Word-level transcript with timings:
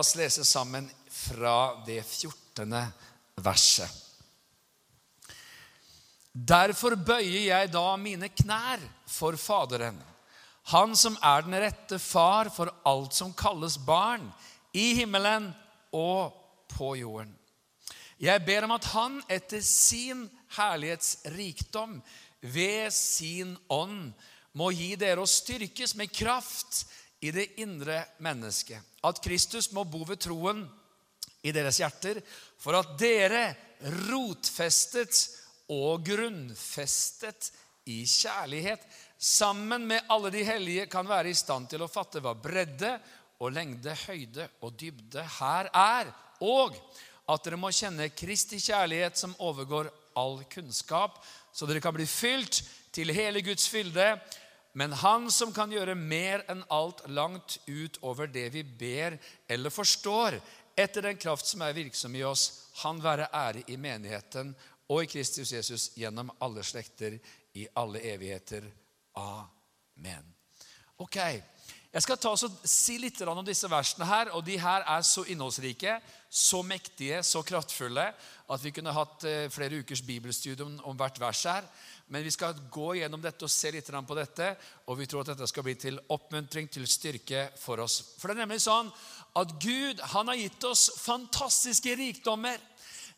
oss 0.00 0.16
lese 0.18 0.44
sammen 0.44 0.88
fra 1.10 1.82
det 1.86 2.00
14. 2.02 2.76
verset. 3.40 3.90
Derfor 6.32 6.94
bøyer 6.94 7.48
jeg 7.48 7.72
da 7.72 7.84
mine 7.98 8.30
knær 8.30 8.82
for 9.10 9.36
Faderen, 9.40 9.98
Han 10.70 10.92
som 10.94 11.16
er 11.24 11.42
den 11.42 11.56
rette 11.58 11.98
far 11.98 12.50
for 12.54 12.70
alt 12.86 13.16
som 13.16 13.32
kalles 13.34 13.78
barn, 13.80 14.28
i 14.72 14.94
himmelen 14.94 15.48
og 15.90 16.36
på 16.70 16.92
jorden. 17.00 17.32
Jeg 18.20 18.44
ber 18.46 18.68
om 18.68 18.76
at 18.76 18.84
Han 18.92 19.18
etter 19.26 19.64
sin 19.64 20.28
herlighetsrikdom 20.54 21.98
ved 22.40 22.92
sin 22.94 23.56
ånd 23.68 24.12
må 24.52 24.70
gi 24.74 24.94
dere 25.00 25.24
å 25.24 25.28
styrkes 25.28 25.96
med 25.98 26.12
kraft 26.12 26.84
i 27.20 27.32
det 27.34 27.48
indre 27.60 28.04
mennesket. 28.22 28.89
At 29.06 29.20
Kristus 29.24 29.70
må 29.72 29.84
bo 29.88 30.02
ved 30.08 30.20
troen 30.20 30.64
i 31.42 31.52
deres 31.56 31.80
hjerter, 31.80 32.20
for 32.60 32.76
at 32.76 32.96
dere, 33.00 33.54
rotfestet 34.10 35.22
og 35.72 36.04
grunnfestet 36.04 37.48
i 37.88 38.02
kjærlighet, 38.04 38.82
sammen 39.20 39.86
med 39.88 40.04
alle 40.12 40.32
de 40.32 40.44
hellige, 40.44 40.86
kan 40.86 41.08
være 41.08 41.32
i 41.32 41.36
stand 41.36 41.70
til 41.70 41.84
å 41.84 41.90
fatte 41.90 42.20
hva 42.24 42.34
bredde 42.36 42.92
og 43.40 43.54
lengde, 43.56 43.94
høyde 44.06 44.48
og 44.64 44.76
dybde 44.80 45.24
her 45.38 45.70
er, 45.72 46.12
og 46.44 46.76
at 47.30 47.44
dere 47.46 47.60
må 47.60 47.70
kjenne 47.72 48.10
Kristi 48.16 48.58
kjærlighet 48.60 49.16
som 49.20 49.36
overgår 49.44 49.90
all 50.18 50.40
kunnskap, 50.52 51.20
så 51.52 51.68
dere 51.68 51.82
kan 51.82 51.94
bli 51.94 52.06
fylt 52.08 52.62
til 52.94 53.12
hele 53.14 53.42
Guds 53.44 53.68
fylde. 53.70 54.12
Men 54.72 54.92
Han 54.92 55.30
som 55.30 55.52
kan 55.52 55.72
gjøre 55.72 55.94
mer 55.98 56.44
enn 56.50 56.62
alt 56.70 57.02
langt 57.08 57.58
utover 57.66 58.30
det 58.30 58.48
vi 58.54 58.62
ber 58.62 59.18
eller 59.48 59.70
forstår, 59.70 60.38
etter 60.78 61.02
den 61.02 61.18
kraft 61.18 61.46
som 61.46 61.62
er 61.62 61.76
virksom 61.76 62.14
i 62.16 62.24
oss, 62.24 62.70
han 62.84 63.02
være 63.02 63.28
ære 63.34 63.64
i 63.68 63.76
menigheten 63.76 64.54
og 64.90 65.04
i 65.04 65.10
Kristus 65.10 65.52
Jesus 65.52 65.90
gjennom 65.98 66.30
alle 66.40 66.62
slekter 66.66 67.18
i 67.58 67.66
alle 67.74 68.02
evigheter. 68.12 68.64
Amen. 69.18 70.34
Ok, 70.98 71.16
Jeg 71.90 72.04
skal 72.04 72.18
ta 72.22 72.30
og 72.30 72.66
si 72.70 73.00
litt 73.02 73.18
om 73.26 73.40
disse 73.42 73.66
versene 73.66 74.06
her. 74.06 74.28
og 74.30 74.44
De 74.46 74.54
her 74.62 74.84
er 74.86 75.02
så 75.02 75.24
innholdsrike, 75.26 75.96
så 76.30 76.60
mektige, 76.62 77.18
så 77.26 77.42
kraftfulle 77.42 78.04
at 78.46 78.62
vi 78.62 78.70
kunne 78.70 78.94
hatt 78.94 79.24
eh, 79.26 79.48
flere 79.50 79.80
ukers 79.82 80.02
bibelstudium 80.06 80.76
om 80.86 80.94
hvert 80.96 81.18
vers 81.18 81.42
her. 81.50 81.66
Men 82.10 82.24
vi 82.26 82.32
skal 82.34 82.58
gå 82.74 82.94
gjennom 82.98 83.22
dette 83.22 83.46
og 83.46 83.52
se 83.52 83.70
litt 83.70 83.86
på 83.86 84.16
dette, 84.18 84.48
og 84.90 84.98
vi 84.98 85.06
tror 85.06 85.22
at 85.22 85.30
dette 85.32 85.46
skal 85.46 85.62
bli 85.62 85.76
til 85.78 86.00
oppmuntring, 86.10 86.66
til 86.66 86.88
styrke 86.90 87.50
for 87.56 87.78
oss. 87.84 88.16
For 88.18 88.28
det 88.28 88.34
er 88.34 88.42
nemlig 88.42 88.64
sånn 88.64 88.90
at 89.38 89.54
Gud 89.62 90.02
han 90.10 90.32
har 90.32 90.40
gitt 90.40 90.66
oss 90.66 90.88
fantastiske 90.98 91.94
rikdommer. 91.94 92.58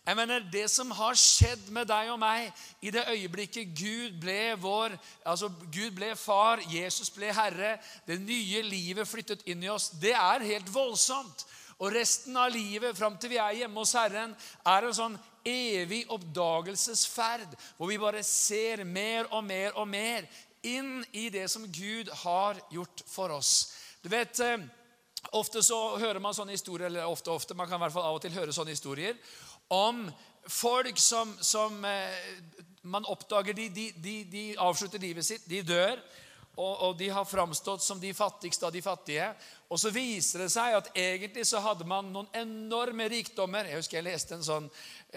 Jeg 0.04 0.16
mener, 0.18 0.40
Det 0.40 0.68
som 0.70 0.90
har 0.90 1.14
skjedd 1.14 1.70
med 1.70 1.86
deg 1.86 2.10
og 2.10 2.18
meg 2.18 2.50
i 2.82 2.90
det 2.90 3.06
øyeblikket 3.06 3.72
Gud 3.78 4.20
ble 4.20 4.56
vår, 4.58 4.96
altså 5.24 5.48
Gud 5.70 5.94
ble 5.94 6.12
far, 6.18 6.60
Jesus 6.68 7.08
ble 7.14 7.30
herre, 7.32 7.76
det 8.06 8.18
nye 8.20 8.62
livet 8.66 9.08
flyttet 9.08 9.46
inn 9.46 9.62
i 9.62 9.70
oss, 9.70 9.92
det 10.02 10.12
er 10.12 10.42
helt 10.42 10.68
voldsomt. 10.74 11.46
Og 11.78 11.94
resten 11.94 12.36
av 12.36 12.50
livet 12.50 12.98
fram 12.98 13.16
til 13.16 13.32
vi 13.32 13.38
er 13.42 13.62
hjemme 13.62 13.80
hos 13.80 13.94
Herren, 13.96 14.34
er 14.66 14.84
en 14.86 14.94
sånn 14.94 15.16
evig 15.44 16.04
oppdagelsesferd 16.12 17.56
hvor 17.76 17.90
vi 17.90 18.00
bare 18.00 18.22
ser 18.26 18.84
mer 18.84 19.30
og 19.30 19.44
mer 19.44 19.78
og 19.78 19.88
mer 19.88 20.28
inn 20.62 21.00
i 21.12 21.28
det 21.34 21.48
som 21.50 21.66
Gud 21.66 22.10
har 22.22 22.60
gjort 22.70 23.02
for 23.10 23.34
oss. 23.34 23.72
Du 24.02 24.08
vet, 24.12 24.38
eh, 24.40 24.62
Ofte 25.30 25.62
så 25.62 25.76
hører 26.02 26.18
man 26.18 26.34
sånne 26.34 26.56
historier, 26.56 26.88
eller 26.88 27.06
ofte, 27.06 27.30
ofte, 27.30 27.54
man 27.54 27.68
kan 27.70 27.78
i 27.78 27.84
hvert 27.84 27.94
fall 27.94 28.08
av 28.08 28.16
og 28.18 28.24
til 28.24 28.34
høre 28.34 28.52
sånne 28.52 28.74
historier 28.74 29.14
om 29.72 30.08
folk 30.50 30.98
som, 30.98 31.30
som 31.40 31.84
eh, 31.86 32.32
man 32.82 33.06
oppdager 33.06 33.54
de, 33.54 33.68
de, 33.70 33.86
de, 34.02 34.16
de, 34.26 34.42
avslutter 34.58 34.98
livet 34.98 35.24
sitt, 35.24 35.46
de 35.46 35.62
dør. 35.62 36.00
Og, 36.56 36.82
og, 36.82 36.96
de 36.98 37.08
har 37.08 37.24
framstått 37.24 37.82
som 37.82 38.00
de 38.00 38.12
fattigste 38.14 38.66
av 38.66 38.72
de 38.74 38.82
fattige. 38.84 39.30
Og 39.72 39.80
så 39.80 39.88
viser 39.88 40.44
det 40.44 40.50
seg 40.52 40.74
at 40.76 40.90
egentlig 40.92 41.46
så 41.48 41.62
hadde 41.64 41.86
man 41.88 42.10
noen 42.12 42.28
enorme 42.36 43.06
rikdommer. 43.08 43.70
Jeg 43.70 43.80
husker 43.80 43.98
jeg 43.98 44.08
leste 44.10 44.36
en 44.36 44.44
sånn 44.44 44.68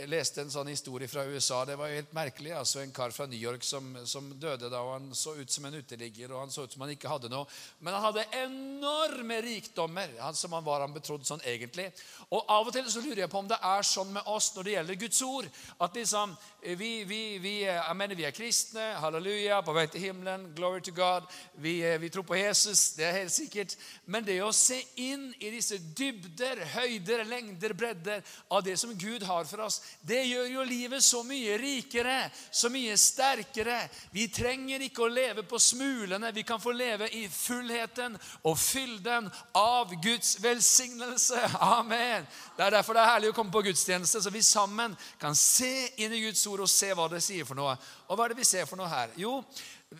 leste 0.03 0.41
en 0.43 0.51
sånn 0.51 0.67
historie 0.67 1.07
fra 1.07 1.23
USA. 1.23 1.61
Det 1.65 1.77
var 1.79 1.87
jo 1.87 1.99
helt 2.01 2.13
merkelig. 2.15 2.51
altså 2.51 2.81
En 2.81 2.91
kar 2.91 3.13
fra 3.15 3.25
New 3.31 3.39
York 3.39 3.63
som, 3.63 3.93
som, 4.03 4.27
døde 4.39 4.67
da. 4.69 4.81
og 4.81 4.93
Han 4.93 5.15
så 5.15 5.35
ut 5.39 5.51
som 5.51 5.65
en 5.65 5.77
uteligger, 5.79 6.33
og 6.33 6.41
han 6.41 6.51
så 6.51 6.65
ut 6.65 6.73
som 6.73 6.83
han 6.83 6.91
ikke 6.91 7.09
hadde 7.09 7.31
noe. 7.31 7.47
Men 7.79 7.95
han 7.95 8.03
hadde 8.03 8.25
enorme 8.41 9.39
rikdommer, 9.45 10.11
han, 10.19 10.35
som 10.35 10.53
han 10.53 10.65
var 10.65 10.83
han 10.83 10.95
betrodd 10.95 11.23
sånn 11.27 11.43
egentlig. 11.47 11.87
Og 12.27 12.43
Av 12.43 12.67
og 12.67 12.75
til 12.75 12.89
så 12.91 13.03
lurer 13.03 13.23
jeg 13.23 13.31
på 13.31 13.39
om 13.39 13.47
det 13.47 13.59
er 13.63 13.87
sånn 13.87 14.11
med 14.15 14.27
oss 14.31 14.51
når 14.55 14.67
det 14.67 14.75
gjelder 14.75 15.01
Guds 15.05 15.21
ord. 15.23 15.49
At 15.79 15.95
liksom, 15.95 16.35
vi, 16.75 16.91
vi, 17.07 17.21
vi, 17.39 17.55
jeg 17.63 17.95
mener, 17.95 18.19
vi 18.19 18.27
er 18.27 18.35
kristne, 18.35 18.89
halleluja, 18.99 19.61
på 19.63 19.75
vei 19.75 19.87
til 19.87 20.09
himmelen, 20.09 20.49
glory 20.57 20.83
to 20.83 20.95
God. 20.95 21.24
Vi, 21.61 21.77
vi 22.01 22.09
tror 22.09 22.25
på 22.27 22.37
Jesus, 22.37 22.91
det 22.97 23.05
er 23.07 23.17
helt 23.19 23.33
sikkert. 23.33 23.75
Men 24.05 24.25
det 24.25 24.37
å 24.43 24.51
se 24.55 24.77
inn 25.01 25.27
i 25.39 25.51
disse 25.53 25.77
dybder, 25.97 26.61
høyder, 26.75 27.25
lengder, 27.29 27.75
bredder 27.77 28.23
av 28.49 28.63
det 28.65 28.77
som 28.81 28.93
Gud 28.97 29.23
har 29.27 29.47
for 29.49 29.65
oss, 29.65 29.81
det 30.05 30.23
gjør 30.25 30.51
jo 30.53 30.67
livet 30.67 31.03
så 31.03 31.23
mye 31.27 31.57
rikere, 31.61 32.29
så 32.51 32.69
mye 32.73 32.97
sterkere. 32.99 33.79
Vi 34.15 34.27
trenger 34.33 34.85
ikke 34.85 35.05
å 35.05 35.11
leve 35.11 35.45
på 35.47 35.59
smulene. 35.61 36.33
Vi 36.35 36.45
kan 36.47 36.61
få 36.61 36.73
leve 36.75 37.09
i 37.15 37.25
fullheten 37.31 38.17
og 38.43 38.57
fylden 38.59 39.29
av 39.57 39.93
Guds 40.03 40.35
velsignelse. 40.43 41.41
Amen. 41.59 42.27
Det 42.57 42.65
er 42.65 42.77
derfor 42.77 42.95
det 42.97 43.03
er 43.03 43.13
herlig 43.13 43.33
å 43.33 43.37
komme 43.37 43.53
på 43.53 43.63
gudstjeneste, 43.65 44.21
så 44.21 44.33
vi 44.33 44.43
sammen 44.45 44.95
kan 45.21 45.35
se 45.35 45.89
inn 46.01 46.13
i 46.13 46.23
Guds 46.27 46.45
ord 46.51 46.65
og 46.65 46.71
se 46.71 46.91
hva 46.95 47.07
det 47.11 47.23
sier 47.23 47.47
for 47.47 47.57
noe. 47.57 47.75
Og 48.05 48.17
hva 48.17 48.27
er 48.27 48.33
det 48.33 48.41
vi 48.43 48.47
ser 48.47 48.67
for 48.69 48.79
noe 48.79 48.89
her? 48.91 49.13
Jo, 49.19 49.39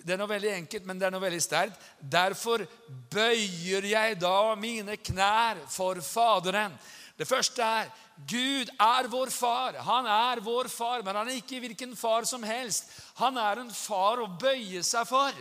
det 0.03 0.15
er 0.15 0.19
noe 0.19 0.29
veldig 0.29 0.51
enkelt, 0.55 0.85
men 0.87 0.99
det 0.99 1.07
er 1.07 1.13
noe 1.13 1.23
veldig 1.23 1.41
sterkt. 1.43 1.81
Derfor 1.99 2.65
bøyer 3.13 3.87
jeg 3.91 4.19
da 4.21 4.55
mine 4.59 4.97
knær 4.97 5.61
for 5.71 6.01
Faderen. 6.03 6.75
Det 7.15 7.27
første 7.27 7.63
er 7.63 7.91
Gud 8.27 8.71
er 8.79 9.09
vår 9.11 9.31
far. 9.31 9.75
Han 9.83 10.07
er 10.07 10.39
vår 10.43 10.69
far, 10.71 11.03
men 11.03 11.15
han 11.15 11.29
er 11.29 11.39
ikke 11.41 11.59
hvilken 11.63 11.95
far 11.99 12.27
som 12.27 12.43
helst. 12.47 12.87
Han 13.19 13.37
er 13.37 13.59
en 13.59 13.71
far 13.71 14.23
å 14.23 14.31
bøye 14.39 14.83
seg 14.83 15.07
for. 15.09 15.35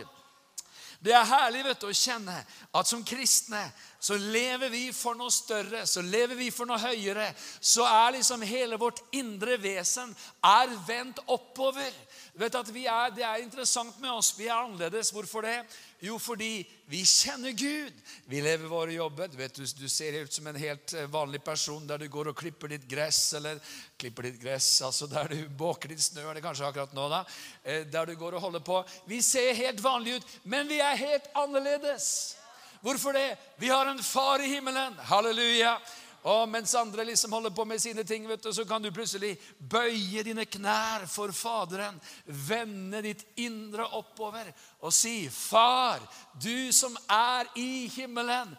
Det 0.99 1.13
er 1.13 1.27
herlig 1.29 1.63
vet 1.67 1.83
du, 1.83 1.87
å 1.91 1.95
kjenne 1.95 2.35
at 2.75 2.89
som 2.89 3.03
kristne 3.05 3.61
så 4.05 4.17
lever 4.21 4.69
vi 4.69 4.83
for 4.93 5.17
noe 5.17 5.33
større, 5.33 5.81
så 5.89 6.03
lever 6.05 6.37
vi 6.37 6.51
for 6.53 6.69
noe 6.69 6.77
høyere. 6.77 7.31
Så 7.57 7.81
er 7.89 8.19
liksom 8.19 8.43
hele 8.45 8.77
vårt 8.77 9.01
indre 9.17 9.55
vesen 9.57 10.11
er 10.45 10.75
vendt 10.85 11.23
oppover. 11.25 11.89
Vet 12.37 12.57
at 12.59 12.69
er, 12.69 13.15
Det 13.15 13.23
er 13.25 13.41
interessant 13.41 13.97
med 13.99 14.11
oss. 14.11 14.35
Vi 14.37 14.45
er 14.45 14.59
annerledes. 14.59 15.09
Hvorfor 15.09 15.41
det? 15.41 15.57
Jo, 16.05 16.19
fordi 16.21 16.67
vi 16.85 17.01
kjenner 17.01 17.57
Gud. 17.57 17.97
Vi 18.29 18.43
lever 18.45 18.69
våre 18.69 18.93
jobber. 18.93 19.27
Du, 19.27 19.39
vet, 19.41 19.57
du, 19.57 19.65
du 19.65 19.89
ser 19.89 20.21
ut 20.21 20.33
som 20.33 20.53
en 20.53 20.61
helt 20.61 20.93
eh, 20.93 21.09
vanlig 21.09 21.41
person 21.41 21.89
der 21.89 22.05
du 22.05 22.07
går 22.11 22.29
og 22.29 22.37
klipper 22.37 22.75
ditt 22.75 22.85
gress, 22.85 23.33
eller 23.39 23.57
klipper 23.97 24.29
ditt 24.29 24.37
gress, 24.37 24.69
altså 24.85 25.09
der 25.09 25.33
du 25.33 25.49
båker 25.49 25.89
ditt 25.89 26.05
snø, 26.11 26.27
er 26.29 26.37
det 26.37 26.45
kanskje 26.45 26.69
akkurat 26.69 26.93
nå, 26.93 27.09
da. 27.09 27.25
Eh, 27.63 27.87
der 27.89 28.05
du 28.05 28.19
går 28.21 28.37
og 28.37 28.49
holder 28.51 28.61
på. 28.69 28.83
Vi 29.09 29.23
ser 29.25 29.55
helt 29.65 29.81
vanlige 29.81 30.21
ut, 30.21 30.39
men 30.43 30.69
vi 30.69 30.83
er 30.83 31.05
helt 31.07 31.31
annerledes. 31.33 32.35
Hvorfor 32.81 33.13
det? 33.13 33.37
Vi 33.57 33.69
har 33.69 33.85
en 33.85 34.03
far 34.03 34.39
i 34.39 34.49
himmelen. 34.49 34.97
Halleluja. 34.99 35.77
Og 36.25 36.49
mens 36.49 36.73
andre 36.75 37.05
liksom 37.05 37.31
holder 37.31 37.49
på 37.53 37.63
med 37.69 37.79
sine 37.79 38.03
ting, 38.03 38.23
vet 38.27 38.43
du, 38.43 38.49
så 38.53 38.63
kan 38.65 38.81
du 38.81 38.89
plutselig 38.91 39.35
bøye 39.59 40.23
dine 40.25 40.45
knær 40.49 41.05
for 41.05 41.29
Faderen. 41.31 41.99
Vende 42.25 43.03
ditt 43.05 43.21
indre 43.37 43.85
oppover 43.93 44.49
og 44.81 44.93
si, 44.93 45.29
'Far, 45.29 46.01
du 46.43 46.71
som 46.71 46.97
er 47.09 47.45
i 47.55 47.87
himmelen.' 47.95 48.57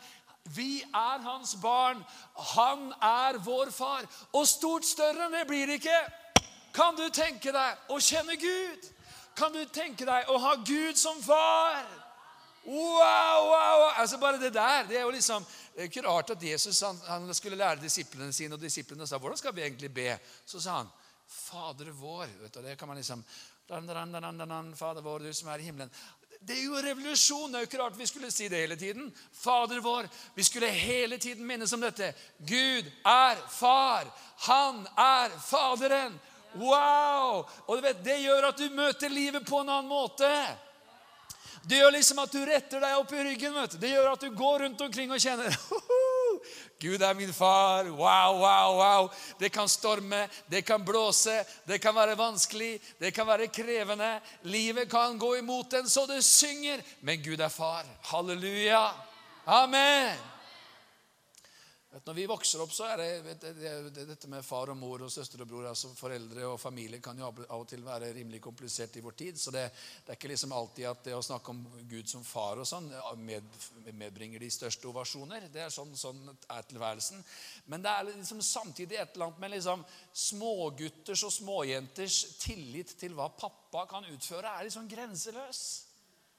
Vi 0.55 0.83
er 0.95 1.23
hans 1.23 1.57
barn. 1.63 2.05
Han 2.55 2.93
er 3.03 3.39
vår 3.39 3.71
far. 3.71 4.07
Og 4.33 4.47
stort 4.47 4.85
større 4.85 5.27
enn 5.27 5.33
det 5.33 5.47
blir 5.49 5.67
det 5.67 5.81
ikke. 5.81 6.03
Kan 6.75 6.97
du 6.97 7.09
tenke 7.11 7.53
deg 7.53 7.91
å 7.91 7.99
kjenne 7.99 8.37
Gud? 8.37 8.91
Kan 9.37 9.53
du 9.53 9.65
tenke 9.65 10.07
deg 10.07 10.29
å 10.29 10.39
ha 10.39 10.55
Gud 10.55 10.95
som 10.97 11.23
far? 11.23 12.06
Wow, 12.67 13.47
wow! 13.47 13.89
Altså 13.97 14.19
Bare 14.19 14.41
det 14.43 14.55
der 14.55 14.89
det 14.89 14.99
er 14.99 15.03
jo 15.03 15.11
liksom 15.15 15.45
det 15.75 15.85
er 15.85 15.91
ikke 15.91 16.09
rart 16.09 16.31
at 16.31 16.43
Jesus 16.43 16.81
han, 16.81 16.99
han 17.07 17.35
skulle 17.35 17.57
lære 17.57 17.83
disiplene 17.83 18.33
sine, 18.33 18.55
og 18.55 18.61
disiplene 18.61 19.07
sa 19.07 19.19
hvordan 19.19 19.39
skal 19.39 19.55
vi 19.55 19.63
egentlig 19.63 19.93
be? 19.95 20.19
Så 20.47 20.61
sa 20.61 20.79
han 20.81 20.89
Fader 21.29 21.91
vår. 21.91 22.27
vet 22.41 22.55
du, 22.55 22.63
det 22.63 22.79
kan 22.79 22.89
man 22.89 22.97
liksom 22.97 23.25
Fader 23.69 25.03
vår, 25.03 25.19
du 25.19 25.33
som 25.35 25.49
er 25.49 25.59
i 25.59 25.63
himmelen. 25.63 25.91
Det 26.41 26.59
er 26.59 26.65
jo 26.65 26.81
revolusjon. 26.83 27.51
Det 27.53 27.59
er 27.59 27.65
jo 27.65 27.69
ikke 27.71 27.81
rart 27.81 27.99
vi 27.99 28.07
skulle 28.07 28.31
si 28.31 28.49
det 28.49 28.61
hele 28.61 28.77
tiden. 28.77 29.09
Fader 29.33 29.81
vår. 29.81 30.09
Vi 30.35 30.45
skulle 30.45 30.69
hele 30.69 31.19
tiden 31.19 31.47
minnes 31.47 31.73
om 31.73 31.81
dette. 31.81 32.13
Gud 32.39 32.91
er 33.05 33.41
far. 33.51 34.07
Han 34.47 34.87
er 34.97 35.35
Faderen. 35.43 36.21
Wow! 36.55 37.45
Og 37.67 37.77
du 37.77 37.83
vet, 37.83 38.05
Det 38.05 38.21
gjør 38.23 38.49
at 38.49 38.59
du 38.59 38.71
møter 38.71 39.09
livet 39.09 39.47
på 39.47 39.61
en 39.61 39.69
annen 39.69 39.91
måte. 39.91 40.31
Det 41.67 41.81
gjør 41.81 41.97
liksom 41.97 42.21
at 42.23 42.31
du 42.31 42.45
retter 42.47 42.83
deg 42.83 42.99
opp 43.01 43.13
i 43.13 43.23
ryggen. 43.27 43.55
vet 43.55 43.73
du. 43.75 43.79
Det 43.83 43.91
gjør 43.91 44.13
at 44.13 44.23
du 44.23 44.31
går 44.31 44.61
rundt 44.65 44.85
omkring 44.87 45.11
og 45.11 45.23
kjenner 45.23 45.57
Gud 46.79 47.03
er 47.03 47.15
min 47.17 47.33
far. 47.33 47.89
Wow, 47.91 48.39
wow, 48.43 48.77
wow. 48.77 49.09
Det 49.41 49.49
kan 49.49 49.69
storme, 49.69 50.29
det 50.47 50.63
kan 50.63 50.85
blåse, 50.85 51.41
det 51.65 51.81
kan 51.83 51.95
være 51.97 52.19
vanskelig, 52.19 52.77
det 53.01 53.11
kan 53.17 53.27
være 53.27 53.49
krevende. 53.49 54.21
Livet 54.43 54.91
kan 54.91 55.19
gå 55.19 55.37
imot 55.41 55.73
en 55.73 55.89
så 55.89 56.07
det 56.07 56.23
synger, 56.25 56.85
men 57.01 57.23
Gud 57.25 57.41
er 57.41 57.49
far. 57.49 57.89
Halleluja. 58.13 58.91
Amen. 59.47 60.36
Når 62.05 62.15
vi 62.15 62.25
vokser 62.29 62.61
opp, 62.61 62.73
så 62.75 62.89
er 62.91 63.01
det, 63.01 63.35
det, 63.41 63.53
det, 63.95 64.05
dette 64.09 64.29
med 64.29 64.45
far 64.45 64.69
og 64.73 64.77
mor 64.77 65.05
og 65.07 65.13
søster 65.13 65.41
og 65.41 65.49
bror, 65.49 65.69
altså 65.71 65.89
foreldre 65.97 66.45
og 66.51 66.59
familie, 66.61 67.01
kan 67.01 67.17
jo 67.19 67.29
av 67.31 67.55
og 67.57 67.65
til 67.71 67.85
være 67.87 68.11
rimelig 68.17 68.41
komplisert 68.45 68.99
i 68.99 69.03
vår 69.05 69.17
tid. 69.17 69.39
Så 69.41 69.55
det, 69.55 69.63
det 70.05 70.13
er 70.13 70.19
ikke 70.19 70.33
liksom 70.33 70.53
alltid 70.57 70.89
at 70.91 71.07
det 71.07 71.15
å 71.17 71.23
snakke 71.25 71.55
om 71.55 71.63
Gud 71.89 72.11
som 72.11 72.27
far 72.27 72.61
og 72.61 72.69
sånn 72.69 72.91
med, 73.23 73.49
medbringer 73.97 74.43
de 74.43 74.51
største 74.53 74.91
ovasjoner. 74.91 75.49
Det 75.53 75.65
er 75.65 75.73
sånn, 75.73 75.95
sånn 75.97 76.21
er 76.29 76.69
tilværelsen. 76.69 77.25
Men 77.73 77.87
det 77.87 77.95
er 77.95 78.11
liksom 78.11 78.45
samtidig 78.45 79.01
et 79.01 79.17
eller 79.17 79.31
annet 79.31 79.43
med 79.47 79.55
liksom 79.57 79.89
smågutters 80.27 81.25
og 81.31 81.37
småjenters 81.39 82.21
tillit 82.43 82.97
til 83.01 83.17
hva 83.17 83.31
pappa 83.33 83.87
kan 83.89 84.09
utføre, 84.13 84.53
er 84.53 84.69
liksom 84.69 84.91
grenseløs. 84.91 85.67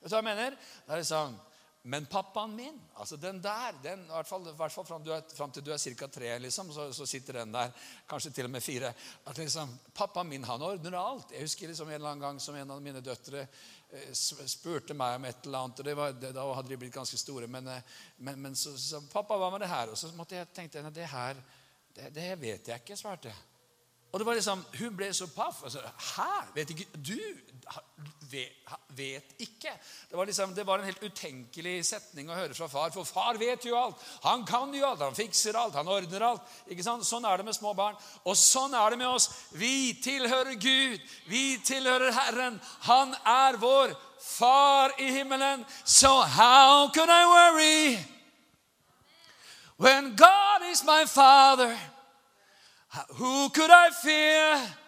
Vet 0.01 0.11
du 0.11 0.13
hva 0.13 0.21
jeg 0.21 0.29
mener? 0.29 0.57
Det 0.85 0.93
er 0.93 1.01
liksom 1.01 1.37
men 1.83 2.05
pappaen 2.05 2.55
min, 2.55 2.81
altså 2.93 3.15
den 3.15 3.37
der 3.41 3.75
den, 3.83 4.01
I 4.03 4.11
hvert 4.11 4.27
fall, 4.27 4.43
hvert 4.43 4.71
fall 4.71 4.85
fram, 4.85 5.05
er, 5.07 5.21
fram, 5.35 5.51
til 5.51 5.63
du 5.63 5.71
er 5.71 5.77
ca. 5.79 6.07
tre, 6.11 6.33
liksom, 6.39 6.71
så, 6.73 6.89
så, 6.93 7.05
sitter 7.05 7.39
den 7.39 7.53
der. 7.53 7.71
Kanskje 8.09 8.31
til 8.31 8.45
og 8.45 8.51
med 8.51 8.61
fire. 8.61 8.93
At 9.25 9.37
liksom, 9.37 9.71
Pappaen 9.95 10.27
min 10.27 10.43
han 10.43 10.61
ordner 10.61 10.97
alt. 10.99 11.31
Jeg 11.31 11.47
husker 11.47 11.67
liksom 11.67 11.87
en 11.87 11.95
eller 11.95 12.09
annen 12.09 12.25
gang 12.25 12.41
som 12.43 12.55
en 12.55 12.71
av 12.71 12.81
mine 12.83 13.01
døtre 13.01 13.45
eh, 13.45 14.11
spurte 14.11 14.97
meg 14.97 15.15
om 15.15 15.29
et 15.29 15.47
eller 15.47 15.63
annet. 15.63 15.79
og 15.79 15.97
var, 16.01 16.11
det, 16.11 16.33
Da 16.35 16.47
hadde 16.59 16.73
de 16.73 16.77
blitt 16.81 16.93
ganske 16.93 17.17
store. 17.17 17.47
Men, 17.47 17.67
eh, 17.71 17.95
men, 18.17 18.41
men 18.41 18.55
så 18.55 18.75
sa 18.77 18.99
pappa, 19.13 19.37
hva 19.39 19.51
med 19.53 19.63
det 19.63 19.71
her? 19.71 19.93
Og 19.93 19.97
så 19.97 20.11
måtte 20.17 20.35
jeg 20.35 20.51
tenke 20.53 20.83
det 20.91 21.07
her, 21.07 21.39
det, 21.95 22.11
det 22.15 22.33
vet 22.41 22.67
jeg 22.67 22.83
ikke, 22.83 22.99
svarte 22.99 23.31
jeg. 23.31 23.45
Og 24.11 24.19
det 24.19 24.27
var 24.27 24.33
liksom, 24.33 24.65
Hun 24.79 24.95
ble 24.97 25.13
så 25.13 25.27
paff. 25.31 25.63
Altså, 25.63 25.79
Hæ? 26.15 26.31
Vet 26.55 26.69
ikke 26.75 26.89
Du 26.99 27.17
vet, 28.29 29.33
ikke. 29.37 29.71
Det 30.09 30.17
var, 30.17 30.25
liksom, 30.25 30.53
det 30.55 30.63
var 30.63 30.79
en 30.79 30.85
helt 30.85 31.03
utenkelig 31.03 31.85
setning 31.85 32.29
å 32.29 32.37
høre 32.37 32.55
fra 32.57 32.67
far. 32.71 32.91
For 32.95 33.07
far 33.07 33.39
vet 33.39 33.65
jo 33.65 33.77
alt. 33.79 34.01
Han 34.23 34.45
kan 34.47 34.73
jo 34.75 34.85
alt. 34.87 35.03
Han 35.05 35.15
fikser 35.17 35.57
alt. 35.59 35.75
Han 35.75 35.87
ordner 35.91 36.25
alt. 36.27 36.55
Ikke 36.67 36.85
sant? 36.85 37.05
Sånn 37.07 37.25
er 37.27 37.39
det 37.39 37.47
med 37.47 37.57
små 37.57 37.73
barn. 37.77 37.97
Og 38.27 38.37
sånn 38.39 38.75
er 38.75 38.93
det 38.93 39.01
med 39.01 39.09
oss. 39.09 39.29
Vi 39.55 39.93
tilhører 40.03 40.57
Gud. 40.59 41.03
Vi 41.31 41.45
tilhører 41.65 42.15
Herren. 42.15 42.59
Han 42.89 43.15
er 43.23 43.59
vår 43.61 43.95
far 44.23 44.95
i 44.99 45.11
himmelen. 45.11 45.65
So 45.85 46.21
how 46.21 46.89
could 46.93 47.09
I 47.09 47.23
worry 47.25 47.99
when 49.77 50.15
God 50.15 50.71
is 50.71 50.83
my 50.83 51.05
father? 51.05 51.77
Who 53.19 53.49
could 53.49 53.71
I 53.71 53.89
fear 53.91 54.86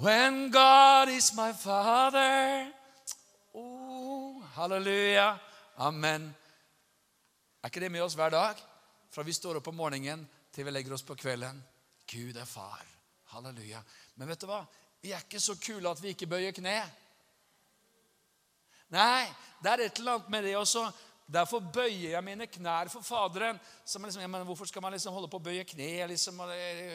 when 0.00 0.50
God 0.50 1.08
is 1.08 1.34
my 1.34 1.52
Father? 1.52 2.72
Oh, 3.54 4.42
halleluja. 4.54 5.38
Amen. 5.76 6.34
Er 7.62 7.68
ikke 7.68 7.80
det 7.80 7.92
med 7.92 8.02
oss 8.02 8.14
hver 8.14 8.30
dag? 8.30 8.60
Fra 9.10 9.22
vi 9.22 9.32
står 9.32 9.58
opp 9.60 9.68
om 9.68 9.76
morgenen 9.76 10.26
til 10.52 10.64
vi 10.64 10.72
legger 10.72 10.94
oss 10.94 11.02
på 11.02 11.16
kvelden. 11.16 11.62
Gud 12.06 12.36
er 12.36 12.44
far. 12.44 12.84
Halleluja. 13.32 13.82
Men 14.16 14.28
vet 14.28 14.40
du 14.40 14.46
hva? 14.50 14.62
Vi 15.02 15.12
er 15.12 15.24
ikke 15.24 15.40
så 15.40 15.56
kule 15.60 15.90
at 15.90 16.02
vi 16.02 16.12
ikke 16.14 16.28
bøyer 16.30 16.54
kne. 16.56 16.78
Nei, 18.94 19.26
det 19.62 19.72
er 19.72 19.82
et 19.86 19.98
eller 19.98 20.18
annet 20.18 20.30
med 20.30 20.46
det 20.46 20.54
også 20.56 20.84
Derfor 21.26 21.58
bøyer 21.74 22.12
jeg 22.12 22.22
mine 22.22 22.46
knær 22.46 22.86
for 22.86 23.02
Faderen. 23.02 23.56
Liksom, 23.82 24.20
ja, 24.22 24.42
hvorfor 24.46 24.68
skal 24.70 24.82
man 24.82 24.92
liksom 24.94 25.14
holde 25.14 25.26
på 25.30 25.40
å 25.40 25.42
bøye 25.42 25.64
kne? 25.66 26.06
Liksom, 26.12 26.38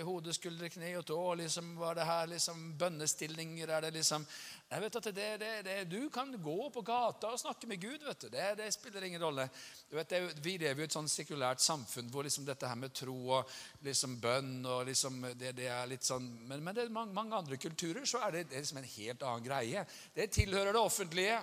hode, 0.08 0.32
skuldre, 0.32 0.70
kne 0.72 0.94
og 1.02 1.04
tå? 1.10 1.20
Liksom, 1.42 1.74
var 1.76 1.98
det 2.00 2.06
her 2.08 2.30
liksom, 2.32 2.62
bønnestillinger? 2.80 3.68
Er 3.68 3.84
det 3.84 3.92
liksom 3.98 4.26
Jeg 4.72 4.82
vet 4.86 4.96
at 4.96 5.10
det, 5.12 5.28
det, 5.42 5.52
det, 5.68 5.76
Du 5.92 6.10
kan 6.10 6.32
gå 6.32 6.70
på 6.72 6.82
gata 6.82 7.34
og 7.34 7.44
snakke 7.44 7.68
med 7.68 7.82
Gud. 7.82 8.08
vet 8.08 8.22
du. 8.22 8.30
Det, 8.30 8.48
det 8.62 8.72
spiller 8.72 9.04
ingen 9.04 9.22
rolle. 9.22 9.50
Du 9.90 9.98
vet, 10.00 10.16
vi 10.40 10.56
lever 10.58 10.80
jo 10.80 10.88
i 10.88 10.92
et 10.94 10.96
sånn 10.96 11.12
sekulært 11.12 11.60
samfunn 11.60 12.08
hvor 12.08 12.24
liksom 12.24 12.48
dette 12.48 12.72
her 12.72 12.80
med 12.80 12.96
tro 12.96 13.18
og 13.36 13.52
liksom 13.84 14.16
bønn 14.24 14.64
og 14.64 14.88
liksom, 14.88 15.26
det, 15.36 15.58
er 15.60 15.92
litt 15.92 16.08
sånn 16.08 16.24
Men, 16.48 16.64
men 16.64 16.76
det 16.76 16.86
er 16.86 16.96
mange, 16.96 17.12
mange, 17.12 17.36
andre 17.36 17.60
kulturer 17.60 18.08
så 18.08 18.24
er 18.24 18.40
det, 18.40 18.48
det 18.48 18.62
er 18.62 18.64
liksom 18.64 18.80
en 18.80 18.92
helt 18.96 19.24
annen 19.28 19.48
greie. 19.52 19.88
Det 20.16 20.32
tilhører 20.32 20.72
det 20.72 20.88
offentlige. 20.88 21.40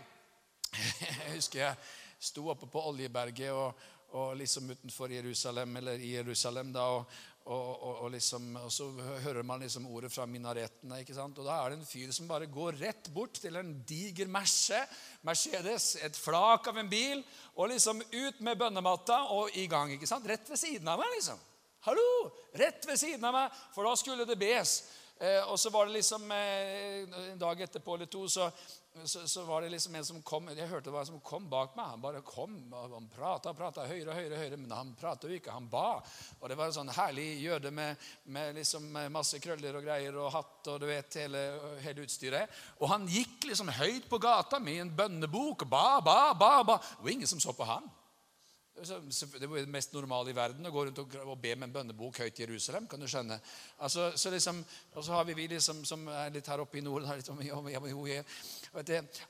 Jeg 0.72 1.32
husker 1.36 1.66
jeg 1.66 2.06
sto 2.18 2.48
oppe 2.50 2.66
på 2.70 2.82
Oljeberget 2.90 3.54
og, 3.54 3.88
og 4.18 4.36
liksom 4.40 4.70
utenfor 4.70 5.12
Jerusalem, 5.12 5.76
eller 5.80 6.00
i 6.00 6.14
Jerusalem, 6.16 6.72
da, 6.74 6.86
og, 6.90 7.18
og, 7.48 7.92
og, 8.04 8.10
liksom, 8.12 8.48
og, 8.60 8.72
så 8.72 8.88
hører 9.24 9.42
man 9.46 9.62
liksom 9.62 9.86
ordet 9.88 10.10
fra 10.12 10.26
minaretene. 10.28 11.00
ikke 11.00 11.16
sant? 11.16 11.38
Og 11.40 11.46
Da 11.48 11.56
er 11.62 11.72
det 11.72 11.78
en 11.78 11.88
fyr 11.88 12.12
som 12.12 12.28
bare 12.28 12.48
går 12.52 12.76
rett 12.82 13.08
bort 13.14 13.40
til 13.40 13.56
en 13.56 13.72
diger 13.88 14.28
merse, 14.28 14.80
Mercedes, 15.24 15.94
et 16.04 16.16
flak 16.16 16.68
av 16.68 16.80
en 16.80 16.90
bil, 16.90 17.22
og 17.56 17.70
liksom 17.72 18.02
ut 18.02 18.40
med 18.44 18.58
bønnematta 18.60 19.22
og 19.36 19.56
i 19.56 19.66
gang. 19.66 19.94
ikke 19.94 20.10
sant? 20.10 20.28
Rett 20.28 20.50
ved 20.50 20.60
siden 20.60 20.88
av 20.88 21.00
meg, 21.00 21.14
liksom. 21.16 21.40
Hallo! 21.88 22.08
Rett 22.58 22.84
ved 22.88 23.00
siden 23.00 23.24
av 23.24 23.36
meg, 23.36 23.60
for 23.72 23.88
da 23.88 23.96
skulle 23.96 24.28
det 24.28 24.36
bes. 24.40 24.82
Eh, 25.18 25.40
og 25.48 25.56
så 25.58 25.70
var 25.70 25.88
det 25.88 25.96
liksom 25.96 26.30
eh, 26.30 27.00
En 27.32 27.38
dag 27.40 27.60
etterpå 27.64 27.96
eller 27.96 28.06
to 28.06 28.28
så, 28.30 28.44
så, 29.04 29.28
så, 29.28 29.44
var 29.44 29.62
det 29.62 29.68
liksom 29.72 29.94
en 29.94 30.04
som 30.04 30.22
kom 30.22 30.48
Jeg 30.48 30.68
hørte 30.68 30.88
det 30.88 30.94
var 30.94 31.04
en 31.04 31.10
som 31.10 31.20
kom 31.24 31.48
bak 31.50 31.76
meg. 31.76 31.90
Han 31.92 32.02
bare 32.02 32.22
kom 32.26 32.54
og 32.72 32.94
han 32.94 33.08
prata 33.12 33.52
prata 33.56 33.86
høyere 33.88 34.12
og 34.12 34.18
høyere, 34.18 34.40
høyere, 34.40 34.58
men 34.60 34.74
han 34.74 34.94
prata 34.98 35.28
jo 35.28 35.36
ikke. 35.38 35.54
Han 35.54 35.68
ba. 35.70 36.00
Og 36.40 36.48
det 36.48 36.58
var 36.58 36.70
en 36.70 36.76
sånn 36.78 36.94
herlig 36.96 37.28
jøde 37.42 37.72
med, 37.74 38.08
med 38.24 38.56
liksom 38.58 38.88
masse 39.14 39.40
krøller 39.42 39.78
og 39.78 39.86
greier 39.86 40.18
og 40.18 40.32
hatt 40.34 40.72
og 40.72 40.80
du 40.82 40.88
vet, 40.88 41.20
hele, 41.20 41.44
hele 41.84 42.04
utstyret. 42.06 42.58
Og 42.80 42.90
han 42.92 43.06
gikk 43.10 43.48
liksom 43.50 43.72
høyt 43.78 44.08
på 44.10 44.20
gata 44.22 44.60
med 44.62 44.82
en 44.82 44.96
bønnebok. 44.96 45.66
Ba, 45.68 46.00
ba, 46.04 46.34
ba, 46.38 46.52
ba. 46.66 46.80
Var 47.02 47.14
ingen 47.14 47.30
som 47.30 47.42
så 47.42 47.56
på 47.56 47.68
han. 47.68 47.86
Det 48.78 49.42
er 49.42 49.64
det 49.64 49.72
mest 49.72 49.92
normale 49.96 50.30
i 50.30 50.36
verden 50.36 50.66
å 50.68 50.72
gå 50.72 50.84
rundt 50.86 50.98
og 51.02 51.38
be 51.40 51.54
med 51.56 51.68
en 51.68 51.74
bønnebok 51.74 52.20
høyt 52.22 52.38
i 52.38 52.44
Jerusalem. 52.44 52.86
kan 52.86 53.00
du 53.00 53.08
skjønne. 53.08 53.40
Altså, 53.82 54.12
så 54.16 54.30
liksom, 54.30 54.60
og 54.94 55.04
så 55.04 55.12
har 55.16 55.24
vi 55.24 55.34
vi 55.34 55.48
liksom, 55.54 55.84
som 55.86 56.06
er 56.08 56.30
litt 56.34 56.46
her 56.50 56.62
oppe 56.62 56.78
i 56.78 56.82
Norden 56.84 57.10
liksom, 57.18 57.40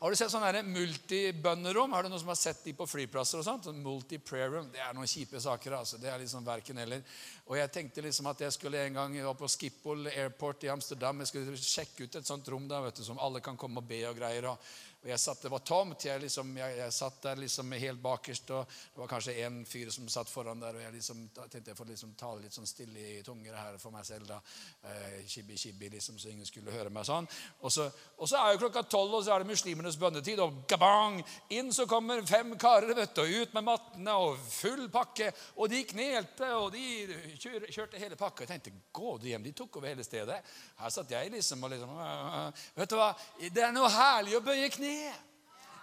Har 0.00 0.10
du 0.10 0.16
sett 0.16 0.32
sånne 0.32 0.62
multibønnerom? 0.66 1.92
Har 1.92 2.02
du 2.02 2.10
noen 2.10 2.20
som 2.20 2.32
har 2.32 2.40
sett 2.40 2.64
de 2.64 2.74
på 2.76 2.86
flyplasser? 2.88 3.38
og 3.40 3.46
sånt? 3.46 3.68
Sånn 3.68 3.82
multi-prayer 3.84 4.52
room. 4.52 4.70
Det 4.72 4.82
er 4.82 4.96
noen 4.96 5.08
kjipe 5.08 5.40
saker. 5.40 5.78
altså. 5.80 5.98
Det 5.98 6.10
er 6.10 6.18
liksom 6.22 6.44
verken 6.46 6.78
eller. 6.78 7.02
Og 7.46 7.56
jeg 7.58 7.72
tenkte 7.72 8.04
liksom 8.04 8.26
at 8.30 8.40
jeg 8.44 8.52
skulle 8.56 8.84
en 8.84 9.00
gang 9.00 9.16
var 9.24 9.38
på 9.38 9.48
Schiphol 9.48 10.06
Airport 10.12 10.64
i 10.64 10.72
Amsterdam. 10.72 11.24
Jeg 11.24 11.32
skulle 11.32 11.56
sjekke 11.56 12.04
ut 12.04 12.20
et 12.20 12.26
sånt 12.26 12.48
rom 12.48 12.68
der, 12.68 12.84
vet 12.84 13.00
du, 13.00 13.04
som 13.04 13.18
alle 13.18 13.40
kan 13.44 13.56
komme 13.56 13.82
og 13.82 13.88
be 13.88 14.02
og 14.08 14.16
greier. 14.18 14.52
og 14.52 14.58
og 14.98 15.10
jeg 15.12 15.20
satt, 15.22 15.42
Det 15.42 15.50
var 15.50 15.58
tomt. 15.62 16.04
Jeg, 16.04 16.20
liksom, 16.20 16.56
jeg, 16.58 16.76
jeg 16.80 16.92
satt 16.92 17.20
der 17.22 17.38
liksom 17.38 17.72
helt 17.78 18.00
bakerst, 18.02 18.50
og 18.50 18.66
det 18.66 18.98
var 18.98 19.10
kanskje 19.12 19.34
en 19.44 19.60
fyr 19.66 19.92
som 19.94 20.08
satt 20.10 20.30
foran 20.30 20.58
der. 20.58 20.74
og 20.74 20.82
Jeg 20.82 20.92
liksom, 20.96 21.20
tenkte 21.36 21.70
jeg 21.70 21.78
får 21.78 21.90
liksom 21.92 22.14
tale 22.18 22.42
litt 22.42 22.56
sånn 22.56 22.66
stille 22.66 22.98
i 22.98 23.20
tunger 23.22 23.54
her 23.54 23.78
for 23.78 23.94
meg 23.94 24.06
selv. 24.08 24.26
da, 24.26 24.40
eh, 24.82 25.20
Kibbi, 25.28 25.54
kibbi, 25.56 25.88
liksom, 25.92 26.18
så 26.18 26.32
ingen 26.32 26.46
skulle 26.46 26.74
høre 26.74 26.90
meg 26.90 27.06
sånn. 27.06 27.28
Og 27.62 27.72
så, 27.72 27.86
og 28.18 28.28
så 28.28 28.40
er 28.40 28.52
jo 28.52 28.62
klokka 28.64 28.82
tolv, 28.90 29.14
og 29.14 29.22
så 29.24 29.36
er 29.36 29.44
det 29.44 29.52
muslimenes 29.52 29.96
bønnetid. 29.96 30.42
Og 30.42 30.64
gabang! 30.66 31.22
Inn 31.54 31.70
så 31.72 31.86
kommer 31.86 32.26
fem 32.26 32.56
karer 32.58 32.94
vet 32.98 33.14
du, 33.14 33.22
ut 33.22 33.54
med 33.54 33.68
mattene 33.70 34.18
og 34.18 34.42
full 34.50 34.88
pakke. 34.90 35.30
Og 35.62 35.70
de 35.70 35.84
knelte, 35.86 36.50
og 36.58 36.72
de 36.74 37.06
kjør, 37.38 37.68
kjørte 37.70 38.02
hele 38.02 38.18
pakka. 38.18 38.42
Jeg 38.42 38.56
tenkte 38.56 38.74
gå 38.90 39.14
du 39.22 39.30
hjem. 39.30 39.46
De 39.46 39.54
tok 39.54 39.78
over 39.78 39.92
hele 39.92 40.02
stedet. 40.02 40.42
Her 40.82 40.90
satt 40.90 41.14
jeg 41.14 41.30
liksom 41.30 41.62
og 41.62 41.70
liksom 41.70 41.96
Vet 42.74 42.90
du 42.90 42.98
hva? 42.98 43.12
Det 43.38 43.62
er 43.62 43.72
noe 43.74 43.88
herlig 43.92 44.34
å 44.38 44.42
bøye 44.42 44.66
kne 44.74 44.87
kne. 44.88 45.14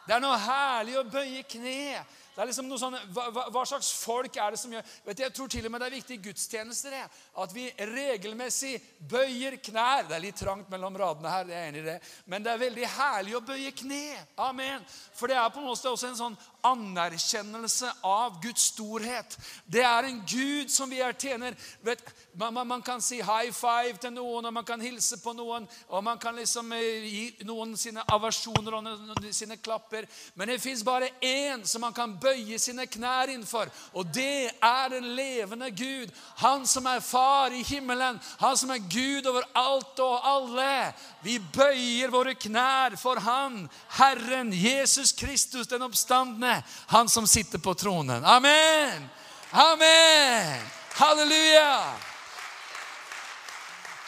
Det 0.06 0.14
er 0.14 0.22
noe 0.22 0.38
herlig 0.38 0.98
å 1.00 1.06
bøye 1.10 1.44
kne. 1.50 2.04
Det 2.36 2.42
er 2.44 2.50
liksom 2.50 2.68
noe 2.68 2.80
sånn, 2.80 2.98
hva, 3.16 3.30
hva, 3.48 3.62
slags 3.64 3.94
folk 3.96 4.36
er 4.36 4.52
det 4.52 4.60
som 4.60 4.74
gjør 4.74 4.84
vet 5.06 5.18
du, 5.18 5.24
Jeg 5.24 5.34
tror 5.38 5.52
til 5.52 5.68
og 5.68 5.72
med 5.72 5.80
det 5.80 5.88
er 5.88 5.94
viktig 5.96 6.18
i 6.18 6.24
gudstjenester 6.26 6.92
det, 6.92 7.04
at 7.44 7.54
vi 7.56 7.70
regelmessig 7.80 8.74
bøyer 9.08 9.56
knær. 9.64 10.10
Det 10.10 10.18
er 10.18 10.24
litt 10.26 10.42
trangt 10.42 10.68
mellom 10.74 10.98
radene 11.00 11.32
her, 11.32 11.46
det 11.48 11.56
er 11.56 11.64
jeg 11.64 11.72
enig 11.72 11.84
i 11.84 11.86
det. 11.86 11.96
men 12.26 12.44
det 12.44 12.52
er 12.52 12.60
veldig 12.66 12.90
herlig 12.98 13.38
å 13.38 13.44
bøye 13.48 13.72
kne. 13.72 14.02
Amen. 14.36 14.84
For 15.16 15.32
det 15.32 15.38
er 15.40 15.54
på 15.54 15.64
en 15.64 15.70
måte 15.70 15.94
også 15.94 16.10
en 16.10 16.20
sånn 16.20 16.38
anerkjennelse 16.66 17.94
av 18.04 18.42
Guds 18.44 18.68
storhet. 18.74 19.38
Det 19.66 19.86
er 19.86 20.10
en 20.10 20.20
Gud 20.28 20.74
som 20.74 20.92
vi 20.92 21.00
er 21.00 21.16
tjener. 21.16 21.56
Vet, 21.86 22.04
man, 22.34 22.54
man, 22.54 22.68
man, 22.68 22.84
kan 22.84 23.00
si 23.02 23.22
high 23.22 23.54
five 23.56 23.96
til 24.02 24.12
noen, 24.18 24.50
og 24.50 24.54
man 24.54 24.68
kan 24.68 24.82
hilse 24.84 25.22
på 25.24 25.34
noen, 25.38 25.70
og 25.88 26.04
man 26.04 26.20
kan 26.20 26.36
liksom 26.36 26.74
gi 26.76 27.46
noen 27.48 27.78
sine 27.80 28.04
aversjoner 28.12 28.76
og 28.76 28.84
noen 28.84 29.32
sine 29.32 29.56
klapper. 29.62 30.10
Men 30.36 30.52
det 30.52 30.60
fins 30.64 30.84
bare 30.84 31.14
én 31.24 31.64
som 31.70 31.86
man 31.86 31.96
kan 31.96 32.18
bøye 32.20 32.25
sine 32.60 32.86
knær 32.88 33.30
innenfor. 33.30 33.70
Og 33.94 34.08
det 34.14 34.52
er 34.64 34.90
den 34.90 35.12
levende 35.16 35.70
Gud. 35.72 36.12
Han 36.42 36.66
som 36.68 36.86
er 36.88 37.00
far 37.00 37.54
i 37.54 37.64
himmelen. 37.64 38.20
Han 38.40 38.58
som 38.58 38.72
er 38.72 38.84
Gud 38.90 39.26
over 39.26 39.46
alt 39.54 40.00
og 40.00 40.28
alle. 40.28 40.94
Vi 41.22 41.40
bøyer 41.40 42.14
våre 42.14 42.36
knær 42.36 42.96
for 42.98 43.20
Han, 43.20 43.70
Herren 43.98 44.54
Jesus 44.54 45.12
Kristus, 45.12 45.68
den 45.68 45.82
oppstandende. 45.82 46.64
Han 46.88 47.10
som 47.10 47.28
sitter 47.28 47.58
på 47.58 47.74
tronen. 47.74 48.26
Amen! 48.26 49.10
Amen! 49.52 50.62
Halleluja! 50.96 51.94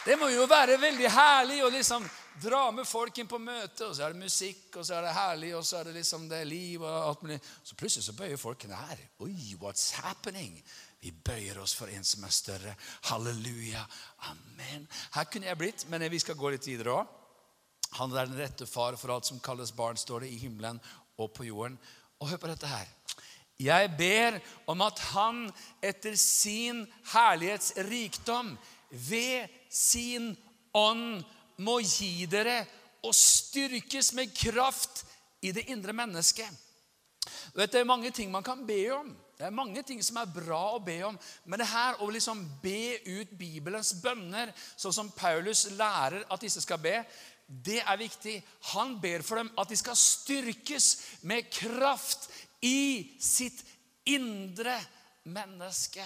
Det 0.04 0.16
må 0.16 0.28
jo 0.32 0.46
være 0.48 0.78
veldig 0.80 1.10
herlig 1.12 1.58
å 1.64 1.68
liksom 1.68 2.06
dra 2.42 2.70
med 2.74 2.86
folk 2.88 3.18
inn 3.18 3.28
på 3.30 3.40
møte, 3.42 3.86
og 3.86 3.94
så 3.96 4.06
er 4.06 4.14
det 4.14 4.22
musikk, 4.22 4.66
og 4.76 4.86
så 4.86 4.98
er 4.98 5.06
det 5.06 5.14
herlig, 5.16 5.52
og 5.58 5.64
så 5.66 5.80
er 5.80 5.88
det 5.88 5.96
liksom 5.98 6.28
det 6.30 6.42
er 6.42 6.50
liv 6.50 6.82
og 6.82 6.96
alt 6.96 7.24
mulig. 7.24 7.38
Så 7.62 7.78
plutselig 7.78 8.06
så 8.06 8.14
bøyer 8.18 8.40
folk 8.40 8.62
knær. 8.64 9.00
Oi, 9.24 9.34
what's 9.62 9.90
happening? 9.98 10.56
Vi 11.00 11.12
bøyer 11.12 11.60
oss 11.62 11.76
for 11.78 11.90
en 11.92 12.04
som 12.06 12.24
er 12.26 12.34
større. 12.34 12.74
Halleluja. 13.10 13.84
Amen. 14.30 14.88
Her 15.14 15.28
kunne 15.30 15.50
jeg 15.50 15.60
blitt, 15.60 15.86
men 15.90 16.06
vi 16.10 16.20
skal 16.22 16.38
gå 16.38 16.50
litt 16.54 16.66
videre 16.66 16.96
òg. 17.00 17.14
Han 17.96 18.12
er 18.12 18.28
den 18.28 18.40
rette 18.40 18.66
far 18.68 18.98
for 19.00 19.14
alt 19.14 19.28
som 19.28 19.40
kalles 19.40 19.72
barn, 19.72 19.96
står 19.96 20.26
det 20.26 20.32
i 20.34 20.40
himmelen 20.42 20.80
og 21.18 21.32
på 21.36 21.46
jorden. 21.48 21.78
Og 22.18 22.32
hør 22.32 22.42
på 22.42 22.50
dette 22.50 22.68
her. 22.68 22.88
Jeg 23.58 23.90
ber 23.98 24.36
om 24.70 24.82
at 24.86 25.00
han 25.10 25.46
etter 25.82 26.14
sin 26.18 26.84
herlighets 27.10 27.72
rikdom 27.88 28.52
ved 28.90 29.48
sin 29.70 30.30
ånd 30.76 31.24
må 31.64 31.78
gi 31.82 32.26
dere 32.30 32.62
og 33.06 33.14
styrkes 33.14 34.12
med 34.18 34.34
kraft 34.34 35.04
i 35.44 35.52
det 35.54 35.68
indre 35.72 35.94
mennesket. 35.94 36.48
Vet, 37.54 37.72
det 37.72 37.80
er 37.80 37.88
mange 37.88 38.10
ting 38.14 38.30
man 38.32 38.46
kan 38.46 38.64
be 38.66 38.82
om. 38.94 39.10
Det 39.38 39.46
er 39.46 39.54
mange 39.54 39.82
ting 39.86 40.00
som 40.02 40.18
er 40.18 40.30
bra 40.34 40.74
å 40.74 40.82
be 40.82 40.96
om. 41.06 41.18
Men 41.46 41.60
det 41.60 41.68
her 41.70 42.00
å 42.02 42.08
liksom 42.10 42.40
be 42.62 42.98
ut 43.06 43.34
Bibelens 43.38 43.92
bønner, 44.02 44.50
sånn 44.76 44.94
som 44.94 45.12
Paulus 45.14 45.68
lærer 45.78 46.24
at 46.26 46.42
disse 46.42 46.62
skal 46.64 46.80
be, 46.82 46.96
det 47.48 47.78
er 47.80 48.00
viktig. 48.00 48.34
Han 48.74 48.96
ber 49.00 49.22
for 49.24 49.40
dem 49.40 49.52
at 49.56 49.70
de 49.70 49.78
skal 49.78 49.96
styrkes 49.98 50.88
med 51.30 51.48
kraft 51.54 52.28
i 52.66 53.14
sitt 53.22 53.62
indre 54.10 54.74
menneske. 55.28 56.04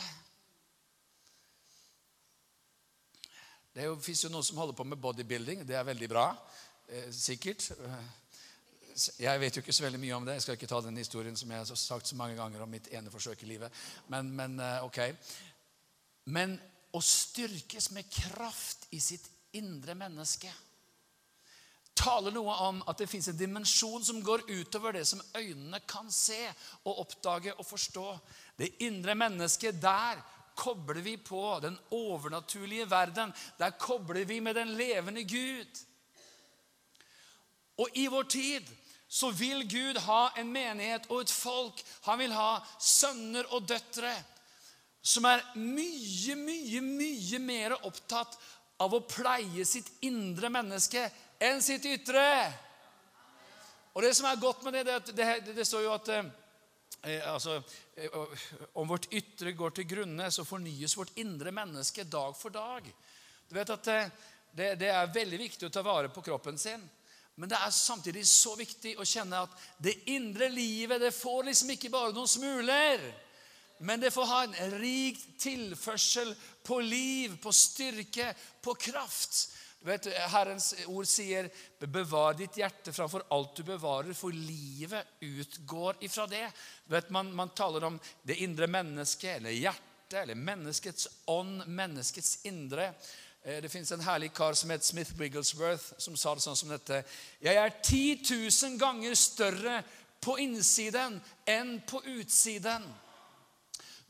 Det 3.73 3.87
fins 4.05 4.25
jo 4.27 4.29
noen 4.33 4.45
som 4.45 4.59
holder 4.61 4.77
på 4.77 4.85
med 4.85 5.01
bodybuilding. 5.01 5.63
Det 5.65 5.77
er 5.79 5.87
veldig 5.89 6.09
bra. 6.13 6.27
Eh, 6.89 7.09
sikkert. 7.09 7.71
Jeg 9.17 9.41
vet 9.41 9.57
jo 9.57 9.63
ikke 9.65 9.73
så 9.73 9.87
veldig 9.87 10.01
mye 10.03 10.17
om 10.19 10.27
det. 10.27 10.35
Jeg 10.37 10.45
skal 10.45 10.59
ikke 10.59 10.69
ta 10.69 10.81
den 10.85 10.99
historien 11.01 11.37
som 11.37 11.51
jeg 11.51 11.63
har 11.63 11.79
sagt 11.81 12.11
så 12.11 12.19
mange 12.19 12.37
ganger 12.37 12.61
om 12.61 12.69
mitt 12.69 12.91
ene 12.93 13.11
forsøk 13.11 13.47
i 13.47 13.49
livet. 13.55 13.73
Men, 14.13 14.29
men 14.37 14.59
eh, 14.61 14.85
ok. 14.85 15.01
Men 16.37 16.59
å 16.93 17.01
styrkes 17.01 17.89
med 17.97 18.11
kraft 18.13 18.85
i 18.93 19.01
sitt 19.01 19.25
indre 19.57 19.97
menneske 19.97 20.53
taler 21.97 22.33
noe 22.33 22.53
om 22.69 22.79
at 22.89 23.01
det 23.01 23.09
fins 23.09 23.29
en 23.29 23.37
dimensjon 23.37 24.05
som 24.05 24.21
går 24.25 24.47
utover 24.49 24.97
det 24.97 25.05
som 25.09 25.21
øynene 25.37 25.81
kan 25.89 26.09
se 26.13 26.41
og 26.85 27.03
oppdage 27.05 27.53
og 27.57 27.67
forstå. 27.69 28.07
Det 28.57 28.75
indre 28.85 29.17
mennesket 29.17 29.81
der 29.81 30.21
kobler 30.55 31.01
vi 31.05 31.17
på 31.17 31.59
den 31.63 31.79
overnaturlige 31.91 32.91
verden. 32.91 33.33
Der 33.59 33.71
kobler 33.71 34.25
vi 34.25 34.41
med 34.41 34.55
den 34.57 34.75
levende 34.79 35.25
Gud. 35.25 35.83
Og 37.79 37.89
i 37.95 38.07
vår 38.07 38.23
tid 38.23 38.69
så 39.09 39.31
vil 39.31 39.65
Gud 39.69 39.99
ha 40.07 40.31
en 40.41 40.53
menighet 40.53 41.09
og 41.11 41.25
et 41.25 41.33
folk. 41.33 41.83
Han 42.09 42.21
vil 42.23 42.33
ha 42.33 42.61
sønner 42.81 43.49
og 43.53 43.67
døtre 43.69 44.13
som 45.03 45.27
er 45.27 45.43
mye, 45.59 46.37
mye, 46.39 46.81
mye 46.81 47.39
mer 47.43 47.75
opptatt 47.83 48.37
av 48.83 48.95
å 48.95 49.03
pleie 49.07 49.65
sitt 49.67 49.89
indre 50.07 50.51
menneske 50.53 51.03
enn 51.43 51.63
sitt 51.63 51.85
ytre. 51.91 52.23
Og 53.93 54.07
det 54.07 54.15
som 54.17 54.29
er 54.31 54.41
godt 54.41 54.63
med 54.65 54.79
det, 54.79 54.85
det, 55.11 55.17
det, 55.19 55.57
det 55.59 55.67
står 55.67 55.85
jo 55.85 55.93
at 55.93 56.09
eh, 56.15 56.31
altså, 57.03 57.63
eh, 57.97 58.11
Om 58.73 58.89
vårt 58.89 59.13
ytre 59.13 59.53
går 59.53 59.71
til 59.71 59.89
grunne, 59.91 60.31
så 60.31 60.45
fornyes 60.45 60.97
vårt 60.97 61.17
indre 61.19 61.51
menneske 61.53 62.05
dag 62.05 62.37
for 62.39 62.55
dag. 62.55 62.87
Du 63.49 63.55
vet 63.57 63.71
at 63.71 63.89
eh, 63.91 64.11
det, 64.53 64.75
det 64.81 64.91
er 64.93 65.15
veldig 65.15 65.39
viktig 65.41 65.67
å 65.67 65.73
ta 65.73 65.83
vare 65.83 66.13
på 66.13 66.23
kroppen 66.23 66.59
sin. 66.59 66.83
Men 67.35 67.49
det 67.49 67.59
er 67.59 67.73
samtidig 67.73 68.27
så 68.29 68.53
viktig 68.59 68.95
å 69.01 69.09
kjenne 69.09 69.41
at 69.47 69.55
det 69.81 69.97
indre 70.13 70.51
livet 70.53 71.01
det 71.01 71.15
får 71.17 71.49
liksom 71.49 71.73
ikke 71.75 71.91
bare 71.93 72.13
noen 72.13 72.29
smuler. 72.29 73.03
Men 73.83 74.01
det 74.01 74.13
får 74.15 74.29
ha 74.29 74.43
en 74.45 74.77
rik 74.79 75.19
tilførsel 75.41 76.35
på 76.63 76.79
liv, 76.85 77.35
på 77.43 77.51
styrke, 77.57 78.29
på 78.63 78.77
kraft. 78.79 79.49
Vet, 79.83 80.07
Herrens 80.31 80.75
ord 80.87 81.09
sier 81.11 81.49
'bevar 81.79 82.37
ditt 82.39 82.57
hjerte 82.57 82.93
framfor 82.93 83.25
alt 83.31 83.57
du 83.57 83.63
bevarer', 83.67 84.15
for 84.15 84.31
livet 84.31 85.07
utgår 85.21 85.97
ifra 86.01 86.27
det. 86.27 86.53
Vet, 86.87 87.11
man, 87.11 87.33
man 87.35 87.51
taler 87.51 87.85
om 87.85 88.01
det 88.23 88.37
indre 88.37 88.67
mennesket, 88.67 89.37
eller 89.37 89.51
hjertet, 89.51 90.23
eller 90.23 90.35
menneskets 90.35 91.09
ånd, 91.27 91.67
menneskets 91.67 92.39
indre. 92.47 92.95
Eh, 93.43 93.63
det 93.63 93.69
fins 93.69 93.93
en 93.93 94.01
herlig 94.01 94.31
kar 94.35 94.55
som 94.55 94.71
het 94.71 94.85
Smith 94.85 95.19
Wigglesworth, 95.19 95.99
som 95.99 96.17
sa 96.17 96.35
det 96.35 96.45
sånn 96.47 96.57
som 96.57 96.71
dette. 96.71 97.03
Jeg 97.43 97.59
er 97.59 97.75
10 97.83 98.23
000 98.31 98.79
ganger 98.79 99.15
større 99.19 99.81
på 100.23 100.39
innsiden 100.39 101.19
enn 101.51 101.81
på 101.91 102.05
utsiden. 102.21 102.87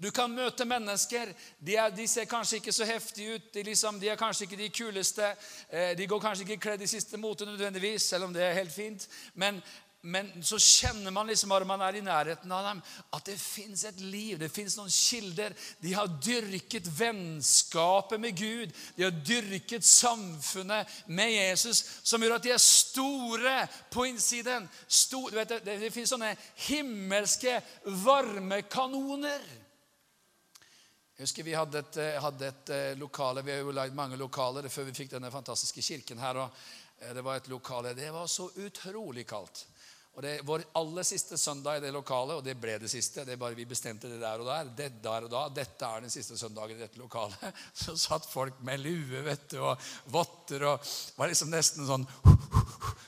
Du 0.03 0.11
kan 0.11 0.33
møte 0.35 0.65
mennesker. 0.67 1.31
De, 1.63 1.77
er, 1.79 1.93
de 1.95 2.09
ser 2.11 2.27
kanskje 2.27 2.59
ikke 2.59 2.75
så 2.75 2.89
heftige 2.89 3.37
ut. 3.37 3.53
De, 3.55 3.63
liksom, 3.71 4.01
de, 4.03 4.09
er 4.11 4.19
kanskje 4.19 4.49
ikke 4.49 4.59
de 4.59 4.73
kuleste. 4.75 5.29
Eh, 5.71 5.93
de 5.99 6.09
går 6.11 6.25
kanskje 6.25 6.49
ikke 6.49 6.65
kledd 6.65 6.83
i 6.83 6.91
siste 6.91 7.21
mote 7.23 7.47
nødvendigvis, 7.47 8.11
selv 8.11 8.27
om 8.27 8.35
det 8.35 8.43
er 8.43 8.59
helt 8.59 8.75
fint. 8.75 9.07
Men, 9.39 9.61
men 10.03 10.33
så 10.43 10.59
kjenner 10.59 11.15
man 11.15 11.31
liksom 11.31 11.55
når 11.55 11.69
man 11.71 11.87
er 11.87 12.01
i 12.01 12.03
nærheten 12.03 12.51
av 12.51 12.67
dem, 12.67 12.83
at 13.15 13.31
det 13.31 13.39
fins 13.39 13.87
et 13.87 14.03
liv. 14.03 14.43
Det 14.43 14.51
fins 14.51 14.75
noen 14.81 14.91
kilder. 14.91 15.55
De 15.79 15.95
har 15.95 16.11
dyrket 16.19 16.91
vennskapet 16.99 18.27
med 18.27 18.35
Gud. 18.43 18.75
De 18.99 19.07
har 19.07 19.15
dyrket 19.23 19.87
samfunnet 19.87 21.03
med 21.07 21.37
Jesus, 21.37 21.85
som 22.03 22.23
gjør 22.23 22.41
at 22.41 22.51
de 22.51 22.57
er 22.57 22.67
store 22.67 23.59
på 23.95 24.11
innsiden. 24.11 24.67
Stor, 24.89 25.31
vet, 25.31 25.61
det 25.63 25.79
det 25.87 25.95
fins 25.95 26.11
sånne 26.11 26.35
himmelske 26.67 27.61
varmekanoner. 28.03 29.62
Jeg 31.23 31.29
husker 31.29 31.47
Vi 31.47 31.53
hadde 31.55 31.79
et, 31.79 31.97
eh, 32.03 32.17
hadde 32.19 32.47
et 32.49 32.71
eh, 32.75 32.95
lokale, 32.99 33.45
vi 33.47 33.53
har 33.53 33.61
jo 33.63 33.71
lagd 33.71 33.95
mange 33.95 34.17
lokaler 34.19 34.67
før 34.67 34.89
vi 34.89 34.95
fikk 34.97 35.13
denne 35.13 35.29
fantastiske 35.31 35.85
kirken 35.87 36.19
her. 36.19 36.41
og 36.43 36.57
eh, 36.99 37.13
Det 37.15 37.23
var 37.23 37.37
et 37.39 37.47
lokale, 37.47 37.93
det 37.95 38.09
var 38.11 38.27
så 38.27 38.49
utrolig 38.59 39.23
kaldt. 39.31 39.61
Og 40.17 40.23
Det 40.23 40.33
var 40.43 40.65
aller 40.81 41.07
siste 41.07 41.39
søndag 41.39 41.79
i 41.79 41.85
det 41.85 41.93
lokalet, 41.95 42.41
og 42.41 42.43
det 42.43 42.57
ble 42.59 42.75
det 42.83 42.91
siste. 42.91 43.23
det 43.25 43.37
er 43.37 43.39
bare 43.39 43.55
Vi 43.55 43.69
bestemte 43.71 44.11
det 44.11 44.19
der 44.19 44.43
og 44.43 44.51
der. 44.51 44.75
Det 44.83 44.91
der 45.05 45.29
og 45.29 45.31
da, 45.31 45.45
Dette 45.49 45.87
er 45.87 46.01
den 46.01 46.11
siste 46.11 46.37
søndagen 46.37 46.75
i 46.75 46.83
dette 46.83 46.99
lokalet. 46.99 47.39
Så 47.85 47.95
satt 47.95 48.27
folk 48.27 48.59
med 48.67 48.83
lue 48.83 49.23
vet 49.23 49.47
du, 49.55 49.61
og 49.63 49.79
votter 50.11 50.67
og 50.73 50.93
var 51.17 51.31
liksom 51.31 51.55
nesten 51.55 51.87
sånn 51.87 52.09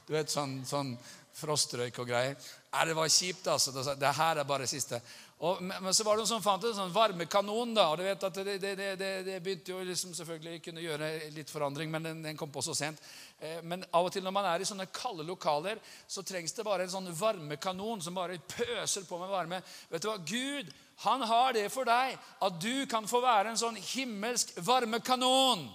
Du 0.07 0.15
vet, 0.15 0.31
sånn, 0.31 0.61
sånn 0.63 0.95
frostrøyk 1.35 1.99
og 1.99 2.15
greier. 2.15 2.39
Det 2.39 2.95
var 2.95 3.11
kjipt, 3.11 3.47
altså. 3.51 3.95
Det 3.99 4.17
her 4.23 4.39
er 4.39 4.47
bare 4.47 4.71
siste. 4.71 5.03
Og, 5.45 5.59
men 5.61 5.93
så 5.93 6.05
var 6.07 6.17
det 6.17 6.23
noen 6.23 6.31
som 6.31 6.45
fant 6.45 6.63
en 6.65 6.77
sånn 6.77 6.93
varmekanon. 6.95 7.75
da, 7.77 7.91
og 7.91 7.99
du 8.01 8.05
vet 8.07 8.23
at 8.29 8.39
det, 8.47 8.55
det, 8.63 8.75
det, 8.97 9.11
det 9.27 9.41
begynte 9.45 9.75
jo 9.75 9.83
liksom 9.85 10.15
selvfølgelig 10.17 10.63
kunne 10.65 10.85
gjøre 10.85 11.11
litt 11.35 11.53
forandring, 11.53 11.91
men 11.93 12.07
den, 12.07 12.23
den 12.25 12.39
kom 12.41 12.53
på 12.55 12.63
så 12.65 12.73
sent. 12.79 13.03
Eh, 13.41 13.61
men 13.63 13.85
av 13.91 14.09
og 14.09 14.15
til 14.15 14.25
når 14.25 14.35
man 14.37 14.49
er 14.49 14.65
i 14.65 14.69
sånne 14.69 14.89
kalde 14.95 15.27
lokaler, 15.29 15.83
så 16.09 16.25
trengs 16.25 16.57
det 16.57 16.65
bare 16.65 16.87
en 16.87 16.95
sånn 16.95 17.13
varmekanon 17.19 18.01
som 18.05 18.17
bare 18.17 18.41
pøser 18.41 19.05
på 19.09 19.21
med 19.21 19.33
varme. 19.35 19.61
Vet 19.93 20.07
du 20.07 20.09
hva? 20.09 20.17
Gud 20.25 20.73
han 21.05 21.27
har 21.27 21.53
det 21.53 21.67
for 21.75 21.85
deg 21.89 22.15
at 22.17 22.61
du 22.63 22.87
kan 22.87 23.09
få 23.11 23.21
være 23.25 23.51
en 23.51 23.61
sånn 23.61 23.77
himmelsk 23.77 24.55
varmekanon. 24.65 25.67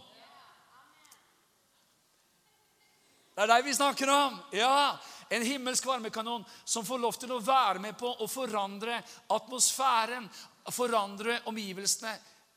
Det 3.35 3.45
er 3.45 3.51
deg 3.53 3.67
vi 3.69 3.73
snakker 3.75 4.09
om. 4.11 4.39
Ja, 4.51 4.97
en 5.29 5.45
himmelsk 5.45 5.85
varmekanon 5.85 6.45
som 6.65 6.85
får 6.85 6.99
lov 6.99 7.17
til 7.21 7.31
å 7.35 7.43
være 7.43 7.81
med 7.83 7.97
på 7.99 8.09
å 8.09 8.27
forandre 8.29 8.97
atmosfæren, 9.35 10.25
forandre 10.73 11.39
omgivelsene. 11.49 12.15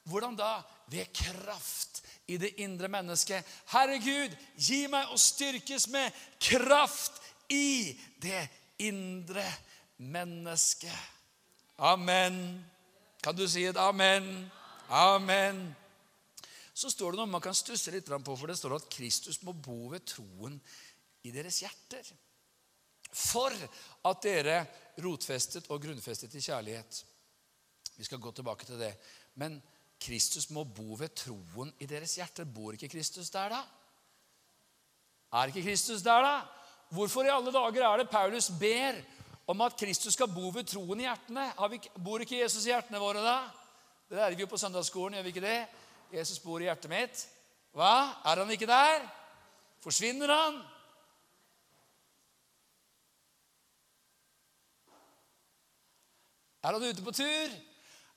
Hvordan 0.08 0.36
da? 0.38 0.54
Ved 0.92 1.12
kraft 1.14 2.02
i 2.32 2.38
det 2.40 2.54
indre 2.60 2.88
mennesket. 2.90 3.46
Herre 3.72 3.98
Gud, 4.02 4.34
gi 4.56 4.86
meg 4.90 5.12
å 5.12 5.20
styrkes 5.20 5.86
med 5.92 6.16
kraft 6.42 7.20
i 7.52 7.92
det 8.20 8.46
indre 8.82 9.44
mennesket. 9.96 10.96
Amen. 11.82 12.64
Kan 13.22 13.36
du 13.36 13.46
si 13.48 13.64
et 13.68 13.78
amen? 13.78 14.50
Amen. 14.88 15.62
Så 16.74 16.90
står 16.90 17.12
det 17.12 17.20
noe 17.20 17.30
man 17.30 17.44
kan 17.44 17.56
stusse 17.56 17.92
litt 17.94 18.08
på, 18.08 18.36
for 18.36 18.50
det 18.50 18.58
står 18.58 18.78
at 18.78 18.90
Kristus 18.92 19.42
må 19.46 19.54
bo 19.54 19.92
ved 19.92 20.04
troen 20.08 20.56
i 21.22 21.30
deres 21.34 21.60
hjerter. 21.62 22.06
For 23.12 23.52
at 24.08 24.22
dere 24.24 24.62
rotfestet 25.02 25.68
og 25.72 25.82
grunnfestet 25.82 26.34
i 26.34 26.44
kjærlighet. 26.44 27.04
Vi 27.96 28.04
skal 28.04 28.20
gå 28.20 28.32
tilbake 28.32 28.64
til 28.64 28.80
det. 28.80 28.94
Men 29.40 29.60
Kristus 30.02 30.48
må 30.50 30.64
bo 30.64 30.96
ved 30.98 31.14
troen 31.16 31.72
i 31.80 31.86
deres 31.86 32.16
hjerter. 32.18 32.48
Bor 32.48 32.74
ikke 32.74 32.90
Kristus 32.90 33.30
der, 33.30 33.52
da? 33.52 33.60
Er 35.32 35.52
ikke 35.52 35.62
Kristus 35.62 36.02
der, 36.02 36.24
da? 36.24 36.34
Hvorfor 36.92 37.24
i 37.24 37.32
alle 37.32 37.52
dager 37.52 37.86
er 37.88 38.02
det 38.02 38.10
Paulus 38.10 38.50
ber 38.60 38.98
om 39.48 39.60
at 39.60 39.76
Kristus 39.80 40.12
skal 40.12 40.28
bo 40.28 40.50
ved 40.52 40.66
troen 40.68 41.00
i 41.00 41.06
hjertene? 41.06 41.46
Vi, 41.70 41.80
bor 42.04 42.20
ikke 42.20 42.40
Jesus 42.42 42.66
i 42.66 42.72
hjertene 42.72 43.00
våre 43.00 43.22
da? 43.24 43.38
Det 44.08 44.18
lærer 44.18 44.36
vi 44.36 44.44
jo 44.44 44.50
på 44.50 44.60
søndagsskolen, 44.60 45.16
gjør 45.16 45.24
vi 45.24 45.32
ikke 45.32 45.44
det? 45.46 45.60
Jesus 46.12 46.40
bor 46.42 46.60
i 46.60 46.66
hjertet 46.68 46.92
mitt. 46.92 47.22
Hva? 47.72 47.94
Er 48.28 48.42
han 48.42 48.52
ikke 48.52 48.68
der? 48.68 49.06
Forsvinner 49.80 50.28
han? 50.28 50.58
Er 56.62 56.76
han 56.76 56.84
ute 56.84 57.02
på 57.02 57.14
tur? 57.14 57.54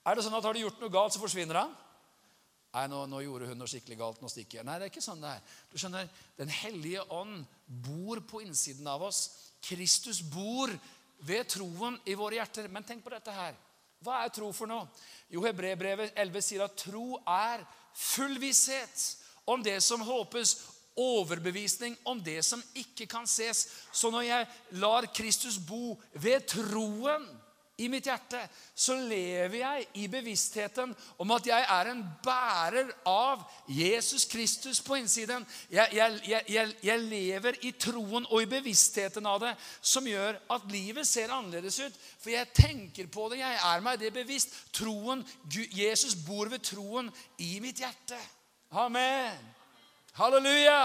Er 0.06 0.14
det 0.14 0.22
sånn 0.22 0.36
at 0.38 0.44
har 0.46 0.54
du 0.54 0.62
gjort 0.62 0.78
noe 0.78 0.92
galt, 0.92 1.16
så 1.16 1.22
forsvinner 1.22 1.58
han? 1.64 1.72
Nei, 2.76 2.84
nå, 2.92 3.06
nå, 3.08 3.22
gjorde 3.24 3.48
hun 3.50 3.58
noe 3.58 3.70
skikkelig 3.70 3.96
galt. 3.98 4.20
Nå 4.22 4.28
stikker 4.30 4.60
jeg. 4.60 4.66
Nei, 4.68 4.76
det 4.78 4.86
er 4.86 4.92
ikke 4.92 5.02
sånn 5.02 5.22
det 5.22 5.32
er. 5.32 5.54
Du 5.72 5.78
skjønner, 5.80 6.10
Den 6.38 6.52
hellige 6.52 7.02
ånd 7.14 7.46
bor 7.66 8.20
på 8.28 8.42
innsiden 8.44 8.86
av 8.90 9.02
oss. 9.06 9.22
Kristus 9.64 10.20
bor 10.20 10.70
ved 11.26 11.48
troen 11.50 11.96
i 12.04 12.14
våre 12.14 12.36
hjerter. 12.38 12.68
Men 12.70 12.84
tenk 12.84 13.02
på 13.02 13.14
dette 13.14 13.32
her. 13.32 13.56
Hva 14.04 14.20
er 14.22 14.34
tro 14.34 14.50
for 14.54 14.68
noe? 14.68 14.86
Jo, 15.32 15.42
Hebrebrevet 15.46 16.14
11 16.14 16.44
sier 16.44 16.66
at 16.66 16.76
tro 16.78 17.16
er 17.24 17.64
full 17.96 18.36
visshet 18.38 19.06
om 19.48 19.64
det 19.64 19.78
som 19.82 20.04
håpes, 20.04 20.58
overbevisning 20.96 21.96
om 22.08 22.20
det 22.24 22.42
som 22.44 22.62
ikke 22.76 23.08
kan 23.08 23.26
ses. 23.28 23.66
Så 23.92 24.12
når 24.12 24.28
jeg 24.28 24.46
lar 24.80 25.08
Kristus 25.16 25.58
bo 25.58 25.96
ved 26.12 26.46
troen 26.52 27.24
i 27.76 27.88
mitt 27.92 28.06
hjerte, 28.08 28.38
så 28.74 28.94
lever 28.96 29.58
jeg 29.58 29.86
i 30.00 30.06
bevisstheten 30.08 30.94
om 31.20 31.32
at 31.36 31.48
jeg 31.50 31.64
er 31.74 31.90
en 31.90 32.02
bærer 32.24 32.92
av 33.10 33.42
Jesus 33.68 34.24
Kristus 34.30 34.80
på 34.80 34.96
innsiden. 34.96 35.44
Jeg, 35.70 35.92
jeg, 35.92 36.20
jeg, 36.48 36.72
jeg, 36.82 37.02
lever 37.04 37.58
i 37.68 37.74
troen 37.76 38.24
og 38.30 38.40
i 38.40 38.48
bevisstheten 38.48 39.28
av 39.28 39.42
det, 39.44 39.52
som 39.80 40.08
gjør 40.08 40.38
at 40.56 40.64
livet 40.72 41.08
ser 41.08 41.34
annerledes 41.34 41.76
ut. 41.84 41.98
For 42.22 42.32
jeg 42.32 42.48
tenker 42.56 43.10
på 43.12 43.28
det, 43.32 43.42
jeg 43.42 43.60
er 43.68 43.84
meg 43.84 44.00
det 44.00 44.14
bevisst. 44.14 44.56
Troen, 44.76 45.24
Jesus 45.52 46.16
bor 46.24 46.48
ved 46.48 46.64
troen 46.64 47.12
i 47.44 47.58
mitt 47.60 47.84
hjerte. 47.84 48.20
Amen. 48.72 49.36
Halleluja. 50.16 50.80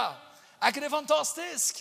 Er 0.60 0.68
ikke 0.68 0.84
det 0.84 0.92
fantastisk? 0.92 1.80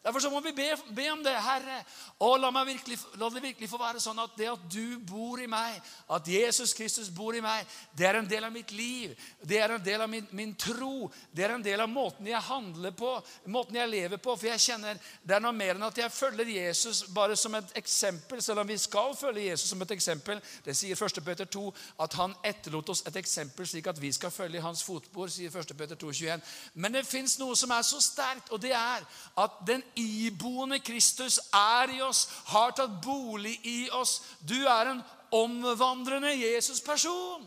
Derfor 0.00 0.20
så 0.20 0.30
må 0.32 0.40
vi 0.40 0.52
be, 0.56 0.66
be, 0.96 1.10
om 1.12 1.20
det. 1.20 1.34
Herre, 1.44 1.82
å, 2.24 2.30
la, 2.40 2.48
virkelig, 2.64 2.96
la, 3.20 3.28
det 3.28 3.42
virkelig 3.44 3.68
få 3.68 3.76
være 3.82 4.00
sånn 4.00 4.22
at 4.22 4.32
det 4.38 4.46
at 4.48 4.62
du 4.72 4.96
bor 5.04 5.40
i 5.42 5.48
meg, 5.50 5.76
at 6.08 6.28
Jesus 6.32 6.72
Kristus 6.72 7.10
bor 7.12 7.36
i 7.36 7.42
meg, 7.44 7.68
det 7.92 8.06
er 8.08 8.16
en 8.16 8.28
del 8.28 8.46
av 8.48 8.54
mitt 8.54 8.72
liv. 8.72 9.12
Det 9.44 9.58
er 9.60 9.74
en 9.74 9.84
del 9.84 10.00
av 10.00 10.08
min, 10.08 10.24
min 10.32 10.54
tro. 10.56 11.10
Det 11.36 11.44
er 11.44 11.52
en 11.52 11.64
del 11.64 11.84
av 11.84 11.92
måten 11.92 12.30
jeg 12.30 12.40
handler 12.46 12.94
på, 12.96 13.10
måten 13.52 13.76
jeg 13.76 13.92
lever 13.92 14.22
på. 14.24 14.38
For 14.40 14.48
jeg 14.48 14.64
kjenner 14.70 15.02
det 15.20 15.36
er 15.36 15.44
noe 15.44 15.52
mer 15.56 15.74
enn 15.76 15.84
at 15.90 16.00
jeg 16.00 16.16
følger 16.16 16.48
Jesus 16.48 17.02
bare 17.12 17.36
som 17.36 17.58
et 17.60 17.76
eksempel, 17.76 18.40
selv 18.40 18.64
om 18.64 18.72
vi 18.72 18.78
skal 18.80 19.12
følge 19.20 19.50
Jesus 19.50 19.68
som 19.74 19.84
et 19.84 19.94
eksempel. 19.98 20.40
Det 20.64 20.78
sier 20.80 20.96
1. 20.96 21.20
Peter 21.28 21.52
2 21.60 21.66
at 22.06 22.16
han 22.22 22.38
etterlot 22.48 22.94
oss 22.96 23.04
et 23.04 23.20
eksempel 23.20 23.68
slik 23.68 23.92
at 23.92 24.00
vi 24.00 24.14
skal 24.16 24.32
følge 24.32 24.62
i 24.62 24.64
hans 24.64 24.80
fotspor, 24.86 25.28
sier 25.28 25.52
1. 25.52 25.76
Peter 25.76 26.00
2, 26.00 26.16
21. 26.24 26.50
Men 26.80 26.96
det 26.96 27.04
fins 27.04 27.36
noe 27.42 27.52
som 27.58 27.76
er 27.76 27.84
så 27.84 28.00
sterkt, 28.00 28.48
og 28.48 28.64
det 28.64 28.72
er 28.72 29.04
at 29.44 29.62
den 29.68 29.84
iboende 29.98 30.80
Kristus 30.84 31.38
er 31.54 31.94
i 31.96 32.02
oss, 32.04 32.26
har 32.52 32.74
tatt 32.76 33.00
bolig 33.04 33.56
i 33.66 33.88
oss. 33.96 34.20
Du 34.40 34.58
er 34.66 34.92
en 34.92 35.02
omvandrende 35.30 36.34
Jesus-person. 36.34 37.46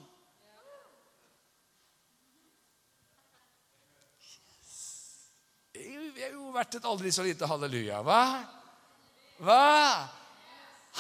Det 5.73 6.21
har 6.21 6.35
jo 6.35 6.51
vært 6.53 6.77
et 6.77 6.85
aldri 6.85 7.11
så 7.11 7.25
lite 7.25 7.47
halleluja. 7.49 8.01
Hva? 8.05 8.23
Hva? 9.43 9.63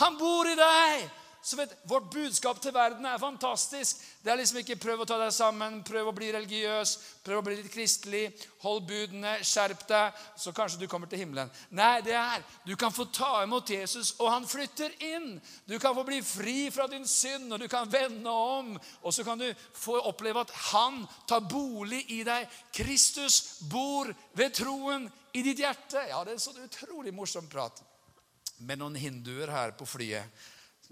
Han 0.01 0.17
bor 0.17 0.49
i 0.49 0.55
deg! 0.57 1.03
Så 1.43 1.57
vet, 1.59 1.73
Vårt 1.83 2.05
budskap 2.11 2.61
til 2.63 2.71
verden 2.71 3.05
er 3.05 3.19
fantastisk. 3.19 3.99
Det 4.23 4.31
er 4.31 4.37
liksom 4.39 4.61
ikke 4.61 4.77
prøv 4.79 5.01
å 5.03 5.07
ta 5.07 5.17
deg 5.19 5.33
sammen, 5.35 5.81
prøv 5.83 6.07
å 6.07 6.13
bli 6.15 6.29
religiøs, 6.31 6.93
prøv 7.25 7.41
å 7.41 7.43
bli 7.43 7.57
litt 7.57 7.71
kristelig, 7.73 8.29
hold 8.63 8.85
budene, 8.87 9.33
skjerp 9.43 9.83
deg, 9.89 10.21
så 10.39 10.53
kanskje 10.55 10.79
du 10.79 10.87
kommer 10.87 11.11
til 11.11 11.19
himmelen. 11.19 11.51
Nei, 11.75 11.97
det 12.05 12.15
er 12.15 12.45
du 12.63 12.77
kan 12.79 12.95
få 12.95 13.09
ta 13.11 13.41
imot 13.43 13.73
Jesus, 13.75 14.13
og 14.23 14.31
han 14.31 14.47
flytter 14.47 14.95
inn. 15.03 15.35
Du 15.67 15.75
kan 15.83 15.95
få 15.97 16.05
bli 16.07 16.21
fri 16.23 16.69
fra 16.71 16.87
din 16.87 17.03
synd, 17.03 17.51
og 17.51 17.59
du 17.59 17.67
kan 17.67 17.91
vende 17.91 18.31
om. 18.31 18.71
Og 19.03 19.11
så 19.11 19.27
kan 19.27 19.43
du 19.43 19.49
få 19.75 19.99
oppleve 19.99 20.45
at 20.47 20.55
han 20.71 21.03
tar 21.27 21.43
bolig 21.43 22.05
i 22.15 22.21
deg. 22.23 22.47
Kristus 22.71 23.59
bor 23.67 24.07
ved 24.39 24.55
troen 24.55 25.11
i 25.35 25.43
ditt 25.43 25.59
hjerte. 25.59 26.07
Ja, 26.07 26.23
det 26.23 26.37
er 26.37 26.45
sånn 26.47 26.63
utrolig 26.63 27.11
morsom 27.11 27.51
prat 27.51 27.83
med 28.63 28.79
noen 28.79 28.95
hinduer 28.95 29.51
her 29.51 29.73
på 29.75 29.83
flyet 29.89 30.31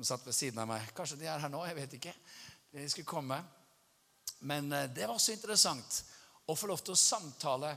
som 0.02 0.18
satt 0.18 0.26
ved 0.26 0.34
siden 0.34 0.62
av 0.64 0.70
meg. 0.72 0.90
Kanskje 0.98 1.20
de 1.22 1.30
er 1.30 1.42
her 1.44 1.52
nå, 1.54 1.62
jeg 1.68 1.78
vet 1.78 1.98
ikke. 2.00 2.14
De 2.74 2.90
skulle 2.90 3.10
komme. 3.10 3.38
Men 4.50 4.72
eh, 4.74 4.90
det 4.90 5.06
var 5.06 5.22
så 5.22 5.36
interessant 5.36 6.04
å 6.50 6.58
få 6.58 6.72
lov 6.72 6.82
til 6.82 6.96
å 6.96 7.00
samtale 7.00 7.76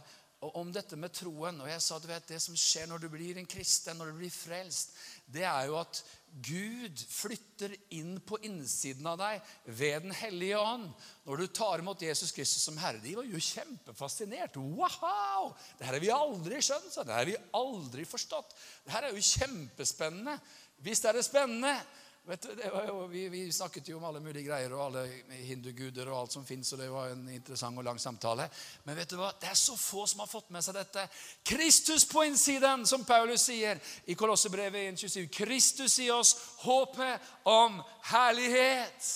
om 0.57 0.71
dette 0.73 0.97
med 1.01 1.13
troen. 1.13 1.61
Og 1.61 1.69
jeg 1.69 1.83
sa 1.85 1.99
du 2.01 2.09
vet, 2.09 2.27
det 2.29 2.41
som 2.43 2.57
skjer 2.57 2.89
når 2.89 3.05
du 3.05 3.09
blir 3.13 3.39
en 3.41 3.49
kristen, 3.49 3.99
når 4.01 4.13
du 4.13 4.21
blir 4.23 4.33
frelst, 4.33 4.95
det 5.29 5.45
er 5.49 5.69
jo 5.69 5.77
at 5.81 6.01
Gud 6.45 6.99
flytter 6.99 7.77
inn 7.95 8.17
på 8.27 8.41
innsiden 8.43 9.07
av 9.07 9.21
deg 9.21 9.53
ved 9.69 10.09
Den 10.09 10.17
hellige 10.17 10.59
ånd. 10.59 10.89
Når 11.29 11.45
du 11.45 11.47
tar 11.61 11.85
imot 11.85 12.03
Jesus 12.03 12.33
Kristus 12.35 12.65
som 12.67 12.81
Herre. 12.81 13.03
De 13.05 13.15
var 13.17 13.29
jo 13.29 13.41
kjempefascinert. 13.53 14.57
Wow! 14.57 15.53
Det 15.79 15.87
her 15.87 15.99
har 15.99 16.05
vi 16.05 16.15
aldri 16.17 16.61
skjønt. 16.65 16.89
Så. 16.89 17.05
Det 17.05 17.15
her 17.15 17.23
har 17.23 17.33
vi 17.35 17.43
aldri 17.61 18.09
forstått. 18.09 18.57
Det 18.85 18.97
her 18.97 19.09
er 19.09 19.15
jo 19.15 19.29
kjempespennende. 19.29 20.39
Visst 20.85 21.07
er 21.07 21.17
det 21.17 21.29
spennende. 21.29 21.77
Du, 22.25 22.49
jo, 22.87 23.07
vi, 23.07 23.29
vi, 23.29 23.53
snakket 23.53 23.89
jo 23.89 23.99
om 23.99 24.05
alle 24.09 24.21
mulige 24.21 24.47
greier 24.47 24.73
og 24.73 24.87
alle 24.87 25.03
hinduguder 25.45 26.09
og 26.09 26.23
alt 26.23 26.33
som 26.33 26.47
fins, 26.49 26.71
og 26.73 26.81
det 26.81 26.87
var 26.89 27.11
en 27.13 27.27
interessant 27.29 27.77
og 27.77 27.85
lang 27.85 28.01
samtale. 28.01 28.47
Men 28.87 28.97
vet 28.97 29.13
du 29.13 29.19
hva? 29.21 29.29
det 29.41 29.51
er 29.51 29.59
så 29.61 29.77
få 29.77 30.07
som 30.09 30.23
har 30.25 30.31
fått 30.31 30.49
med 30.55 30.65
seg 30.65 30.79
dette. 30.79 31.05
Kristus 31.45 32.07
på 32.09 32.25
innsiden, 32.25 32.87
som 32.89 33.05
Paulus 33.05 33.45
sier 33.51 33.77
i 34.09 34.17
Kolossebrevet 34.17 34.95
1,27. 34.95 35.29
Kristus 35.37 35.99
i 36.01 36.09
oss, 36.15 36.33
håpet 36.65 37.29
om 37.45 37.77
herlighet. 38.09 39.11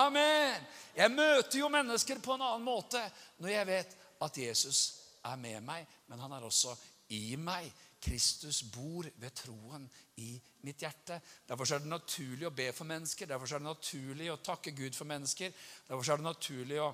Amen. 0.00 0.64
Jeg 0.96 1.12
møter 1.12 1.60
jo 1.60 1.68
mennesker 1.68 2.24
på 2.24 2.38
en 2.38 2.46
annen 2.46 2.64
måte 2.64 3.04
når 3.36 3.52
jeg 3.52 3.68
vet 3.68 3.94
at 4.24 4.42
Jesus 4.46 4.80
er 5.28 5.36
med 5.36 5.60
meg, 5.68 5.84
men 6.08 6.24
han 6.24 6.32
er 6.32 6.48
også 6.48 6.72
i 7.12 7.36
meg. 7.36 7.68
Kristus 8.00 8.62
bor 8.72 9.04
ved 9.20 9.34
troen 9.36 9.84
i 10.16 10.32
mitt 10.64 10.80
hjerte. 10.80 11.20
Derfor 11.48 11.74
er 11.74 11.82
det 11.82 11.90
naturlig 11.92 12.48
å 12.48 12.54
be 12.54 12.70
for 12.72 12.88
mennesker, 12.88 13.28
derfor 13.28 13.50
er 13.50 13.60
det 13.60 13.68
naturlig 13.68 14.30
å 14.32 14.40
takke 14.44 14.72
Gud 14.76 14.96
for 14.96 15.08
mennesker. 15.08 15.52
Derfor 15.88 16.12
er 16.12 16.22
det 16.22 16.28
naturlig 16.28 16.80
å, 16.80 16.88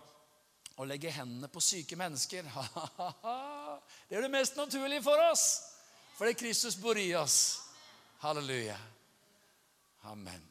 å 0.83 0.89
legge 0.89 1.15
hendene 1.15 1.51
på 1.53 1.63
syke 1.63 1.99
mennesker. 1.99 2.51
det 4.09 4.19
er 4.19 4.27
det 4.27 4.33
mest 4.35 4.59
naturlige 4.59 5.05
for 5.07 5.23
oss, 5.31 5.47
fordi 6.19 6.35
Kristus 6.43 6.79
bor 6.81 6.99
i 6.99 7.13
oss. 7.15 7.39
Halleluja. 8.25 8.79
Amen. 10.11 10.43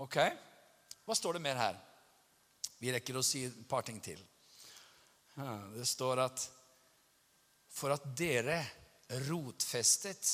Ok, 0.00 0.16
hva 1.04 1.14
står 1.16 1.36
det 1.36 1.44
mer 1.44 1.58
her? 1.60 1.80
Vi 2.80 2.92
rekker 2.92 3.18
å 3.20 3.24
si 3.24 3.44
et 3.44 3.56
par 3.68 3.84
ting 3.84 3.98
til. 4.00 4.20
Det 5.74 5.86
står 5.86 6.22
at 6.24 6.46
for 7.70 7.94
at 7.94 8.06
dere 8.18 8.58
rotfestet 9.28 10.30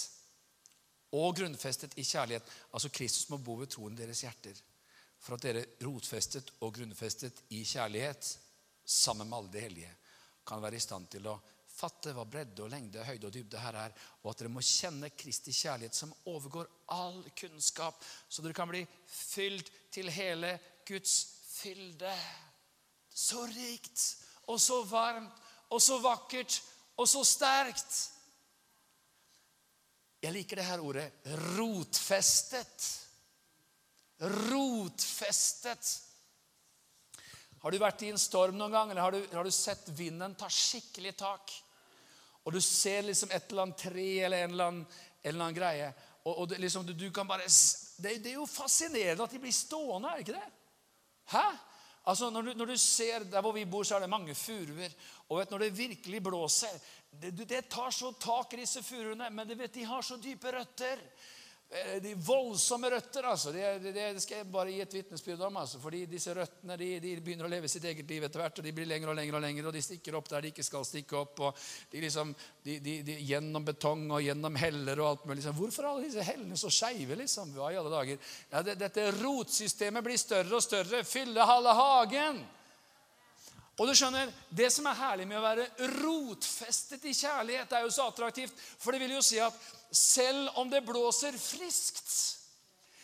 og 1.16 1.36
grunnfestet 1.36 1.94
i 2.00 2.04
kjærlighet 2.04 2.48
Altså 2.72 2.90
Kristus 2.92 3.28
må 3.30 3.38
bo 3.38 3.58
ved 3.60 3.70
troen 3.72 3.96
deres 3.96 4.24
hjerter. 4.24 4.56
For 5.20 5.36
at 5.36 5.44
dere 5.44 5.64
rotfestet 5.84 6.50
og 6.60 6.74
grunnfestet 6.76 7.44
i 7.56 7.62
kjærlighet 7.64 8.32
sammen 8.86 9.28
med 9.28 9.38
alle 9.38 9.52
de 9.52 9.60
hellige, 9.60 9.92
kan 10.46 10.62
være 10.62 10.78
i 10.78 10.82
stand 10.82 11.08
til 11.10 11.26
å 11.26 11.38
fatte 11.76 12.12
hva 12.14 12.24
bredde 12.28 12.62
og 12.64 12.70
lengde, 12.72 13.04
høyde 13.04 13.28
og 13.28 13.34
dybde 13.34 13.60
her 13.60 13.76
er, 13.80 13.94
og 14.22 14.30
at 14.30 14.40
dere 14.40 14.52
må 14.52 14.62
kjenne 14.64 15.10
Kristi 15.18 15.52
kjærlighet 15.52 15.96
som 15.96 16.14
overgår 16.30 16.68
all 16.94 17.18
kunnskap, 17.36 17.98
så 18.28 18.44
dere 18.44 18.56
kan 18.56 18.70
bli 18.70 18.84
fylt 19.10 19.72
til 19.92 20.08
hele 20.14 20.54
Guds 20.88 21.16
fylde. 21.50 22.12
Så 23.10 23.42
rikt 23.50 24.06
og 24.46 24.60
så 24.62 24.82
varmt 24.86 25.42
og 25.74 25.82
så 25.82 25.98
vakkert 25.98 26.60
og 26.96 27.08
så 27.10 27.24
sterkt. 27.26 27.96
Jeg 30.22 30.32
liker 30.34 30.58
det 30.58 30.66
her 30.66 30.82
ordet 30.82 31.06
rotfestet. 31.56 32.86
Rotfestet. 34.48 35.92
Har 37.62 37.72
du 37.72 37.78
vært 37.82 38.02
i 38.06 38.10
en 38.14 38.20
storm 38.20 38.56
noen 38.56 38.72
gang, 38.72 38.90
eller 38.90 39.02
har 39.02 39.14
du, 39.14 39.22
har 39.34 39.44
du 39.44 39.52
sett 39.52 39.90
vinden 39.98 40.36
ta 40.38 40.48
skikkelig 40.52 41.16
tak? 41.18 41.52
og 42.46 42.52
du 42.54 42.60
ser 42.62 43.02
liksom 43.02 43.32
et 43.34 43.50
eller 43.50 43.64
annet 43.64 43.80
tre 43.80 44.10
eller 44.22 44.44
en 44.44 44.52
eller 44.54 44.68
annen, 44.70 44.82
en 45.22 45.30
eller 45.32 45.44
annen 45.44 45.56
greie. 45.56 45.86
Og, 46.22 46.32
og 46.38 46.48
det, 46.48 46.60
liksom, 46.62 46.84
du, 46.86 46.92
du, 46.94 47.08
kan 47.10 47.26
bare, 47.26 47.48
det, 47.98 48.12
det, 48.22 48.30
er 48.30 48.36
jo 48.38 48.46
fascinerende 48.46 49.24
at 49.24 49.34
de 49.34 49.40
blir 49.42 49.54
stående, 49.54 50.12
er 50.12 50.22
ikke 50.22 50.36
det? 50.36 50.50
Hæ? 51.32 51.42
Altså, 52.06 52.30
når 52.30 52.42
du, 52.42 52.52
når 52.54 52.64
du 52.64 52.76
ser 52.76 53.24
Der 53.30 53.40
hvor 53.42 53.52
vi 53.52 53.64
bor, 53.64 53.82
så 53.82 53.96
er 53.96 54.00
det 54.00 54.10
mange 54.10 54.34
furuer. 54.34 54.92
Og 55.28 55.38
vet, 55.38 55.50
når 55.50 55.58
det 55.58 55.78
virkelig 55.78 56.22
blåser 56.22 56.78
det, 57.22 57.48
det 57.48 57.68
tar 57.70 57.90
så 57.90 58.12
tak 58.20 58.52
i 58.52 58.60
disse 58.60 58.82
furuene, 58.82 59.30
men 59.30 59.58
vet, 59.58 59.74
de 59.74 59.84
har 59.84 60.02
så 60.02 60.18
dype 60.20 60.52
røtter. 60.52 61.00
Eh, 61.68 62.02
de 62.02 62.14
voldsomme 62.14 62.90
røtter. 62.90 63.22
altså. 63.22 63.52
Det, 63.52 63.78
det, 63.82 63.92
det, 63.92 64.20
skal 64.22 64.38
jeg 64.38 64.46
bare 64.52 64.70
gi 64.70 64.80
et 64.84 64.94
vitnesbyrd 64.94 65.40
om. 65.48 65.56
altså. 65.56 65.80
Fordi 65.82 66.04
disse 66.06 66.34
røttene 66.34 66.76
de, 66.78 66.90
de, 67.02 67.14
begynner 67.20 67.48
å 67.48 67.50
leve 67.50 67.68
sitt 67.68 67.84
eget 67.84 68.06
liv 68.10 68.22
etter 68.22 68.42
hvert. 68.42 68.60
og 68.60 68.66
De 68.66 68.74
blir 68.76 68.86
lengre 68.86 69.10
og 69.10 69.18
lengre, 69.18 69.40
og 69.40 69.42
lengre, 69.42 69.66
og 69.66 69.74
de 69.74 69.82
stikker 69.82 70.14
opp 70.14 70.30
der 70.30 70.46
de 70.46 70.52
ikke 70.54 70.66
skal 70.66 70.86
stikke 70.86 71.18
opp. 71.18 71.42
og 71.48 71.58
de 71.90 72.04
liksom, 72.06 72.34
de, 72.62 72.78
de, 72.80 73.18
Gjennom 73.26 73.66
betong 73.66 74.06
og 74.12 74.22
gjennom 74.22 74.58
heller 74.62 75.02
og 75.02 75.08
alt 75.10 75.26
mulig. 75.26 75.40
Liksom. 75.40 75.58
Hvorfor 75.58 75.90
alle 75.90 76.06
disse 76.06 76.26
hellene 76.28 76.60
så 76.60 76.70
skeive? 76.70 77.18
Liksom? 77.18 77.56
Hva 77.56 77.72
i 77.74 77.80
alle 77.80 77.94
dager? 77.96 78.34
Ja, 78.52 78.62
Dette 78.86 79.10
rotsystemet 79.18 80.06
blir 80.06 80.20
større 80.22 80.60
og 80.60 80.62
større. 80.62 81.02
Fylle 81.08 81.50
halve 81.50 81.74
hagen. 81.80 82.44
Og 83.76 83.88
du 83.88 83.92
skjønner, 83.92 84.32
Det 84.48 84.70
som 84.72 84.86
er 84.88 84.96
herlig 84.96 85.26
med 85.28 85.38
å 85.38 85.44
være 85.44 85.66
rotfestet 86.00 87.04
i 87.04 87.12
kjærlighet, 87.12 87.72
er 87.72 87.84
jo 87.84 87.92
så 87.92 88.08
attraktivt. 88.08 88.54
For 88.80 88.92
det 88.92 89.02
vil 89.04 89.16
jo 89.18 89.24
si 89.24 89.40
at 89.42 89.56
selv 89.92 90.56
om 90.56 90.70
det 90.70 90.84
blåser 90.84 91.36
friskt, 91.36 92.08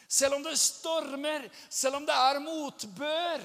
selv 0.09 0.39
om 0.39 0.43
det 0.45 0.57
stormer, 0.61 1.45
selv 1.69 2.01
om 2.01 2.07
det 2.09 2.17
er 2.17 2.41
motbør, 2.41 3.45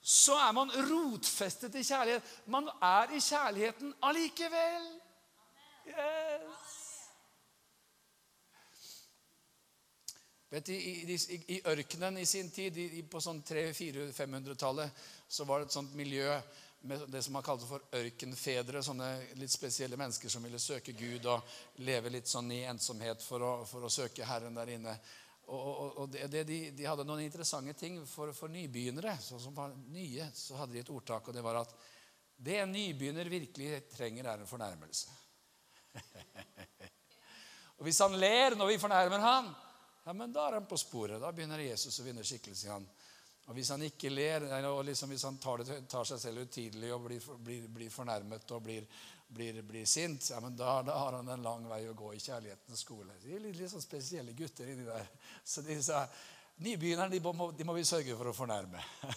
så 0.00 0.36
er 0.38 0.52
man 0.56 0.72
rotfestet 0.88 1.74
i 1.74 1.84
kjærlighet. 1.84 2.32
Man 2.46 2.68
er 2.80 3.12
i 3.12 3.20
kjærligheten 3.20 3.94
allikevel. 4.06 4.88
Yes. 5.86 6.76
Vet, 10.50 10.68
i, 10.68 10.76
i, 10.76 11.16
i, 11.56 11.60
ørkenen 11.66 12.20
i 12.22 12.26
sin 12.26 12.52
tid, 12.54 12.76
i, 12.78 13.02
på 13.02 13.20
sånn 13.20 13.42
300-400-500-tallet, 13.48 15.00
så 15.28 15.44
var 15.44 15.60
det 15.60 15.68
et 15.68 15.76
sånt 15.76 15.94
miljø 15.98 16.30
med 16.86 17.08
det 17.10 17.22
som 17.22 17.34
man 17.34 17.42
kalte 17.42 17.66
for 17.66 17.82
ørkenfedre. 17.98 18.82
Sånne 18.84 19.08
litt 19.40 19.52
spesielle 19.52 19.98
mennesker 19.98 20.30
som 20.30 20.44
ville 20.46 20.60
søke 20.62 20.94
Gud 20.96 21.26
og 21.30 21.56
leve 21.86 22.12
litt 22.14 22.30
sånn 22.30 22.50
i 22.54 22.62
ensomhet 22.70 23.24
for 23.24 23.42
å, 23.42 23.52
for 23.66 23.86
å 23.86 23.92
søke 23.92 24.26
Herren 24.28 24.58
der 24.58 24.74
inne. 24.76 24.94
Og, 25.46 25.66
og, 25.66 25.98
og 26.02 26.14
det, 26.14 26.42
de, 26.46 26.60
de, 26.74 26.86
hadde 26.86 27.06
noen 27.06 27.22
interessante 27.22 27.74
ting 27.78 28.00
for, 28.10 28.32
for 28.34 28.50
nybegynnere. 28.52 29.16
Så 29.22 29.38
som 29.42 29.54
var 29.54 29.74
nye, 29.90 30.30
så 30.34 30.58
hadde 30.60 30.76
de 30.76 30.82
et 30.82 30.94
ordtak, 30.94 31.28
og 31.28 31.36
det 31.36 31.44
var 31.44 31.62
at 31.62 31.74
det 32.36 32.58
en 32.60 32.72
nybegynner 32.72 33.30
virkelig 33.32 33.86
trenger, 33.94 34.26
er 34.28 34.42
en 34.42 34.50
fornærmelse. 34.50 35.14
og 37.78 37.86
hvis 37.86 38.02
han 38.04 38.18
ler 38.20 38.58
når 38.58 38.74
vi 38.74 38.82
fornærmer 38.82 39.22
han, 39.22 39.48
ja, 40.04 40.12
men 40.14 40.34
da 40.34 40.44
er 40.46 40.58
han 40.60 40.68
på 40.68 40.78
sporet. 40.78 41.18
Da 41.22 41.32
begynner 41.34 41.62
Jesus 41.64 41.96
å 41.98 42.04
vinne 42.06 42.26
skikkelse 42.26 42.68
i 42.68 42.70
han. 42.74 42.84
Og 43.46 43.54
Hvis 43.54 43.68
han 43.70 43.82
ikke 43.86 44.10
ler, 44.10 44.42
og 44.66 44.84
liksom 44.84 45.12
hvis 45.12 45.22
han 45.22 45.36
tar, 45.38 45.62
det, 45.62 45.76
tar 45.88 46.06
seg 46.08 46.18
selv 46.18 46.42
utidelig 46.48 46.88
og 46.94 47.04
blir, 47.04 47.26
blir, 47.38 47.68
blir, 47.70 47.90
fornærmet 47.94 48.50
og 48.56 48.62
blir, 48.64 48.86
blir 49.28 49.84
sint, 49.86 50.30
ja, 50.32 50.40
men 50.42 50.56
da, 50.58 50.80
da, 50.82 50.96
har 50.98 51.20
han 51.20 51.30
en 51.30 51.44
lang 51.46 51.68
vei 51.70 51.84
å 51.86 51.94
gå 51.94 52.10
i 52.14 52.22
kjærlighetens 52.24 52.82
skole. 52.82 53.14
De 53.22 53.36
er 53.36 53.44
litt, 53.44 53.54
litt 53.60 53.70
sånn 53.70 53.84
spesielle 53.84 54.34
gutter 54.34 54.72
inni 54.72 54.88
der. 54.88 55.06
Så 55.46 55.62
de 55.62 55.78
sa 55.82 56.02
nybegynnerne 56.58 57.14
de 57.14 57.22
må, 57.22 57.50
de 57.54 57.68
må 57.68 57.76
vi 57.78 57.86
sørge 57.86 58.18
for 58.18 58.32
å 58.32 58.34
fornærme. 58.34 58.82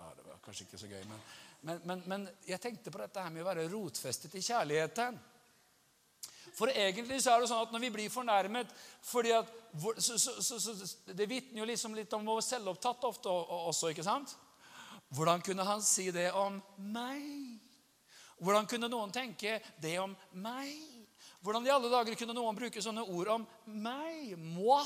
ja, 0.00 0.08
Det 0.16 0.24
var 0.24 0.40
kanskje 0.48 0.64
ikke 0.64 0.80
så 0.80 0.88
gøy, 0.88 1.04
men, 1.10 1.20
men, 1.60 1.84
men, 1.84 2.08
men 2.08 2.28
jeg 2.48 2.62
tenkte 2.62 2.92
på 2.94 3.04
dette 3.04 3.20
her 3.20 3.36
med 3.36 3.44
å 3.44 3.50
være 3.50 3.68
rotfestet 3.68 4.40
i 4.40 4.46
kjærligheten. 4.48 5.20
For 6.54 6.70
egentlig 6.70 7.18
så 7.22 7.34
er 7.34 7.42
det 7.42 7.50
sånn 7.50 7.64
at 7.64 7.72
når 7.74 7.82
vi 7.82 7.92
blir 7.96 8.12
fornærmet 8.12 8.70
fordi 9.04 9.32
at, 9.34 9.50
så, 9.98 10.16
så, 10.18 10.58
så, 10.62 10.74
Det 11.10 11.26
vitner 11.26 11.64
jo 11.64 11.68
liksom 11.68 11.96
litt 11.98 12.12
om 12.14 12.26
vår 12.26 12.44
selvopptatt 12.46 13.06
ofte 13.08 13.30
også, 13.30 13.90
ikke 13.90 14.06
sant? 14.06 14.36
Hvordan 15.14 15.42
kunne 15.44 15.66
han 15.66 15.82
si 15.82 16.08
det 16.14 16.30
om 16.32 16.60
meg? 16.94 17.24
Hvordan 18.38 18.66
kunne 18.70 18.90
noen 18.90 19.12
tenke 19.14 19.58
det 19.82 19.96
om 20.02 20.14
meg? 20.42 20.72
Hvordan 21.44 21.66
i 21.66 21.72
alle 21.74 21.90
dager 21.92 22.16
kunne 22.18 22.34
noen 22.36 22.56
bruke 22.56 22.82
sånne 22.82 23.04
ord 23.04 23.30
om 23.34 23.42
meg? 23.68 24.32
Moi. 24.38 24.82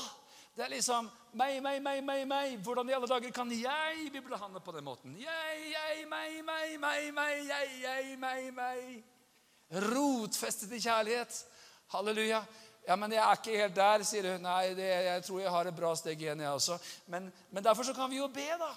Det 0.57 0.65
er 0.65 0.73
liksom 0.73 1.07
meg, 1.39 1.61
meg, 1.63 1.79
meg, 1.81 2.01
meg, 2.03 2.25
meg. 2.27 2.57
Hvordan 2.65 2.89
i 2.91 2.95
alle 2.97 3.07
dager 3.07 3.31
kan 3.31 3.51
jeg 3.53 4.09
bli 4.11 4.21
behandlet 4.25 4.65
på 4.65 4.73
den 4.75 4.83
måten? 4.83 5.15
Jeg, 5.21 5.61
jeg, 5.71 6.03
meg, 6.11 6.41
meg, 6.45 6.75
meg, 6.81 7.05
meg, 7.15 7.37
jeg, 7.47 7.69
jeg, 7.85 8.17
meg, 8.19 8.49
meg. 8.57 9.79
Rotfestet 9.87 10.73
i 10.75 10.81
kjærlighet. 10.83 11.39
Halleluja. 11.93 12.43
Ja, 12.87 12.95
men 12.95 13.11
jeg 13.13 13.21
er 13.21 13.37
ikke 13.37 13.57
helt 13.61 13.75
der, 13.77 14.03
sier 14.07 14.31
hun. 14.31 14.45
Nei, 14.45 14.73
det, 14.77 14.85
jeg 15.05 15.23
tror 15.25 15.41
jeg 15.43 15.51
har 15.53 15.67
et 15.69 15.77
bra 15.77 15.91
steg 15.97 16.21
igjen, 16.21 16.39
jeg 16.41 16.49
også. 16.57 16.77
Men, 17.13 17.27
men 17.51 17.65
derfor 17.65 17.85
så 17.85 17.93
kan 17.93 18.09
vi 18.09 18.17
jo 18.17 18.29
be, 18.33 18.47
da. 18.61 18.69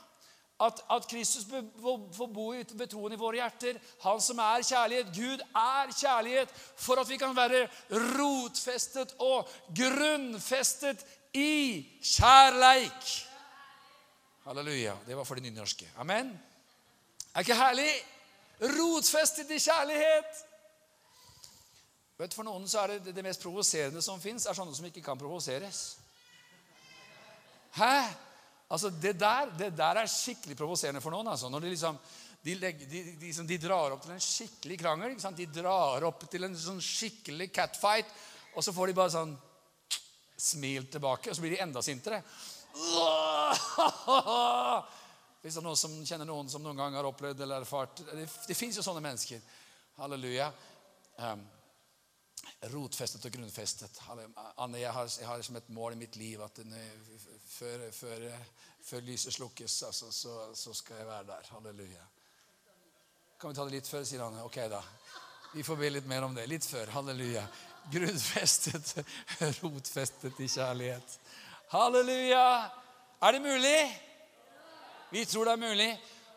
At, 0.62 0.83
at 0.94 1.07
Kristus 1.11 1.46
får 1.48 2.29
bo 2.31 2.44
ved 2.53 2.87
troen 2.92 3.16
i 3.16 3.18
våre 3.18 3.40
hjerter. 3.40 3.81
Han 4.05 4.20
som 4.22 4.38
er 4.38 4.62
kjærlighet. 4.68 5.11
Gud 5.16 5.40
er 5.59 5.90
kjærlighet. 5.96 6.53
For 6.77 7.01
at 7.01 7.09
vi 7.09 7.18
kan 7.18 7.35
være 7.37 7.64
rotfestet 7.90 9.16
og 9.18 9.48
grunnfestet 9.75 11.03
i 11.35 11.83
kjærleik. 12.05 13.11
Halleluja. 14.44 14.94
Det 15.07 15.16
var 15.16 15.25
for 15.25 15.40
de 15.40 15.48
nynorske. 15.48 15.88
Amen. 15.98 16.31
Er 17.35 17.42
ikke 17.42 17.59
herlig? 17.59 17.90
Rotfestet 18.61 19.51
i 19.51 19.59
kjærlighet. 19.59 20.46
Vet, 22.20 22.35
for 22.35 22.46
noen 22.46 22.66
så 22.68 22.83
er 22.83 22.98
det 22.98 23.14
det 23.16 23.25
mest 23.25 23.42
provoserende 23.42 24.03
som 24.05 24.20
fins, 24.20 24.46
er 24.46 24.57
sånne 24.57 24.75
som 24.77 24.87
ikke 24.88 25.05
kan 25.05 25.18
provoseres. 25.18 25.85
Hæ? 27.79 27.94
Altså, 28.72 28.90
det 28.90 29.14
der, 29.20 29.51
det 29.59 29.70
der 29.77 30.03
er 30.03 30.11
skikkelig 30.11 30.57
provoserende 30.57 31.01
for 31.05 31.12
noen. 31.12 31.33
altså. 31.33 31.48
Når 31.53 31.64
de 31.64 31.72
liksom 31.72 31.98
de, 32.42 32.55
legger, 32.59 32.87
de, 32.87 33.03
de, 33.05 33.27
liksom, 33.27 33.46
de, 33.46 33.59
drar 33.62 33.94
opp 33.94 34.03
til 34.03 34.14
en 34.16 34.22
skikkelig 34.22 34.79
krangel. 34.81 35.12
ikke 35.14 35.25
sant? 35.25 35.38
De 35.38 35.46
drar 35.61 36.03
opp 36.09 36.25
til 36.31 36.46
en 36.48 36.57
sånn 36.59 36.81
skikkelig 36.83 37.53
catfight, 37.55 38.09
og 38.57 38.64
så 38.64 38.75
får 38.75 38.90
de 38.90 38.96
bare 38.98 39.14
sånn 39.14 39.37
smil 40.42 40.88
tilbake, 40.90 41.31
og 41.31 41.37
så 41.38 41.44
blir 41.44 41.55
de 41.55 41.62
enda 41.62 41.83
sintere. 41.87 42.18
Hvis 45.42 45.55
det 45.55 45.61
er 45.61 45.66
noen 45.66 45.79
som 45.79 45.94
kjenner 46.07 46.27
noen 46.27 46.51
som 46.51 46.62
noen 46.64 46.79
gang 46.81 46.94
har 46.96 47.07
opplevd 47.07 47.42
eller 47.44 47.61
erfart 47.61 48.01
Det, 48.01 48.25
det 48.48 48.57
fins 48.57 48.79
jo 48.79 48.85
sånne 48.85 49.03
mennesker. 49.05 49.42
Halleluja. 50.01 50.48
Um, 51.18 51.42
rotfestet 52.70 53.25
og 53.27 53.35
grunnfestet. 53.35 54.01
Anne, 54.57 54.79
jeg 54.79 54.92
har, 54.92 55.09
jeg 55.18 55.27
har 55.27 55.42
som 55.42 55.59
et 55.59 55.70
mål 55.75 55.96
i 55.96 56.03
mitt 56.05 56.16
liv 56.16 56.42
at 56.44 56.61
før, 57.48 57.88
før, 57.92 58.27
før, 58.83 59.01
lyset 59.01 59.35
slukkes, 59.35 59.83
altså, 59.83 60.12
så, 60.12 60.37
så, 60.55 60.75
skal 60.75 61.03
jeg 61.03 61.07
være 61.07 61.27
der. 61.33 61.51
Halleluja. 61.57 62.07
Kan 63.40 63.51
vi 63.51 63.59
ta 63.59 63.66
det 63.66 63.75
litt 63.75 63.90
før, 63.90 64.05
sier 64.07 64.22
Anne. 64.22 64.44
Ok, 64.46 64.61
da. 64.70 64.83
Vi 65.53 65.66
får 65.66 65.81
be 65.81 65.90
litt 65.90 66.07
mer 66.09 66.25
om 66.25 66.35
det. 66.37 66.46
Litt 66.51 66.66
før. 66.66 66.94
Halleluja. 66.94 67.42
Grunnfestet, 67.92 68.94
rotfestet 69.62 70.38
i 70.38 70.48
kjærlighet. 70.48 71.18
Halleluja! 71.75 72.46
Er 73.22 73.35
det 73.35 73.42
mulig? 73.42 73.79
Vi 75.11 75.25
tror 75.27 75.51
det 75.51 75.53
er 75.53 75.62
mulig. 75.66 75.90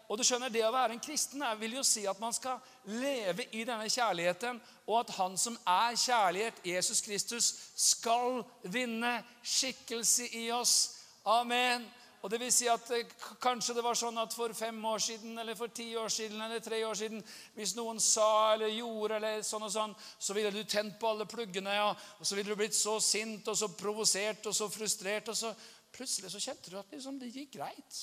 Og 0.08 0.18
du 0.18 0.24
skjønner, 0.24 0.50
Det 0.50 0.66
å 0.66 0.72
være 0.72 0.94
en 0.94 1.02
kristen 1.02 1.42
er, 1.42 1.56
vil 1.56 1.78
jo 1.80 1.84
si 1.84 2.06
at 2.06 2.20
man 2.20 2.34
skal 2.34 2.60
leve 2.86 3.48
i 3.52 3.64
denne 3.64 3.90
kjærligheten, 3.90 4.62
og 4.88 5.00
at 5.00 5.16
Han 5.18 5.38
som 5.38 5.58
er 5.66 5.96
kjærlighet, 5.96 6.62
Jesus 6.66 7.02
Kristus, 7.02 7.54
skal 7.76 8.44
vinne 8.64 9.24
skikkelse 9.44 10.30
i 10.38 10.52
oss. 10.52 10.98
Amen. 11.26 11.88
Og 12.26 12.32
det 12.32 12.40
vil 12.42 12.50
si 12.54 12.66
at 12.66 12.90
eh, 12.96 13.06
Kanskje 13.42 13.76
det 13.78 13.84
var 13.86 13.98
sånn 13.98 14.18
at 14.18 14.34
for 14.34 14.54
fem 14.58 14.78
år 14.90 15.02
siden 15.04 15.38
eller 15.38 15.58
for 15.58 15.70
ti 15.70 15.92
år 16.00 16.10
siden 16.10 16.42
eller 16.42 16.64
tre 16.64 16.80
år 16.86 16.98
siden 16.98 17.22
Hvis 17.54 17.76
noen 17.78 18.00
sa 18.02 18.56
eller 18.56 18.74
gjorde 18.74 19.20
eller 19.20 19.44
sånn 19.46 19.68
og 19.68 19.74
sånn, 19.74 19.94
så 20.18 20.34
ville 20.34 20.50
du 20.50 20.64
tent 20.64 20.98
på 20.98 21.12
alle 21.12 21.28
pluggene. 21.30 21.76
Ja, 21.78 21.92
og 21.94 22.26
Så 22.26 22.38
ville 22.38 22.50
du 22.50 22.58
blitt 22.58 22.78
så 22.78 22.98
sint 23.00 23.46
og 23.48 23.58
så 23.60 23.70
provosert 23.78 24.50
og 24.50 24.58
så 24.58 24.70
frustrert. 24.74 25.30
Og 25.30 25.38
så 25.38 25.54
plutselig 25.94 26.34
så 26.34 26.42
kjente 26.42 26.74
du 26.74 26.80
at 26.80 26.98
liksom, 26.98 27.20
det 27.22 27.30
gikk 27.30 27.60
greit. 27.60 28.02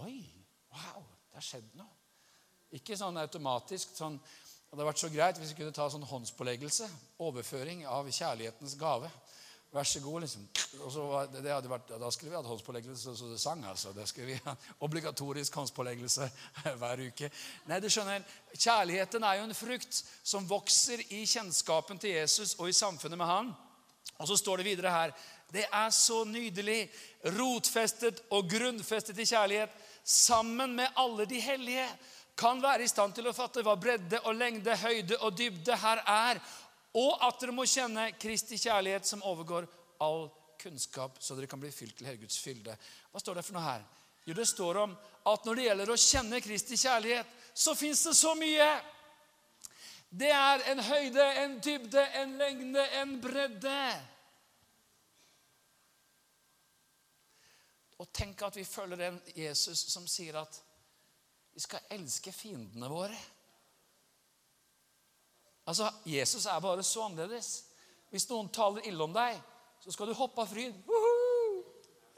Oi, 0.00 0.20
wow, 0.72 1.02
det 1.30 1.40
har 1.40 1.44
skjedd 1.44 1.74
noe. 1.78 1.90
Ikke 2.76 2.96
sånn 2.96 3.18
automatisk. 3.18 3.96
sånn, 3.96 4.20
Det 4.20 4.76
hadde 4.76 4.86
vært 4.86 5.02
så 5.02 5.08
greit 5.10 5.38
hvis 5.38 5.50
vi 5.50 5.62
kunne 5.62 5.74
ta 5.74 5.88
sånn 5.90 6.06
håndspåleggelse. 6.06 6.88
Overføring 7.26 7.86
av 7.86 8.06
kjærlighetens 8.06 8.76
gave. 8.78 9.10
Vær 9.70 9.86
så 9.86 10.00
god, 10.02 10.20
liksom. 10.24 10.46
Så, 10.90 11.02
det 11.30 11.52
hadde 11.52 11.70
vært, 11.70 11.90
da 12.02 12.08
skulle 12.10 12.32
vi 12.32 12.36
hatt 12.36 12.46
håndspåleggelse 12.46 13.12
så 13.14 13.28
det 13.30 13.38
sang. 13.38 13.64
altså. 13.64 13.92
Det 13.94 14.06
skulle 14.08 14.32
vi 14.32 14.38
ha 14.44 14.54
Obligatorisk 14.86 15.54
håndspåleggelse 15.54 16.30
hver 16.80 17.02
uke. 17.06 17.30
Nei, 17.70 17.78
du 17.82 17.86
skjønner, 17.90 18.24
Kjærligheten 18.54 19.26
er 19.26 19.38
jo 19.38 19.44
en 19.46 19.54
frukt 19.54 20.00
som 20.22 20.48
vokser 20.50 21.04
i 21.14 21.22
kjennskapen 21.22 22.02
til 22.02 22.16
Jesus 22.16 22.56
og 22.58 22.70
i 22.70 22.74
samfunnet 22.74 23.18
med 23.18 23.30
han. 23.30 23.52
Og 24.18 24.26
så 24.28 24.36
står 24.36 24.60
det 24.60 24.66
videre 24.72 24.90
her 24.90 25.14
Det 25.52 25.66
er 25.66 25.90
så 25.90 26.24
nydelig, 26.24 26.90
rotfestet 27.38 28.22
og 28.30 28.50
grunnfestet 28.50 29.18
i 29.18 29.26
kjærlighet 29.26 29.70
sammen 30.10 30.74
med 30.74 30.98
alle 30.98 31.26
de 31.30 31.38
hellige 31.40 31.86
kan 32.40 32.62
være 32.62 32.86
i 32.86 32.90
stand 32.90 33.14
til 33.14 33.28
å 33.28 33.36
fatte 33.36 33.62
hva 33.62 33.76
bredde 33.78 34.22
og 34.24 34.34
lengde, 34.34 34.74
høyde 34.80 35.18
og 35.20 35.36
dybde 35.36 35.76
her 35.76 36.02
er, 36.08 36.40
og 36.96 37.22
at 37.22 37.38
dere 37.42 37.54
må 37.54 37.66
kjenne 37.68 38.08
Kristi 38.18 38.58
kjærlighet 38.58 39.06
som 39.06 39.22
overgår 39.28 39.68
all 40.02 40.26
kunnskap, 40.60 41.20
så 41.22 41.36
dere 41.36 41.48
kan 41.50 41.60
bli 41.60 41.70
fylt 41.72 41.98
til 41.98 42.08
hele 42.08 42.22
Guds 42.22 42.38
fylde. 42.42 42.74
Hva 43.12 43.22
står 43.22 43.38
det 43.38 43.44
for 43.46 43.56
noe 43.56 43.66
her? 43.66 43.84
Jo, 44.26 44.34
det 44.36 44.48
står 44.48 44.80
om 44.82 44.96
at 45.30 45.46
når 45.46 45.58
det 45.58 45.66
gjelder 45.68 45.92
å 45.92 46.00
kjenne 46.00 46.40
Kristi 46.44 46.78
kjærlighet, 46.80 47.36
så 47.54 47.74
fins 47.76 48.02
det 48.08 48.16
så 48.18 48.34
mye. 48.38 48.68
Det 50.10 50.30
er 50.34 50.64
en 50.72 50.82
høyde, 50.82 51.26
en 51.44 51.58
dybde, 51.62 52.04
en 52.22 52.34
lengde, 52.40 52.86
en 53.00 53.14
bredde. 53.22 53.82
Og 58.00 58.08
tenk 58.16 58.42
at 58.46 58.56
vi 58.56 58.64
følger 58.64 59.02
en 59.06 59.20
Jesus 59.36 59.82
som 59.92 60.06
sier 60.08 60.38
at 60.40 60.60
vi 61.52 61.60
skal 61.60 61.84
elske 61.92 62.32
fiendene 62.32 62.88
våre. 62.88 63.16
Altså, 65.68 65.90
Jesus 66.08 66.46
er 66.46 66.62
bare 66.64 66.82
så 66.86 67.04
annerledes. 67.10 67.50
Hvis 68.10 68.26
noen 68.30 68.48
taler 68.54 68.86
ille 68.88 69.04
om 69.04 69.12
deg, 69.14 69.36
så 69.84 69.92
skal 69.92 70.08
du 70.08 70.16
hoppe 70.16 70.42
av 70.42 70.48
fryd. 70.50 70.78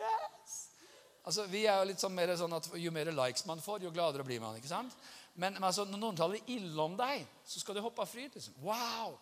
Yes! 0.02 0.54
Altså, 1.24 1.46
Vi 1.50 1.64
er 1.66 1.80
jo 1.80 1.90
litt 1.90 2.00
sånn 2.02 2.14
mer 2.14 2.32
sånn 2.38 2.54
at 2.56 2.70
jo 2.78 2.94
mer 2.94 3.10
likes 3.14 3.44
man 3.46 3.60
får, 3.62 3.84
jo 3.84 3.92
gladere 3.94 4.24
blir 4.26 4.40
man. 4.40 4.56
ikke 4.56 4.70
sant? 4.70 4.94
Men, 5.34 5.54
men 5.58 5.66
altså, 5.68 5.84
når 5.88 6.00
noen 6.00 6.18
taler 6.18 6.50
ille 6.52 6.82
om 6.82 6.96
deg, 6.98 7.26
så 7.46 7.60
skal 7.60 7.76
du 7.76 7.82
hoppe 7.84 8.04
av 8.04 8.10
fryd. 8.10 8.34
Liksom. 8.34 8.56
Wow! 8.64 9.18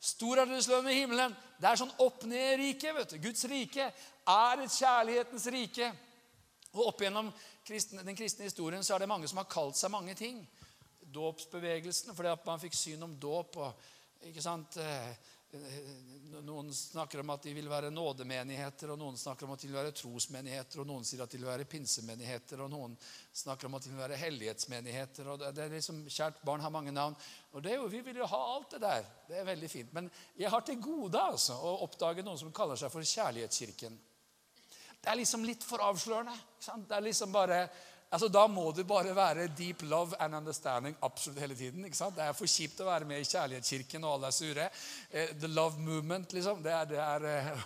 Stor 0.00 0.40
er 0.40 0.48
deres 0.48 0.68
lønn 0.70 0.88
i 0.88 0.96
himmelen. 1.02 1.34
Det 1.60 1.68
er 1.68 1.76
sånn 1.76 1.92
opp-ned-rike. 2.00 2.94
vet 2.96 3.12
du. 3.12 3.18
Guds 3.20 3.44
rike 3.50 3.90
er 3.90 4.62
et 4.64 4.72
kjærlighetens 4.72 5.46
rike. 5.52 5.90
Og 6.72 6.86
Opp 6.86 7.02
gjennom 7.02 7.28
den 7.66 8.16
kristne 8.16 8.46
historien 8.46 8.84
så 8.86 8.94
er 8.94 9.02
det 9.02 9.10
mange 9.10 9.28
som 9.28 9.42
har 9.42 9.50
kalt 9.50 9.76
seg 9.76 9.92
mange 9.92 10.14
ting. 10.16 10.40
Dåpsbevegelsen 11.10 12.14
fordi 12.16 12.30
at 12.32 12.46
man 12.46 12.62
fikk 12.62 12.78
syn 12.78 13.02
om 13.02 13.18
dåp. 13.20 13.56
og 13.56 14.28
ikke 14.30 14.42
sant, 14.42 14.76
eh, 14.76 15.16
noen 16.44 16.74
snakker 16.74 17.20
om 17.20 17.30
at 17.34 17.42
de 17.42 17.52
vil 17.54 17.68
være 17.70 17.90
nådemenigheter, 17.90 18.92
og 18.92 18.98
noen 19.00 19.16
snakker 19.18 19.46
om 19.46 19.54
at 19.54 19.62
de 19.62 19.68
vil 19.68 19.78
være 19.78 19.94
trosmenigheter, 19.96 20.80
og 20.82 20.88
noen 20.88 21.06
sier 21.06 21.22
at 21.24 21.32
de 21.32 21.40
vil 21.40 21.48
være 21.48 21.66
pinsemenigheter, 21.70 22.62
og 22.62 22.70
noen 22.70 22.96
snakker 23.34 23.66
om 23.66 23.76
at 23.78 23.86
de 23.86 23.92
vil 23.92 24.02
være 24.02 24.18
hellighetsmenigheter. 24.20 25.28
og 25.28 25.42
det 25.42 25.64
er 25.64 25.74
liksom, 25.74 26.04
Kjært 26.10 26.42
barn 26.46 26.62
har 26.62 26.70
mange 26.70 26.94
navn. 26.94 27.16
og 27.52 27.62
det 27.62 27.72
er 27.72 27.76
jo, 27.76 27.88
Vi 27.88 28.00
vil 28.00 28.22
jo 28.22 28.26
ha 28.26 28.42
alt 28.54 28.70
det 28.70 28.80
der. 28.80 29.04
Det 29.28 29.38
er 29.38 29.44
veldig 29.44 29.70
fint. 29.70 29.92
Men 29.92 30.10
jeg 30.36 30.50
har 30.50 30.60
til 30.60 30.80
gode 30.80 31.18
altså, 31.18 31.54
å 31.54 31.82
oppdage 31.84 32.22
noen 32.22 32.38
som 32.38 32.52
kaller 32.52 32.76
seg 32.76 32.92
for 32.92 33.02
Kjærlighetskirken. 33.02 33.98
Det 35.00 35.08
er 35.08 35.16
liksom 35.16 35.44
litt 35.44 35.64
for 35.64 35.80
avslørende. 35.80 36.36
Det 36.60 36.96
er 36.96 37.00
liksom 37.00 37.32
bare 37.32 37.68
Altså, 38.10 38.28
Da 38.28 38.46
må 38.46 38.72
det 38.74 38.86
bare 38.86 39.14
være 39.14 39.46
deep 39.58 39.82
love 39.82 40.16
and 40.18 40.34
understanding 40.34 40.96
absolutt 41.02 41.40
hele 41.40 41.54
tiden. 41.54 41.84
ikke 41.84 41.96
sant? 41.96 42.16
Det 42.16 42.24
er 42.24 42.32
for 42.32 42.46
kjipt 42.46 42.80
å 42.80 42.88
være 42.88 43.06
med 43.06 43.20
i 43.20 43.28
Kjærlighetskirken, 43.28 44.04
og 44.04 44.14
alle 44.14 44.26
er 44.26 44.34
sure. 44.34 44.64
Uh, 45.14 45.38
the 45.40 45.48
love 45.48 45.78
movement, 45.78 46.32
liksom. 46.32 46.62
Det 46.62 46.72
er, 46.72 46.84
det 46.90 46.98
er 46.98 47.20
uh, 47.22 47.60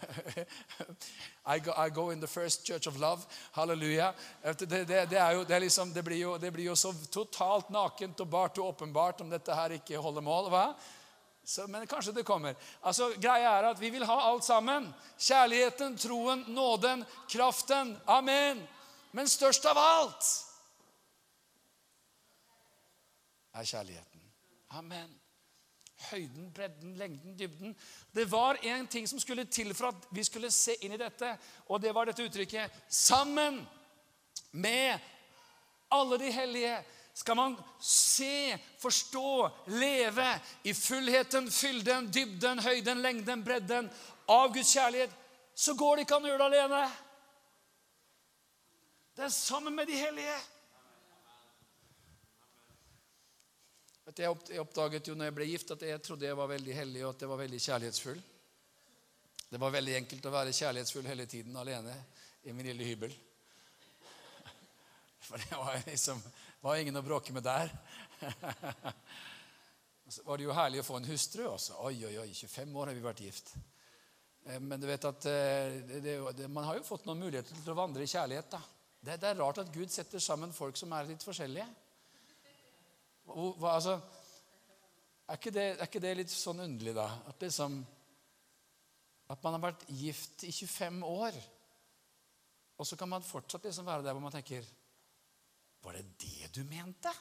I, 1.55 1.59
go, 1.59 1.73
I, 1.77 1.89
go, 1.91 2.11
in 2.11 2.21
the 2.21 2.27
first 2.27 2.67
church 2.67 2.87
of 2.87 2.99
love. 3.01 3.25
Halleluja. 3.53 4.13
Det, 4.43 4.69
det, 4.71 4.85
det, 5.11 5.23
jo, 5.33 5.47
liksom, 5.49 5.93
blir 6.05 6.19
jo, 6.19 6.37
det 6.39 6.53
blir 6.53 6.65
jo 6.65 6.77
så 6.77 6.93
totalt 7.11 7.71
nakent 7.71 8.21
og 8.21 8.29
bart 8.29 8.59
og 8.59 8.75
åpenbart 8.75 9.21
om 9.21 9.33
dette 9.33 9.55
her 9.55 9.79
ikke 9.79 9.97
holder 9.97 10.25
mål. 10.25 10.53
hva? 10.53 10.67
Så, 11.45 11.67
men 11.69 11.87
kanskje 11.87 12.13
det 12.13 12.25
kommer. 12.25 12.55
Altså, 12.83 13.13
Greia 13.21 13.59
er 13.59 13.71
at 13.73 13.81
vi 13.81 13.91
vil 13.93 14.05
ha 14.05 14.21
alt 14.29 14.45
sammen. 14.45 14.87
Kjærligheten, 15.21 15.97
troen, 16.01 16.45
nåden, 16.49 17.05
kraften. 17.29 17.97
Amen. 18.07 18.63
Men 19.15 19.31
størst 19.31 19.67
av 19.71 19.79
alt 19.79 20.31
er 23.55 23.69
kjærligheten. 23.69 24.25
Amen. 24.75 25.13
Høyden, 26.11 26.49
bredden, 26.53 26.97
lengden, 26.99 27.37
dybden. 27.39 27.77
Det 28.15 28.25
var 28.33 28.59
én 28.67 28.89
ting 28.91 29.07
som 29.09 29.21
skulle 29.23 29.45
til 29.47 29.71
for 29.75 29.93
at 29.93 30.09
vi 30.11 30.25
skulle 30.27 30.51
se 30.51 30.75
inn 30.83 30.97
i 30.97 31.01
dette, 31.01 31.31
og 31.71 31.81
det 31.83 31.95
var 31.95 32.11
dette 32.11 32.27
uttrykket 32.27 32.71
'sammen 32.89 33.63
med 34.53 34.99
alle 35.91 36.19
de 36.19 36.33
hellige' 36.33 36.83
skal 37.15 37.37
man 37.37 37.57
se, 37.81 38.59
forstå, 38.83 39.51
leve 39.67 40.41
i 40.65 40.73
fullheten, 40.75 41.51
fylden, 41.51 42.11
dybden, 42.15 42.59
høyden, 42.59 43.03
lengden, 43.03 43.45
bredden 43.45 43.91
av 44.29 44.55
Guds 44.55 44.73
kjærlighet, 44.73 45.11
så 45.55 45.75
går 45.75 45.97
det 45.97 46.03
ikke 46.03 46.17
an 46.17 46.25
å 46.25 46.29
gjøre 46.29 46.51
det 46.51 46.59
alene. 46.59 46.91
Det 49.15 49.23
er 49.23 49.29
sammen 49.29 49.75
med 49.75 49.87
de 49.87 49.95
hellige. 49.95 50.37
Jeg 54.19 54.61
oppdaget 54.61 55.07
jo 55.09 55.15
når 55.15 55.31
jeg 55.31 55.35
ble 55.37 55.47
gift, 55.47 55.71
at 55.71 55.85
jeg 55.87 56.03
trodde 56.03 56.27
jeg 56.27 56.37
var 56.37 56.51
veldig 56.51 56.75
hellig, 56.75 57.05
og 57.07 57.15
at 57.15 57.23
jeg 57.23 57.31
var 57.31 57.41
veldig 57.41 57.61
kjærlighetsfull. 57.63 58.19
Det 59.51 59.61
var 59.63 59.71
veldig 59.77 59.95
enkelt 60.01 60.27
å 60.27 60.35
være 60.35 60.57
kjærlighetsfull 60.59 61.07
hele 61.07 61.29
tiden 61.31 61.55
alene 61.57 61.95
i 62.43 62.53
min 62.53 62.67
lille 62.67 62.91
hybel. 62.91 63.15
For 65.29 65.39
det 65.39 65.63
var 65.63 65.79
liksom 65.87 66.19
var 66.67 66.83
ingen 66.83 66.99
å 66.99 67.07
bråke 67.07 67.33
med 67.33 67.47
der. 67.47 67.71
Så 70.11 70.27
var 70.27 70.43
det 70.43 70.49
jo 70.49 70.59
herlig 70.59 70.83
å 70.83 70.91
få 70.91 70.99
en 70.99 71.11
hustru 71.13 71.47
også. 71.53 71.79
Oi, 71.87 72.01
oi, 72.11 72.17
oi, 72.27 72.31
25 72.35 72.77
år 72.83 72.91
har 72.91 72.99
vi 72.99 73.07
vært 73.07 73.27
gift. 73.29 73.55
Eh, 74.45 74.59
men 74.59 74.83
du 74.83 74.91
vet 74.91 75.07
at 75.07 75.27
eh, 75.31 75.83
det, 76.03 76.19
det, 76.35 76.51
man 76.51 76.67
har 76.67 76.83
jo 76.83 76.89
fått 76.91 77.07
noen 77.07 77.23
muligheter 77.23 77.63
til 77.63 77.73
å 77.73 77.79
vandre 77.79 78.03
i 78.03 78.11
kjærlighet. 78.11 78.59
da. 78.59 78.74
Det, 79.05 79.19
det, 79.21 79.29
er 79.29 79.41
rart 79.41 79.59
at 79.61 79.73
Gud 79.73 79.91
setter 79.93 80.23
sammen 80.23 80.53
folk 80.57 80.79
som 80.81 80.93
er 80.97 81.11
litt 81.11 81.25
forskjellige. 81.25 81.67
Hva, 83.27 83.75
altså, 83.75 83.99
er, 85.27 85.37
ikke 85.37 85.53
det, 85.53 85.65
er, 85.75 85.83
ikke 85.85 86.01
det, 86.01 86.13
litt 86.23 86.33
sånn 86.33 86.63
underlig, 86.65 86.95
da? 86.97 87.05
At, 87.29 87.37
liksom, 87.45 87.77
at 89.35 89.45
man 89.45 89.59
har 89.59 89.65
vært 89.67 89.85
gift 89.93 90.47
i 90.49 90.55
25 90.55 91.05
år, 91.09 91.37
og 92.81 92.89
så 92.89 92.97
kan 93.01 93.13
man 93.13 93.27
fortsatt 93.27 93.69
liksom 93.69 93.87
være 93.87 94.07
der 94.07 94.17
hvor 94.17 94.25
man 94.25 94.35
tenker 94.35 94.65
Var 95.85 95.95
det 95.95 96.07
det 96.25 96.49
du 96.57 96.65
mente? 96.67 97.13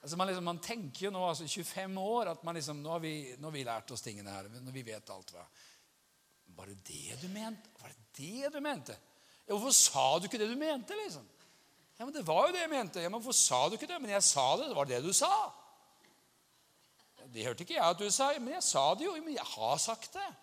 Altså 0.00 0.16
man, 0.16 0.30
liksom, 0.30 0.46
man, 0.46 0.62
tenker 0.64 1.08
jo 1.08 1.10
nå, 1.12 1.26
altså 1.26 1.44
25 1.44 1.98
år, 2.00 2.30
at 2.30 2.46
liksom, 2.54 2.78
nå, 2.80 2.94
har 2.94 3.02
vi, 3.02 3.14
nå 3.36 3.50
har 3.50 3.58
vi 3.58 3.66
lært 3.66 3.90
oss 3.92 4.06
tingene 4.06 4.32
her. 4.32 4.48
Når 4.62 4.72
vi 4.78 4.86
vet 4.86 5.10
alt. 5.12 5.34
Hva. 5.34 5.42
Var 6.56 6.70
det 6.70 6.78
det 6.86 7.18
du 7.20 7.28
mente? 7.34 7.74
Var 7.82 7.92
det 7.92 8.04
det 8.16 8.52
du 8.54 8.62
mente? 8.64 8.96
Ja, 9.50 9.54
'Hvorfor 9.54 9.70
sa 9.70 10.18
du 10.18 10.24
ikke 10.24 10.38
det 10.38 10.48
du 10.48 10.56
mente?' 10.56 10.94
liksom? 11.04 11.28
Ja, 11.98 12.04
men 12.04 12.14
Det 12.14 12.26
var 12.26 12.46
jo 12.46 12.52
det 12.52 12.60
jeg 12.60 12.70
mente. 12.70 13.00
Ja, 13.00 13.08
men 13.08 13.20
'Hvorfor 13.20 13.32
sa 13.32 13.68
du 13.68 13.72
ikke 13.72 13.86
det?' 13.86 14.00
Men 14.00 14.10
jeg 14.10 14.22
sa 14.22 14.56
det. 14.56 14.68
Det 14.68 14.76
var 14.76 14.84
det 14.84 15.02
du 15.02 15.12
sa. 15.12 15.52
Det 17.34 17.44
hørte 17.44 17.60
ikke 17.60 17.74
jeg 17.74 17.90
at 17.90 17.98
du 17.98 18.10
sa, 18.10 18.38
men 18.38 18.54
jeg 18.54 18.62
sa 18.62 18.94
det 18.94 19.04
jo. 19.04 19.12
Men 19.12 19.34
jeg 19.34 19.44
har 19.44 19.76
sagt 19.76 20.14
det. 20.14 20.34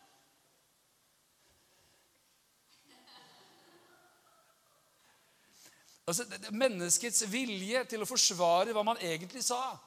Altså, 6.07 6.25
Menneskets 6.51 7.31
vilje 7.31 7.83
til 7.83 8.01
å 8.01 8.05
forsvare 8.05 8.73
hva 8.73 8.83
man 8.83 8.97
egentlig 8.97 9.43
sa, 9.43 9.77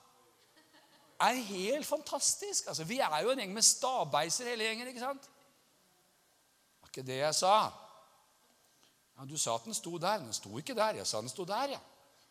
er 1.20 1.32
helt 1.32 1.86
fantastisk. 1.86 2.66
Altså, 2.66 2.84
Vi 2.84 2.98
er 2.98 3.22
jo 3.22 3.30
en 3.30 3.38
gjeng 3.38 3.52
med 3.52 3.62
stabeiser 3.62 4.48
hele 4.48 4.64
gjengen. 4.64 4.88
ikke 4.88 5.00
sant? 5.00 5.22
Det 5.22 6.80
var 6.80 6.88
ikke 6.88 7.06
det 7.06 7.16
jeg 7.16 7.34
sa. 7.34 7.70
Ja, 9.20 9.26
Du 9.28 9.36
sa 9.36 9.54
at 9.54 9.64
den 9.68 9.76
sto 9.76 9.98
der. 9.98 10.18
Den 10.18 10.32
sto 10.32 10.58
ikke 10.58 10.74
der. 10.74 11.02
Jeg 11.02 11.06
sa 11.06 11.20
den 11.20 11.28
sto 11.28 11.44
der, 11.44 11.76
ja. 11.76 11.80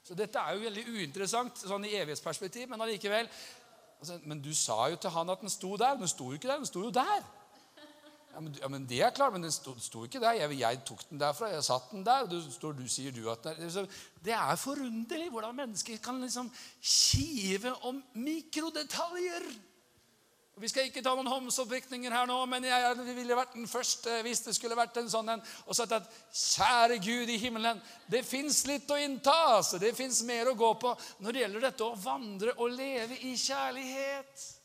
Så 0.03 0.15
dette 0.17 0.41
er 0.41 0.55
jo 0.55 0.63
veldig 0.63 0.85
uinteressant 0.89 1.59
sånn 1.61 1.85
i 1.85 1.93
evighetsperspektiv, 1.99 2.69
men 2.71 2.81
allikevel. 2.81 3.27
Altså, 3.99 4.15
men 4.25 4.39
du 4.41 4.49
sa 4.57 4.87
jo 4.89 4.97
til 4.97 5.13
han 5.13 5.29
at 5.29 5.43
den 5.43 5.53
sto 5.53 5.75
der. 5.77 5.99
Den 5.99 6.09
sto 6.09 6.31
jo 6.31 6.39
ikke 6.39 6.49
der. 6.49 6.63
Den 6.63 6.69
sto 6.69 6.81
jo 6.81 6.89
der. 6.95 7.27
Ja, 8.33 8.41
men, 8.41 8.55
ja, 8.61 8.67
men 8.71 8.87
Det 8.89 9.01
er 9.03 9.13
klart, 9.13 9.33
men 9.33 9.43
den 9.45 9.51
sto, 9.51 9.75
sto 9.79 10.03
ikke 10.07 10.21
der. 10.23 10.39
Jeg, 10.39 10.59
jeg, 10.59 10.81
tok 10.87 11.05
den 11.09 11.21
derfra. 11.21 11.51
Jeg 11.53 11.63
satt 11.67 11.91
den 11.91 12.05
der. 12.05 12.25
du, 12.25 12.39
står, 12.51 12.73
du 12.73 12.87
sier 12.89 13.13
du 13.13 13.29
at 13.29 13.43
den, 13.43 13.69
er 13.69 13.87
Det 14.25 14.33
er 14.33 14.55
forunderlig 14.55 15.29
hvordan 15.29 15.55
mennesker 15.55 15.97
kan 16.01 16.21
liksom 16.21 16.49
kive 16.81 17.75
om 17.85 18.01
mikrodetaljer. 18.13 19.45
Vi 20.59 20.67
skal 20.67 20.89
ikke 20.89 21.01
ta 21.03 21.13
noen 21.15 21.29
håndsoppvirkninger 21.31 22.11
her 22.11 22.27
nå, 22.27 22.37
men 22.51 22.65
jeg 22.67 23.15
ville 23.15 23.37
vært 23.37 23.55
den 23.55 23.69
første 23.69 24.19
hvis 24.25 24.43
det 24.43 24.55
skulle 24.57 24.75
vært 24.75 24.97
en 24.99 25.07
sånn 25.11 25.31
en, 25.35 25.43
og 25.65 25.77
sagt 25.77 25.95
at 25.95 26.09
kjære 26.35 26.99
Gud 27.03 27.31
i 27.31 27.39
himmelen, 27.39 27.79
det 28.11 28.25
fins 28.27 28.65
litt 28.67 28.91
å 28.91 28.99
innta. 28.99 29.35
altså, 29.55 29.79
Det 29.79 29.95
fins 29.95 30.19
mer 30.27 30.51
å 30.51 30.57
gå 30.59 30.73
på 30.81 30.91
når 31.23 31.31
det 31.31 31.45
gjelder 31.45 31.67
dette 31.69 31.87
å 31.87 31.99
vandre 32.03 32.55
og 32.57 32.75
leve 32.75 33.21
i 33.23 33.35
kjærlighet. 33.39 34.58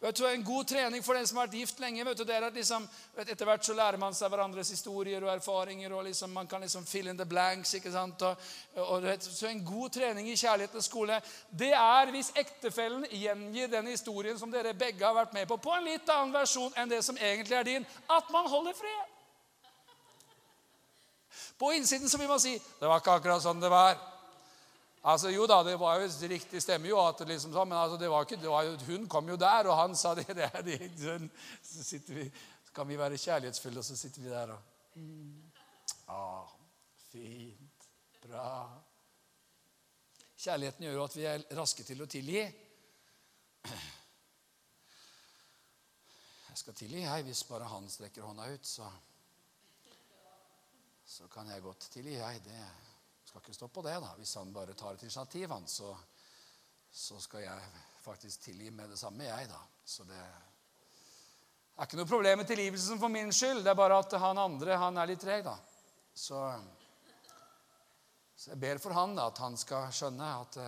Jeg 0.00 0.14
tror 0.14 0.28
En 0.28 0.44
god 0.44 0.64
trening 0.64 1.04
for 1.04 1.14
den 1.14 1.26
som 1.28 1.36
har 1.36 1.46
vært 1.46 1.58
gift 1.58 1.80
lenge 1.80 2.04
vet 2.04 2.16
du, 2.16 2.24
det 2.24 2.36
er 2.36 2.46
at 2.46 2.54
liksom, 2.56 2.86
Etter 3.20 3.44
hvert 3.44 3.66
så 3.66 3.74
lærer 3.76 4.00
man 4.00 4.14
seg 4.16 4.32
hverandres 4.32 4.70
historier 4.72 5.24
og 5.24 5.32
erfaringer. 5.34 5.92
og 5.92 6.04
liksom, 6.04 6.30
Man 6.32 6.48
kan 6.48 6.60
liksom 6.60 6.86
fill 6.86 7.08
in 7.08 7.18
the 7.18 7.26
blanks. 7.26 7.74
ikke 7.74 7.92
sant? 7.92 8.22
Og, 8.22 8.36
og, 8.76 9.04
så 9.20 9.46
En 9.50 9.64
god 9.64 9.90
trening 9.90 10.28
i 10.28 10.36
kjærlighetens 10.36 10.88
skole 10.88 11.20
det 11.50 11.72
er 11.76 12.10
hvis 12.10 12.32
ektefellen 12.36 13.04
gjengir 13.10 13.68
den 13.68 13.86
historien 13.86 14.38
som 14.38 14.52
dere 14.52 14.74
begge 14.74 15.04
har 15.04 15.14
vært 15.14 15.34
med 15.34 15.46
på, 15.48 15.56
på 15.56 15.74
en 15.76 15.84
litt 15.84 16.08
annen 16.08 16.32
versjon 16.32 16.72
enn 16.76 16.88
det 16.88 17.02
som 17.04 17.16
egentlig 17.16 17.56
er 17.56 17.66
din. 17.66 17.86
At 18.08 18.30
man 18.32 18.48
holder 18.48 18.72
fred. 18.72 19.16
På 21.58 21.72
innsiden 21.76 22.08
så 22.08 22.18
vil 22.18 22.28
man 22.28 22.40
si 22.40 22.58
'Det 22.58 22.88
var 22.88 23.00
ikke 23.00 23.10
akkurat 23.10 23.42
sånn 23.42 23.60
det 23.60 23.70
var'. 23.70 24.09
Altså, 25.02 25.30
Jo 25.32 25.46
da, 25.48 25.62
det 25.64 25.78
var 25.80 26.00
jo 26.00 26.08
riktig 26.28 26.60
stemme 26.60 26.90
jo, 26.90 26.98
at 27.00 27.22
liksom 27.24 27.54
sånn, 27.54 27.68
men 27.68 27.78
altså, 27.78 27.96
det 27.96 28.10
var 28.12 28.26
ikke, 28.26 28.36
det 28.42 28.50
var 28.52 28.66
jo, 28.68 28.74
hun 28.90 29.06
kom 29.08 29.28
jo 29.32 29.36
der, 29.40 29.70
og 29.70 29.78
han 29.78 29.96
sa 29.96 30.12
det. 30.18 30.26
det, 30.36 30.50
det 30.66 30.90
sånn, 31.00 31.30
så 31.64 31.84
sitter 31.86 32.18
vi, 32.18 32.26
så 32.66 32.76
kan 32.76 32.88
vi 32.88 32.98
være 33.00 33.20
kjærlighetsfulle, 33.20 33.80
og 33.80 33.86
så 33.86 33.96
sitter 33.96 34.26
vi 34.26 34.34
der 34.34 34.52
og 34.52 34.60
ah, 36.12 36.52
Fint. 37.10 37.88
Bra. 38.22 38.68
Kjærligheten 40.38 40.84
gjør 40.84 40.94
jo 40.94 41.06
at 41.08 41.16
vi 41.16 41.24
er 41.26 41.46
raske 41.58 41.82
til 41.84 42.04
å 42.04 42.06
tilgi. 42.10 42.44
Jeg 46.50 46.60
skal 46.60 46.76
tilgi, 46.76 47.00
jeg, 47.02 47.24
hvis 47.26 47.42
bare 47.48 47.72
han 47.72 47.88
strekker 47.90 48.28
hånda 48.28 48.46
ut, 48.52 48.68
så, 48.68 48.86
så 51.08 51.26
kan 51.32 51.50
jeg 51.50 51.64
godt 51.64 51.88
tilgi, 51.96 52.14
jeg. 52.20 52.44
Det 52.44 52.60
skal 53.30 53.44
ikke 53.44 53.54
stå 53.54 53.68
på 53.70 53.82
det, 53.86 53.94
da. 54.02 54.10
Hvis 54.18 54.34
han 54.34 54.52
bare 54.52 54.74
tar 54.74 54.96
et 54.96 55.02
initiativ, 55.06 55.50
han, 55.54 55.66
så, 55.70 55.94
så 56.90 57.18
skal 57.22 57.44
jeg 57.44 57.66
faktisk 58.02 58.40
tilgi 58.48 58.70
med 58.74 58.90
det 58.90 58.98
samme, 58.98 59.28
jeg, 59.28 59.46
da. 59.46 59.60
Så 59.86 60.06
det 60.08 60.18
er 60.18 61.86
ikke 61.86 62.00
noe 62.00 62.10
problem 62.10 62.42
med 62.42 62.50
tilgivelsen 62.50 62.98
for 62.98 63.12
min 63.12 63.30
skyld. 63.34 63.62
Det 63.62 63.70
er 63.70 63.78
bare 63.78 64.00
at 64.02 64.16
han 64.18 64.40
andre 64.42 64.78
han 64.82 64.98
er 64.98 65.12
litt 65.12 65.22
treg, 65.22 65.46
da. 65.46 65.54
Så, 66.10 66.42
så, 68.34 68.50
jeg 68.50 68.58
ber 68.64 68.82
for 68.82 68.98
han 68.98 69.14
da, 69.14 69.28
at 69.30 69.38
han 69.44 69.54
skal 69.60 69.92
skjønne 69.94 70.34
at, 70.42 70.58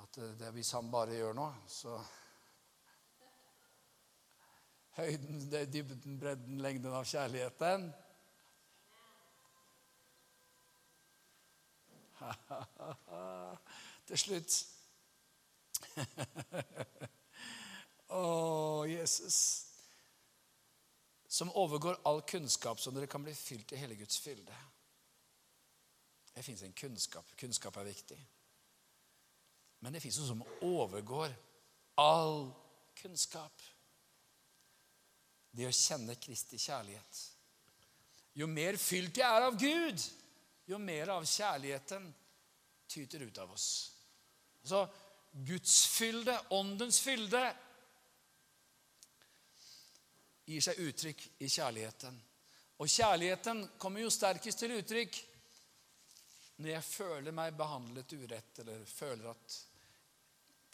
at 0.00 0.22
det, 0.40 0.54
hvis 0.56 0.72
han 0.78 0.88
bare 0.92 1.20
gjør 1.20 1.36
noe, 1.36 1.60
så 1.68 2.00
høyden, 4.96 5.44
dybden, 5.50 6.16
bredden, 6.20 6.62
lengden 6.64 6.96
av 6.96 7.04
kjærligheten. 7.04 7.90
Til 14.10 14.18
slutt 14.18 14.58
Å, 18.10 18.22
Jesus. 18.90 19.38
Som 21.30 21.52
overgår 21.54 22.00
all 22.08 22.22
kunnskap, 22.26 22.80
så 22.82 22.90
dere 22.90 23.06
kan 23.10 23.22
bli 23.22 23.34
fylt 23.38 23.72
i 23.72 23.78
hele 23.78 23.94
Guds 23.94 24.18
fylde. 24.18 24.56
Det 26.34 26.42
fins 26.42 26.62
en 26.66 26.74
kunnskap. 26.74 27.26
Kunnskap 27.38 27.76
er 27.78 27.86
viktig. 27.86 28.18
Men 29.80 29.94
det 29.94 30.02
fins 30.02 30.18
noe 30.20 30.30
som 30.32 30.42
overgår 30.66 31.30
all 32.00 32.50
kunnskap 32.98 33.62
det 35.56 35.66
å 35.66 35.74
kjenne 35.74 36.18
Kristi 36.20 36.58
kjærlighet. 36.60 37.20
Jo 38.38 38.46
mer 38.50 38.78
fylt 38.78 39.18
jeg 39.18 39.26
er 39.26 39.46
av 39.46 39.56
Gud, 39.58 40.02
jo 40.70 40.78
mer 40.78 41.14
av 41.16 41.26
kjærligheten 41.26 42.06
tyter 42.90 43.26
ut 43.26 43.38
av 43.38 43.52
oss. 43.52 43.68
Så 44.62 44.84
Guds 45.32 45.86
fylde, 45.86 46.36
åndens 46.50 47.00
fylde, 47.00 47.42
gir 50.50 50.62
seg 50.64 50.80
uttrykk 50.82 51.26
i 51.38 51.48
kjærligheten. 51.48 52.16
Og 52.82 52.88
kjærligheten 52.88 53.66
kommer 53.78 54.02
jo 54.02 54.10
sterkest 54.10 54.62
til 54.62 54.74
uttrykk 54.78 55.20
når 56.60 56.74
jeg 56.74 56.84
føler 56.84 57.32
meg 57.32 57.56
behandlet 57.56 58.12
urett, 58.18 58.58
eller 58.60 58.82
føler 58.84 59.30
at 59.30 59.54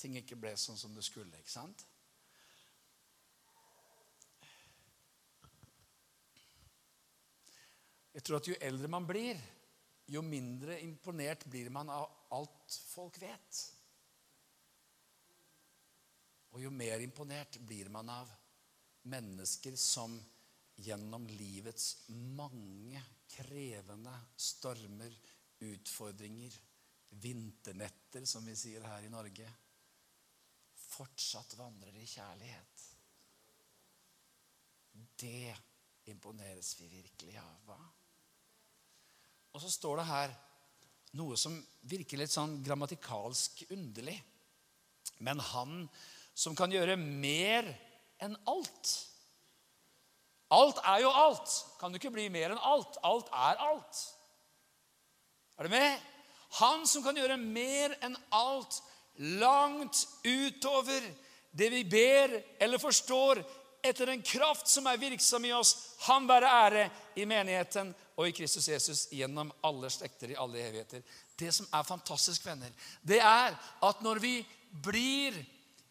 ting 0.00 0.16
ikke 0.18 0.38
ble 0.40 0.54
sånn 0.58 0.78
som 0.78 0.96
det 0.96 1.04
skulle. 1.06 1.36
ikke 1.38 1.52
sant? 1.52 1.84
Jeg 8.16 8.24
tror 8.24 8.40
at 8.40 8.48
jo 8.48 8.56
eldre 8.64 8.88
man 8.88 9.06
blir, 9.06 9.36
jo 10.06 10.22
mindre 10.22 10.78
imponert 10.80 11.44
blir 11.50 11.70
man 11.74 11.90
av 11.90 12.06
alt 12.36 12.78
folk 12.90 13.18
vet. 13.22 13.62
Og 16.54 16.62
jo 16.62 16.70
mer 16.72 17.02
imponert 17.04 17.58
blir 17.66 17.90
man 17.92 18.10
av 18.12 18.30
mennesker 19.10 19.76
som 19.78 20.14
gjennom 20.76 21.26
livets 21.28 22.06
mange 22.08 23.02
krevende 23.32 24.14
stormer, 24.36 25.12
utfordringer, 25.66 26.56
vinternetter, 27.22 28.24
som 28.24 28.44
vi 28.44 28.56
sier 28.56 28.84
her 28.84 29.06
i 29.06 29.12
Norge, 29.12 29.48
fortsatt 30.86 31.56
vandrer 31.58 31.96
i 31.96 32.08
kjærlighet. 32.08 32.84
Det 35.16 35.54
imponeres 36.12 36.74
vi 36.80 36.88
virkelig 36.92 37.38
av. 37.40 37.62
hva? 37.68 37.80
Og 39.56 39.62
så 39.64 39.70
står 39.72 40.02
det 40.02 40.10
her 40.10 40.32
noe 41.16 41.36
som 41.40 41.54
virker 41.88 42.20
litt 42.20 42.32
sånn 42.32 42.58
grammatikalsk 42.60 43.62
underlig. 43.72 44.18
Men 45.24 45.40
han 45.40 45.86
som 46.36 46.52
kan 46.58 46.68
gjøre 46.68 46.98
mer 47.00 47.70
enn 48.20 48.36
alt. 48.52 48.92
Alt 50.52 50.82
er 50.84 51.00
jo 51.06 51.14
alt. 51.24 51.56
Kan 51.80 51.88
du 51.88 51.96
ikke 51.96 52.12
bli 52.12 52.28
mer 52.28 52.52
enn 52.52 52.60
alt? 52.60 53.00
Alt 53.00 53.32
er 53.32 53.64
alt. 53.64 54.02
Er 55.56 55.64
du 55.64 55.72
med? 55.72 56.04
Han 56.60 56.84
som 56.84 57.00
kan 57.04 57.16
gjøre 57.16 57.40
mer 57.40 57.96
enn 58.04 58.16
alt, 58.36 58.82
langt 59.40 60.04
utover 60.20 61.00
det 61.56 61.72
vi 61.72 61.80
ber 61.88 62.36
eller 62.60 62.80
forstår, 62.80 63.40
etter 63.80 64.12
en 64.12 64.24
kraft 64.24 64.68
som 64.68 64.84
er 64.90 65.00
virksom 65.00 65.48
i 65.48 65.56
oss. 65.56 65.72
Han 66.10 66.28
være 66.28 66.52
ære 66.66 66.90
i 67.16 67.24
menigheten 67.24 67.94
og 68.16 68.28
i 68.28 68.32
Kristus 68.32 68.68
Jesus 68.68 69.04
gjennom 69.12 69.52
alle 69.64 69.90
slekter 69.92 70.32
i 70.32 70.38
alle 70.40 70.62
evigheter. 70.64 71.04
Det 71.36 71.52
som 71.52 71.68
er 71.72 71.84
fantastisk, 71.84 72.46
venner, 72.46 72.72
det 73.04 73.20
er 73.20 73.56
at 73.84 74.02
når 74.04 74.20
vi 74.24 74.34
blir 74.84 75.36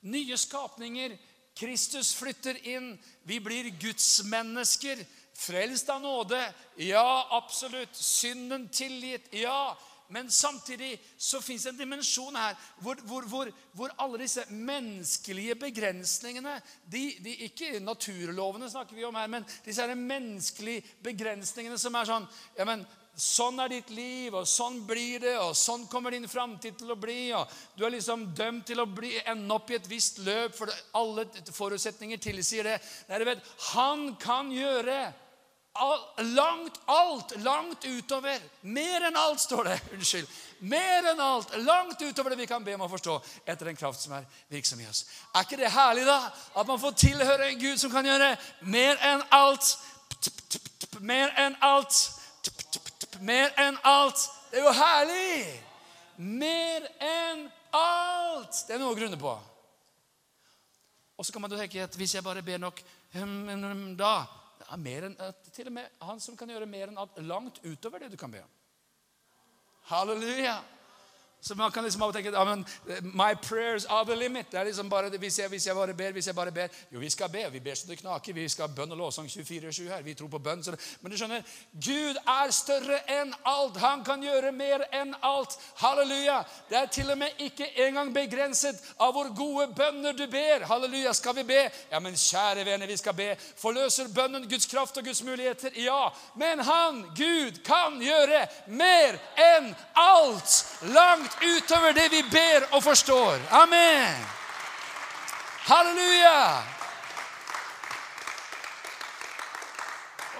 nye 0.06 0.38
skapninger 0.38 1.16
Kristus 1.56 2.12
flytter 2.18 2.58
inn, 2.68 2.96
vi 3.24 3.40
blir 3.40 3.72
gudsmennesker. 3.80 5.06
Frelst 5.36 5.90
av 5.92 6.02
nåde. 6.04 6.40
Ja, 6.80 7.28
absolutt. 7.36 7.96
Synden 7.96 8.68
tilgitt. 8.72 9.28
Ja. 9.36 9.76
Men 10.14 10.30
samtidig 10.32 11.00
så 11.18 11.42
fins 11.42 11.66
en 11.66 11.78
dimensjon 11.78 12.36
her 12.38 12.58
hvor, 12.84 13.00
hvor, 13.08 13.26
hvor, 13.30 13.52
hvor, 13.74 13.94
alle 13.98 14.22
disse 14.22 14.44
menneskelige 14.50 15.56
begrensningene 15.58 16.60
de, 16.86 17.08
de, 17.26 17.34
Ikke 17.48 17.80
naturlovene 17.82 18.70
snakker 18.70 18.98
vi 18.98 19.08
om 19.08 19.18
her, 19.18 19.32
men 19.32 19.48
disse 19.66 19.82
her 19.82 19.98
menneskelige 19.98 20.86
begrensningene 21.06 21.80
som 21.82 21.98
er 21.98 22.12
sånn 22.12 22.30
ja, 22.58 22.68
men 22.70 22.86
Sånn 23.16 23.62
er 23.64 23.72
ditt 23.72 23.92
liv, 23.96 24.34
og 24.36 24.44
sånn 24.44 24.82
blir 24.84 25.22
det, 25.24 25.38
og 25.40 25.54
sånn 25.56 25.86
kommer 25.88 26.12
din 26.12 26.28
framtid 26.28 26.76
til 26.82 26.92
å 26.92 26.98
bli. 27.00 27.32
og 27.32 27.48
Du 27.78 27.86
er 27.88 27.94
liksom 27.94 28.26
dømt 28.36 28.66
til 28.68 28.84
å 28.84 28.86
bli, 28.92 29.14
ende 29.24 29.56
opp 29.56 29.72
i 29.72 29.78
et 29.78 29.88
visst 29.88 30.20
løp, 30.20 30.52
for 30.58 30.68
alle 31.00 31.24
forutsetninger 31.56 32.20
tilsier 32.20 32.68
det. 32.68 32.76
Nei, 33.08 33.22
vet, 33.24 33.48
han 33.72 34.10
kan 34.20 34.52
gjøre 34.52 34.98
langt 36.18 36.80
alt, 36.86 37.44
langt 37.44 37.86
utover. 37.86 38.40
Mer 38.62 39.08
enn 39.08 39.18
alt, 39.18 39.40
står 39.40 39.64
det. 39.64 39.80
Unnskyld. 39.94 40.30
Mer 40.60 41.10
enn 41.12 41.20
alt, 41.20 41.56
langt 41.58 42.02
utover 42.02 42.30
det 42.30 42.40
vi 42.40 42.48
kan 42.48 42.64
be 42.64 42.76
om 42.76 42.86
å 42.86 42.92
forstå, 42.92 43.18
etter 43.46 43.70
den 43.70 43.80
kraft 43.80 44.02
som 44.02 44.16
er 44.16 44.28
virksom 44.52 44.80
i 44.80 44.88
oss. 44.88 45.04
Er 45.34 45.44
ikke 45.44 45.60
det 45.60 45.74
herlig, 45.76 46.06
da? 46.08 46.32
At 46.56 46.68
man 46.68 46.80
får 46.80 46.96
tilhøre 47.02 47.50
en 47.50 47.60
Gud 47.60 47.82
som 47.82 47.92
kan 47.92 48.08
gjøre 48.08 48.36
mer 48.62 49.02
enn 49.04 49.26
alt. 49.36 49.74
Mer 51.00 51.34
enn 51.44 51.58
alt. 51.66 52.00
Mer 53.20 53.52
enn 53.60 53.80
alt. 53.84 54.30
Det 54.52 54.62
er 54.62 54.68
jo 54.70 54.76
herlig! 54.80 55.40
Mer 56.16 56.86
enn 57.04 57.44
alt. 57.76 58.64
Det 58.64 58.76
er 58.76 58.80
noe 58.80 58.94
å 58.94 58.98
grunne 58.98 59.20
på. 59.20 59.36
Og 61.16 61.26
så 61.28 61.36
kan 61.36 61.44
man 61.44 61.52
tenke 61.52 61.84
at 61.84 61.96
hvis 62.00 62.16
jeg 62.16 62.24
bare 62.24 62.44
ber 62.44 62.60
nok 62.64 62.80
da 64.00 64.16
ja, 64.16 64.45
enn, 64.74 65.18
eh, 65.20 65.34
til 65.54 65.68
og 65.68 65.74
med 65.74 66.00
han 66.02 66.20
som 66.20 66.38
kan 66.38 66.50
gjøre 66.50 66.66
mer 66.70 66.90
enn 66.90 66.98
alt, 66.98 67.18
langt 67.24 67.62
utover 67.66 68.00
det 68.00 68.12
du 68.14 68.18
kan 68.18 68.32
be 68.32 68.42
om. 68.44 68.54
Halleluja! 69.92 70.58
Så 71.48 71.56
man 71.56 71.72
kan 71.72 71.84
liksom 71.84 72.02
av 72.02 72.10
og 72.10 72.16
tenke 72.16 72.46
men, 72.46 72.66
eh, 72.90 73.04
My 73.04 73.36
prayers 73.36 73.86
are 73.86 74.06
the 74.06 74.16
limit. 74.16 74.52
Det 74.52 74.60
er 74.60 74.64
liksom 74.66 74.90
bare, 74.90 75.10
hvis 75.10 75.40
jeg, 75.40 75.50
hvis 75.50 75.68
jeg, 75.68 75.76
bare 75.76 75.94
ber, 75.94 76.12
hvis 76.12 76.28
jeg 76.28 76.36
bare 76.36 76.52
ber 76.52 76.68
Jo, 76.92 77.00
vi 77.00 77.10
skal 77.10 77.30
be. 77.30 77.50
Vi 77.52 77.60
ber 77.60 77.76
så 77.76 77.88
det 77.88 78.00
knaker. 78.00 78.34
Vi 78.34 78.50
skal 78.50 78.68
ha 78.68 78.74
bønn 78.74 78.92
og 78.92 78.98
lovsang 78.98 79.28
24-7 79.30 79.88
her. 79.88 80.02
Vi 80.02 80.14
tror 80.14 80.28
på 80.28 80.40
bønn. 80.40 80.64
Det, 80.64 80.98
men 81.02 81.12
du 81.12 81.18
skjønner, 81.18 81.44
Gud 81.74 82.18
er 82.18 82.52
større 82.52 82.98
enn 83.14 83.34
alt. 83.46 83.78
Han 83.78 84.02
kan 84.04 84.24
gjøre 84.24 84.52
mer 84.52 84.88
enn 84.92 85.14
alt. 85.22 85.54
Halleluja. 85.84 86.40
Det 86.70 86.80
er 86.80 86.90
til 86.98 87.12
og 87.12 87.18
med 87.22 87.38
ikke 87.38 87.70
engang 87.86 88.10
begrenset 88.14 88.82
av 88.98 89.14
hvor 89.14 89.30
gode 89.38 89.68
bønner 89.78 90.18
du 90.18 90.26
ber. 90.26 90.66
Halleluja. 90.66 91.14
Skal 91.14 91.36
vi 91.36 91.44
be? 91.44 91.62
Ja, 91.92 92.02
men 92.02 92.18
kjære 92.18 92.66
venner, 92.66 92.90
vi 92.90 92.98
skal 92.98 93.14
be. 93.14 93.36
Forløser 93.62 94.10
bønnen 94.16 94.50
Guds 94.50 94.66
kraft 94.66 94.98
og 94.98 95.06
Guds 95.06 95.22
muligheter? 95.22 95.78
Ja. 95.78 96.10
Men 96.34 96.66
han, 96.66 97.04
Gud, 97.14 97.62
kan 97.70 98.02
gjøre 98.02 98.48
mer 98.66 99.22
enn 99.38 99.72
alt. 99.94 100.58
Langt 100.90 101.35
utover 101.42 101.94
det 101.94 102.08
vi 102.12 102.24
ber 102.32 102.68
og 102.72 102.84
forstår. 102.84 103.40
Amen. 103.52 104.26
Halleluja! 105.66 106.64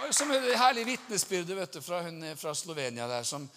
Og 0.06 0.12
som 0.14 0.32
et 0.32 0.52
herlig 0.60 0.86
vitnesbyrd 0.86 1.80
fra 1.82 2.04
hun 2.06 2.22
fra 2.38 2.54
Slovenia 2.54 3.08
der, 3.10 3.24
som 3.24 3.50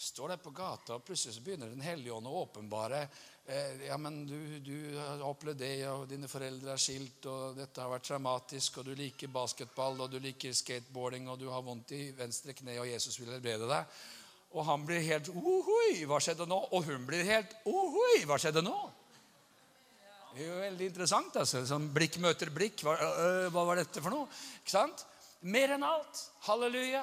Står 0.00 0.28
der 0.28 0.36
på 0.40 0.50
gata, 0.50 0.94
og 0.94 1.04
plutselig 1.04 1.34
så 1.34 1.42
begynner 1.44 1.68
Den 1.68 1.82
hellige 1.84 2.14
ånd 2.16 2.24
å 2.24 2.38
åpenbare 2.40 3.02
eh, 3.44 3.82
Ja, 3.84 3.98
men 4.00 4.22
du, 4.24 4.38
du 4.64 4.96
har 4.96 5.20
opplevd 5.28 5.60
det, 5.60 5.74
og 5.90 6.06
dine 6.08 6.28
foreldre 6.30 6.72
er 6.72 6.80
skilt, 6.80 7.26
og 7.28 7.58
dette 7.58 7.82
har 7.84 7.92
vært 7.92 8.06
traumatisk, 8.08 8.78
og 8.80 8.88
du 8.88 8.94
liker 8.96 9.28
basketball, 9.28 10.00
og 10.00 10.08
du 10.14 10.16
liker 10.24 10.56
skateboarding, 10.56 11.28
og 11.28 11.36
du 11.42 11.50
har 11.52 11.60
vondt 11.66 11.92
i 11.98 12.00
venstre 12.16 12.56
kne, 12.56 12.78
og 12.80 12.88
Jesus 12.88 13.20
vil 13.20 13.28
helbrede 13.34 13.68
deg. 13.68 14.00
Og 14.50 14.64
han 14.66 14.82
blir 14.86 15.02
helt 15.06 15.28
Ohoi, 15.30 16.02
hva 16.10 16.18
skjedde 16.22 16.46
nå? 16.50 16.58
Og 16.74 16.88
hun 16.88 17.04
blir 17.06 17.22
helt 17.28 17.52
Ohoi, 17.70 18.24
hva 18.26 18.38
skjedde 18.40 18.64
nå? 18.66 18.78
Det 20.34 20.42
er 20.44 20.48
jo 20.48 20.58
veldig 20.62 20.88
interessant. 20.90 21.36
altså. 21.36 21.62
Sånn 21.66 21.88
Blikk 21.94 22.18
møter 22.22 22.50
blikk. 22.54 22.82
Hva, 22.86 22.96
øh, 22.96 23.46
hva 23.54 23.64
var 23.66 23.80
dette 23.82 24.02
for 24.02 24.14
noe? 24.14 24.28
Ikke 24.62 24.74
sant? 24.74 25.04
Mer 25.42 25.74
enn 25.74 25.86
alt. 25.86 26.22
Halleluja. 26.46 27.02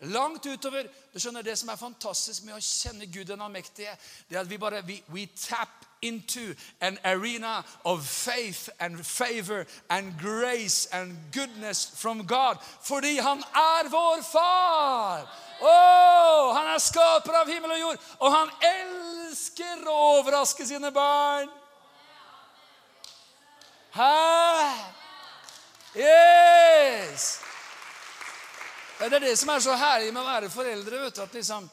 Langt 0.00 0.46
utover. 0.46 0.82
Du 1.14 1.20
skjønner, 1.20 1.42
Det 1.42 1.58
som 1.58 1.68
er 1.68 1.76
fantastisk 1.76 2.44
med 2.44 2.54
å 2.54 2.60
kjenne 2.60 3.06
Gud 3.06 3.24
den 3.24 3.40
allmektige, 3.40 3.96
det 4.28 4.36
er 4.36 4.40
at 4.40 4.50
vi 4.50 4.58
bare 4.58 4.82
we, 4.84 5.00
we 5.08 5.26
tap 5.26 5.86
into 6.02 6.54
an 6.80 6.98
arena 7.04 7.64
of 7.84 8.04
faith 8.04 8.68
and 8.78 9.06
favor 9.06 9.64
and 9.88 10.12
grace 10.20 10.86
and 10.92 11.16
goodness 11.32 11.92
from 11.96 12.26
God. 12.26 12.56
Fordi 12.82 13.16
han 13.16 13.38
er 13.38 13.88
vår 13.88 14.22
far. 14.22 15.24
Oh, 15.60 16.52
han 16.56 16.74
er 16.74 16.78
skaper 16.78 17.32
av 17.32 17.48
himmel 17.48 17.70
og 17.70 17.80
jord, 17.80 17.98
og 18.20 18.32
han 18.32 18.50
elsker 18.60 19.88
å 19.88 19.96
overraske 20.18 20.66
sine 20.66 20.92
barn. 20.92 21.48
Hæ? 23.96 24.12
Yes! 25.96 27.45
Det 28.98 29.12
er 29.12 29.20
det 29.20 29.34
som 29.38 29.50
er 29.52 29.60
så 29.60 29.74
herlig 29.76 30.12
med 30.14 30.22
å 30.22 30.28
være 30.30 30.48
foreldre. 30.48 31.00
vet 31.02 31.16
du, 31.16 31.22
at 31.22 31.34
liksom, 31.36 31.68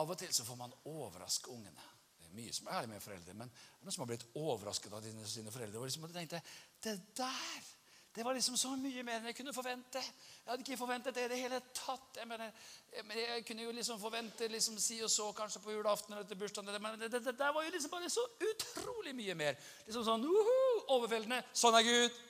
Av 0.00 0.10
og 0.10 0.18
til 0.18 0.32
så 0.34 0.44
får 0.44 0.56
man 0.58 0.72
overraske 0.90 1.50
ungene. 1.52 1.82
Det 2.18 2.26
er 2.26 2.34
mye 2.34 2.52
som 2.52 2.66
er 2.66 2.78
herlig 2.78 2.90
med 2.94 3.02
foreldre, 3.02 3.34
men 3.34 3.50
det 3.52 3.82
er 3.82 3.84
noen 3.84 3.94
som 3.94 4.02
har 4.02 4.08
blitt 4.10 4.24
overrasket 4.34 4.96
av 4.96 5.04
sine 5.28 5.52
foreldre. 5.54 5.78
Og 5.78 5.86
liksom, 5.86 6.08
tenkte, 6.10 6.40
det 6.82 6.96
der 7.14 7.68
det 8.14 8.22
var 8.22 8.34
liksom 8.34 8.56
så 8.56 8.70
mye 8.78 9.02
mer 9.02 9.16
enn 9.18 9.24
jeg 9.26 9.34
kunne 9.40 9.52
forvente. 9.52 9.98
Jeg 9.98 10.46
hadde 10.46 10.62
ikke 10.62 10.78
forventet 10.78 11.16
det 11.16 11.24
i 11.24 11.30
det 11.32 11.38
hele 11.40 11.58
tatt. 11.74 12.20
Jeg, 12.20 12.28
mener, 12.30 12.52
jeg 12.94 13.42
kunne 13.46 13.64
jo 13.64 13.72
liksom 13.74 13.98
forvente 13.98 14.46
liksom 14.48 14.76
si 14.78 15.00
og 15.02 15.10
så 15.10 15.32
kanskje 15.34 15.62
på 15.64 15.74
julaften 15.74 16.14
eller 16.14 16.28
til 16.28 16.38
bursdagen. 16.38 16.78
Men 16.82 17.00
det, 17.00 17.10
det, 17.10 17.24
det, 17.24 17.48
var 17.56 17.66
jo 17.66 17.72
liksom 17.74 17.90
bare 17.90 18.10
så 18.14 18.22
utrolig 18.38 19.16
mye 19.18 19.34
mer. 19.34 19.58
Liksom 19.88 20.06
sånn 20.06 20.28
uhu, 20.30 20.60
overveldende. 20.94 21.40
Sånn 21.58 21.74
er 21.74 21.88
Gud. 21.88 22.22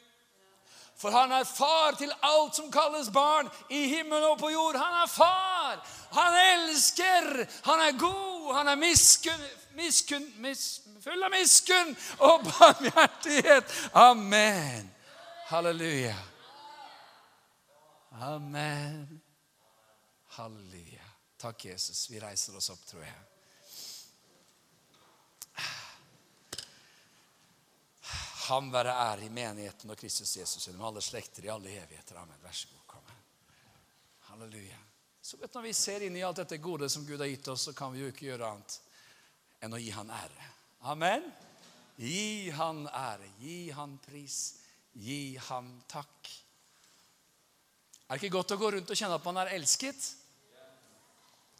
For 0.96 1.10
han 1.10 1.32
er 1.32 1.44
far 1.44 1.96
til 1.98 2.12
alt 2.22 2.54
som 2.56 2.70
kalles 2.72 3.10
barn, 3.12 3.50
i 3.70 3.86
himmel 3.90 4.22
og 4.30 4.38
på 4.38 4.50
jord. 4.52 4.78
Han 4.78 5.02
er 5.02 5.10
far! 5.10 5.80
Han 6.14 6.38
elsker! 6.54 7.46
Han 7.64 7.82
er 7.88 7.98
god! 7.98 8.54
Han 8.54 8.68
er 8.68 8.78
miskunn, 8.78 9.46
miskunn, 9.74 10.28
mis, 10.44 10.80
full 11.02 11.26
av 11.26 11.34
miskunn 11.34 11.92
og 12.22 12.46
barmhjertighet. 12.46 13.74
Amen. 13.98 14.90
Halleluja. 15.50 16.16
Amen. 18.22 19.20
Halleluja. 20.38 21.10
Takk, 21.40 21.64
Jesus. 21.64 22.06
Vi 22.10 22.20
reiser 22.22 22.56
oss 22.56 22.70
opp, 22.70 22.86
tror 22.86 23.02
jeg. 23.02 23.33
Ham 28.44 28.72
være 28.72 28.92
ære 28.92 29.24
i 29.24 29.32
menigheten 29.32 29.90
og 29.90 29.98
Kristus 29.98 30.36
Jesus 30.36 30.66
gjennom 30.66 30.88
alle 30.90 31.02
slekter 31.02 31.46
i 31.46 31.52
alle 31.52 31.70
evigheter. 31.72 32.18
Amen. 32.20 32.40
Vær 32.42 32.52
så 32.52 32.68
god. 32.72 32.82
Kom. 32.86 33.12
Halleluja. 34.30 34.80
Så 35.22 35.36
vet 35.36 35.52
du, 35.52 35.58
Når 35.58 35.68
vi 35.68 35.72
ser 35.72 36.04
inn 36.04 36.16
i 36.16 36.22
alt 36.22 36.42
dette 36.42 36.58
gode 36.60 36.88
som 36.92 37.06
Gud 37.06 37.20
har 37.20 37.30
gitt 37.30 37.48
oss, 37.48 37.64
så 37.68 37.72
kan 37.72 37.92
vi 37.92 38.02
jo 38.02 38.10
ikke 38.12 38.28
gjøre 38.28 38.50
annet 38.50 38.80
enn 39.64 39.72
å 39.72 39.80
gi 39.80 39.90
Han 39.96 40.12
ære. 40.12 40.50
Amen. 40.92 41.24
Gi 41.96 42.50
Han 42.50 42.84
ære. 42.88 43.30
Gi 43.40 43.70
Han 43.72 43.96
pris. 44.04 44.42
Gi 44.94 45.36
ham 45.48 45.70
takk. 45.90 46.28
Er 48.06 48.14
det 48.14 48.22
ikke 48.22 48.36
godt 48.36 48.54
å 48.54 48.60
gå 48.60 48.70
rundt 48.76 48.90
og 48.92 48.98
kjenne 48.98 49.16
at 49.18 49.26
man 49.26 49.40
er 49.42 49.54
elsket? 49.56 50.06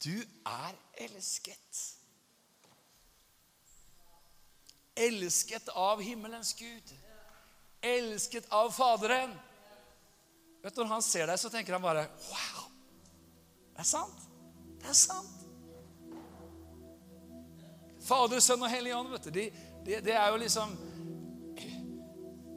Du 0.05 0.13
er 0.47 0.77
elsket. 1.03 1.81
Elsket 4.95 5.69
av 5.69 6.01
himmelens 6.01 6.53
Gud. 6.53 6.93
Elsket 7.81 8.47
av 8.49 8.71
Faderen. 8.71 9.33
Vet 10.63 10.75
du, 10.75 10.81
Når 10.81 10.93
han 10.95 11.03
ser 11.05 11.27
deg, 11.27 11.39
så 11.39 11.49
tenker 11.53 11.75
han 11.77 11.83
bare 11.83 12.07
Wow! 12.29 12.69
Det 13.75 13.83
er 13.83 13.89
sant. 13.89 14.27
Det 14.79 14.87
er 14.89 14.97
sant. 14.97 15.41
Fader, 18.05 18.39
Sønn 18.39 18.63
og 18.63 18.69
Hellig 18.69 18.93
Ånd, 18.95 19.09
vet 19.15 19.27
du, 19.27 19.31
de, 19.33 19.45
de, 19.85 19.95
det 20.05 20.13
er 20.13 20.27
jo 20.29 20.37
liksom 20.37 20.75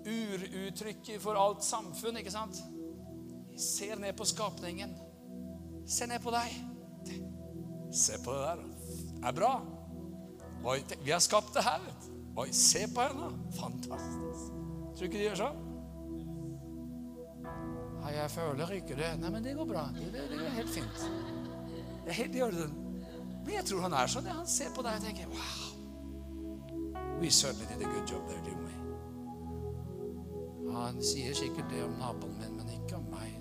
uruttrykket 0.08 1.22
for 1.22 1.38
alt 1.40 1.64
samfunn. 1.64 2.20
ikke 2.20 2.32
sant? 2.32 2.60
De 3.50 3.60
ser 3.62 3.96
ned 3.98 4.16
på 4.16 4.28
skapningen. 4.28 4.92
Se 5.88 6.06
ned 6.06 6.20
på 6.22 6.32
deg. 6.34 6.52
Se 7.96 8.20
på 8.24 8.36
det 8.36 8.44
der. 8.44 8.62
Det 9.08 9.26
er 9.32 9.36
bra. 9.40 9.52
Oi, 10.68 10.78
vi 11.02 11.10
har 11.10 11.24
skapt 11.24 11.54
det 11.56 11.64
her. 11.64 11.80
vet 11.86 12.06
du. 12.06 12.17
Oi, 12.38 12.52
se 12.54 12.84
på 12.94 13.02
henne. 13.02 13.32
Fantastisk. 13.58 14.52
Tror 14.94 15.00
du 15.00 15.04
ikke 15.08 15.18
de 15.18 15.24
gjør 15.24 15.40
sånn? 15.40 15.64
Nei, 17.98 18.12
jeg 18.14 18.30
føler 18.30 18.74
ikke 18.76 18.98
det. 18.98 19.08
Nei, 19.18 19.30
men 19.34 19.42
det 19.42 19.56
går 19.58 19.66
bra. 19.66 19.88
Det, 19.96 20.12
det, 20.14 20.26
det 20.30 20.38
er 20.46 20.54
helt 20.60 20.70
fint. 20.70 21.00
Det, 21.66 22.12
er 22.12 22.18
helt 22.20 22.38
i 22.38 22.44
orden. 22.46 22.76
Men 23.42 23.52
jeg 23.56 23.66
tror 23.70 23.82
han 23.88 23.96
er 23.98 24.12
sånn. 24.12 24.30
Han 24.30 24.46
ser 24.46 24.70
på 24.76 24.86
deg 24.86 25.00
og 25.00 25.08
tenker 25.08 25.34
Wow. 25.34 25.64
We 27.18 27.30
certainly 27.30 27.66
did 27.66 27.82
a 27.82 27.90
good 27.90 28.06
job 28.06 28.22
there, 28.28 28.42
didn't 28.46 28.62
we? 28.62 28.74
Han 30.76 31.02
sier 31.02 31.34
sikkert 31.34 31.66
det 31.72 31.82
om 31.82 31.98
naboen 31.98 32.38
min, 32.38 32.54
men 32.60 32.70
ikke 32.76 33.00
om 33.00 33.06
meg. 33.10 33.34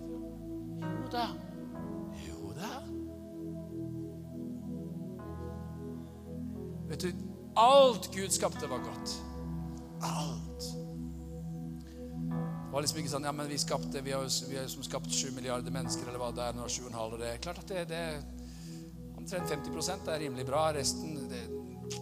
Jo 0.82 1.06
da. 1.14 1.28
Jo 2.26 2.54
da. 2.58 2.72
Vet 6.90 7.06
du, 7.06 7.37
alt 7.58 8.10
Gud 8.14 8.34
skapte, 8.34 8.70
var 8.70 8.84
godt. 8.86 9.16
Alt. 10.06 10.66
Det 12.68 12.74
var 12.74 12.84
liksom 12.84 13.00
ikke 13.02 13.12
sånn 13.12 13.26
ja, 13.26 13.32
men 13.34 13.48
vi 13.50 13.58
skapte, 13.58 14.02
vi 14.06 14.14
har 14.14 14.26
jo 14.26 14.66
som 14.70 14.84
skapt 14.86 15.14
sju 15.14 15.32
milliarder 15.34 15.74
mennesker, 15.74 16.10
eller 16.10 16.22
hva 16.22 16.34
det 16.36 16.44
er, 16.46 16.58
nå 16.58 16.68
sju 16.70 16.84
og 16.84 16.92
en 16.92 17.00
halv. 17.00 17.16
Det 17.22 17.30
er 17.32 17.40
klart 17.42 17.64
at 17.64 17.72
det, 17.72 17.86
det 17.90 18.04
omtrent 19.18 19.50
50 19.50 20.06
det 20.06 20.14
er 20.14 20.22
rimelig 20.26 20.46
bra. 20.46 20.68
Resten 20.76 21.30
det, 21.32 21.42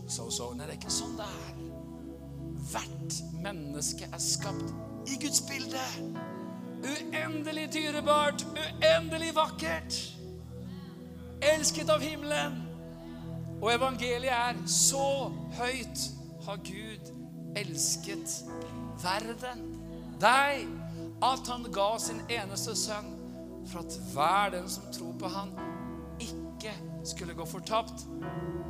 so, 0.09 0.27
so. 0.29 0.51
Nei, 0.53 0.65
det 0.65 0.75
er 0.75 0.81
ikke 0.81 0.93
sånn 0.93 1.15
det 1.19 1.29
er. 1.29 1.63
Hvert 2.73 3.21
menneske 3.45 4.09
er 4.09 4.21
skapt 4.21 4.73
i 5.05 5.19
Guds 5.21 5.41
bilde. 5.47 5.85
Uendelig 6.85 7.69
dyrebart, 7.73 8.45
uendelig 8.57 9.31
vakkert. 9.37 10.01
Elsket 11.45 11.89
av 11.93 12.03
himmelen. 12.03 12.64
Og 13.61 13.71
evangeliet 13.73 14.31
er 14.31 14.57
så 14.67 15.31
høyt 15.57 16.09
har 16.45 16.57
Gud 16.57 17.11
elsket 17.55 18.33
verden, 19.03 19.61
deg, 20.21 20.67
at 21.23 21.47
han 21.49 21.63
ga 21.73 21.87
sin 21.99 22.19
eneste 22.29 22.75
sønn 22.77 23.13
for 23.71 23.81
at 23.81 23.95
hver 24.13 24.51
den 24.57 24.67
som 24.69 24.83
tror 24.93 25.15
på 25.19 25.31
han, 25.31 25.53
ikke 26.21 26.73
skulle 27.07 27.33
gå 27.33 27.45
fortapt, 27.45 28.05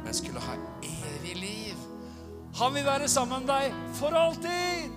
men 0.04 0.14
skulle 0.14 0.40
ha 0.40 0.56
evig 0.84 1.36
liv. 1.42 1.82
Han 2.56 2.74
vil 2.74 2.86
være 2.86 3.10
sammen 3.12 3.44
med 3.44 3.52
deg 3.52 3.74
for 4.00 4.16
alltid. 4.16 4.94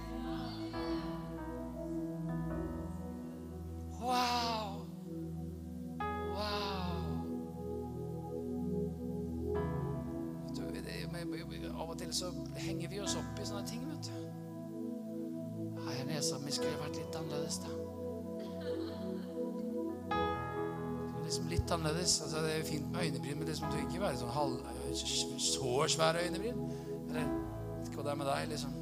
Fint 22.69 22.91
med 22.93 23.01
øyenebryn, 23.03 23.39
men 23.39 23.47
det 23.49 23.59
må 23.63 23.75
ikke 23.81 24.01
være 24.03 24.21
sånn 24.21 24.35
halv, 24.35 24.59
så 24.95 25.77
svære 25.95 26.25
øyenebryn. 26.25 26.65
Eller 27.09 27.31
vet 27.77 27.89
ikke 27.89 28.01
hva 28.01 28.09
det 28.09 28.13
er 28.13 28.21
med 28.23 28.29
deg, 28.33 28.49
liksom. 28.55 28.75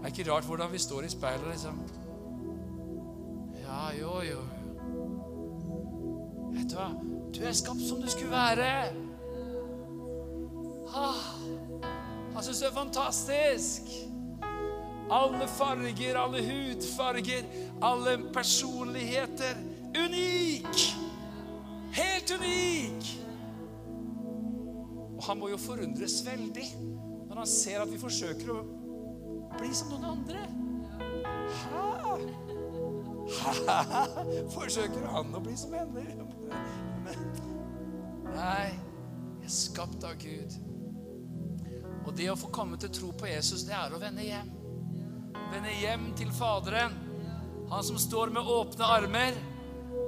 Det 0.00 0.06
er 0.08 0.14
ikke 0.14 0.30
rart 0.32 0.48
hvordan 0.48 0.72
vi 0.72 0.78
står 0.80 1.04
i 1.04 1.12
speilet 1.12 1.50
liksom 1.52 1.82
ja, 3.70 3.90
jo, 4.00 4.20
jo. 4.30 4.40
Vet 6.52 6.70
du 6.70 6.74
hva? 6.74 6.88
Du 7.34 7.42
er 7.46 7.52
skapt 7.54 7.82
som 7.86 8.00
du 8.02 8.08
skulle 8.10 8.32
være. 8.32 8.70
Ah, 10.90 11.20
han 12.34 12.42
syns 12.42 12.62
du 12.62 12.66
er 12.66 12.74
fantastisk. 12.74 13.92
Alle 15.10 15.46
farger, 15.58 16.18
alle 16.18 16.42
hudfarger, 16.48 17.46
alle 17.82 18.16
personligheter. 18.34 19.62
Unik! 19.94 21.09
Helt 21.96 22.30
unik! 22.30 23.10
Og 25.16 25.24
han 25.26 25.40
må 25.40 25.50
jo 25.52 25.58
forundres 25.60 26.20
veldig 26.26 26.66
når 27.28 27.42
han 27.42 27.48
ser 27.50 27.82
at 27.82 27.90
vi 27.90 27.98
forsøker 28.00 28.52
å 28.54 28.60
bli 29.58 29.70
som 29.76 29.92
noen 29.92 30.06
andre. 30.14 30.44
Hæ? 31.60 31.82
Hæ? 33.30 34.04
Forsøker 34.54 35.04
han 35.12 35.34
å 35.36 35.42
bli 35.44 35.56
som 35.58 35.74
henne? 35.76 36.06
Nei, 38.30 38.70
jeg 39.42 39.46
er 39.46 39.54
skapt 39.54 40.06
av 40.06 40.16
Gud. 40.22 40.56
Og 42.06 42.14
det 42.16 42.30
å 42.32 42.38
få 42.38 42.50
komme 42.54 42.78
til 42.80 42.90
tro 42.94 43.12
på 43.14 43.28
Jesus, 43.28 43.66
det 43.68 43.76
er 43.76 43.92
å 43.92 44.00
vende 44.00 44.24
hjem. 44.24 44.50
Vende 45.50 45.76
hjem 45.82 46.10
til 46.18 46.30
Faderen. 46.34 46.96
Han 47.70 47.86
som 47.86 47.98
står 48.00 48.32
med 48.34 48.48
åpne 48.50 48.88
armer 48.96 49.36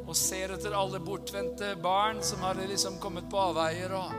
og 0.03 0.17
ser 0.19 0.55
etter 0.57 0.75
alle 0.77 1.01
bortvendte 1.03 1.75
barn 1.83 2.23
som 2.27 2.43
har 2.43 2.59
liksom 2.59 2.99
kommet 3.03 3.29
på 3.31 3.39
avveier 3.39 3.95
og 3.97 4.17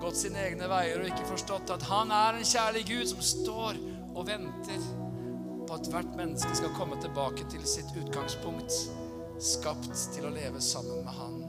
gått 0.00 0.20
sine 0.20 0.40
egne 0.46 0.68
veier 0.70 1.02
og 1.02 1.10
ikke 1.10 1.28
forstått 1.28 1.74
at 1.74 1.84
han 1.90 2.12
er 2.14 2.38
en 2.38 2.48
kjærlig 2.48 2.84
Gud 2.88 3.10
som 3.10 3.22
står 3.24 3.78
og 4.14 4.26
venter 4.28 4.88
på 5.68 5.76
at 5.76 5.90
hvert 5.92 6.16
menneske 6.16 6.54
skal 6.56 6.72
komme 6.76 6.96
tilbake 7.02 7.44
til 7.52 7.64
sitt 7.68 7.90
utgangspunkt, 8.00 8.72
skapt 9.42 9.92
til 10.14 10.24
å 10.24 10.32
leve 10.32 10.62
sammen 10.64 11.04
med 11.04 11.18
han. 11.18 11.40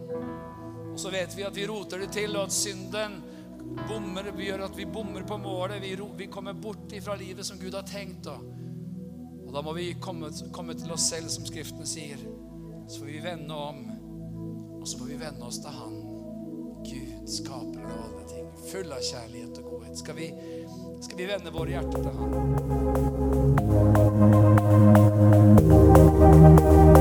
Og 0.92 1.00
så 1.00 1.12
vet 1.14 1.36
vi 1.38 1.46
at 1.48 1.56
vi 1.56 1.68
roter 1.70 2.04
det 2.04 2.10
til, 2.12 2.36
og 2.36 2.50
at 2.50 2.56
synden 2.56 3.22
bommer, 3.88 4.32
vi 4.36 4.50
gjør 4.50 4.66
at 4.68 4.76
vi 4.78 4.88
bommer 4.90 5.24
på 5.24 5.38
målet. 5.40 5.80
Vi, 5.84 5.94
vi 6.18 6.28
kommer 6.28 6.54
bort 6.54 6.92
ifra 6.92 7.16
livet 7.16 7.48
som 7.48 7.60
Gud 7.62 7.78
har 7.78 7.88
tenkt. 7.88 8.28
Og, 8.28 8.44
og 9.48 9.54
da 9.56 9.64
må 9.64 9.74
vi 9.78 9.94
komme, 10.02 10.34
komme 10.52 10.76
til 10.76 10.92
oss 10.92 11.08
selv, 11.14 11.32
som 11.32 11.48
Skriften 11.48 11.88
sier. 11.88 12.20
Så 12.90 13.00
får 13.00 13.06
vi 13.06 13.20
vende 13.20 13.54
om, 13.54 13.76
og 14.82 14.88
så 14.88 14.98
får 14.98 15.06
vi 15.06 15.16
vende 15.16 15.46
oss 15.46 15.60
til 15.62 15.70
Han. 15.70 15.94
Gud, 16.86 17.30
skaper 17.30 17.84
av 17.86 17.92
alle 18.08 18.24
ting, 18.32 18.48
full 18.72 18.92
av 18.96 19.02
kjærlighet 19.06 19.58
og 19.62 19.66
godhet. 19.70 19.98
Skal 20.00 20.16
vi, 20.18 20.34
skal 21.06 21.18
vi 21.22 21.28
vende 21.30 21.54
våre 21.54 21.70
hjerter 21.76 22.00
til 22.02 22.14
Han? 26.98 26.99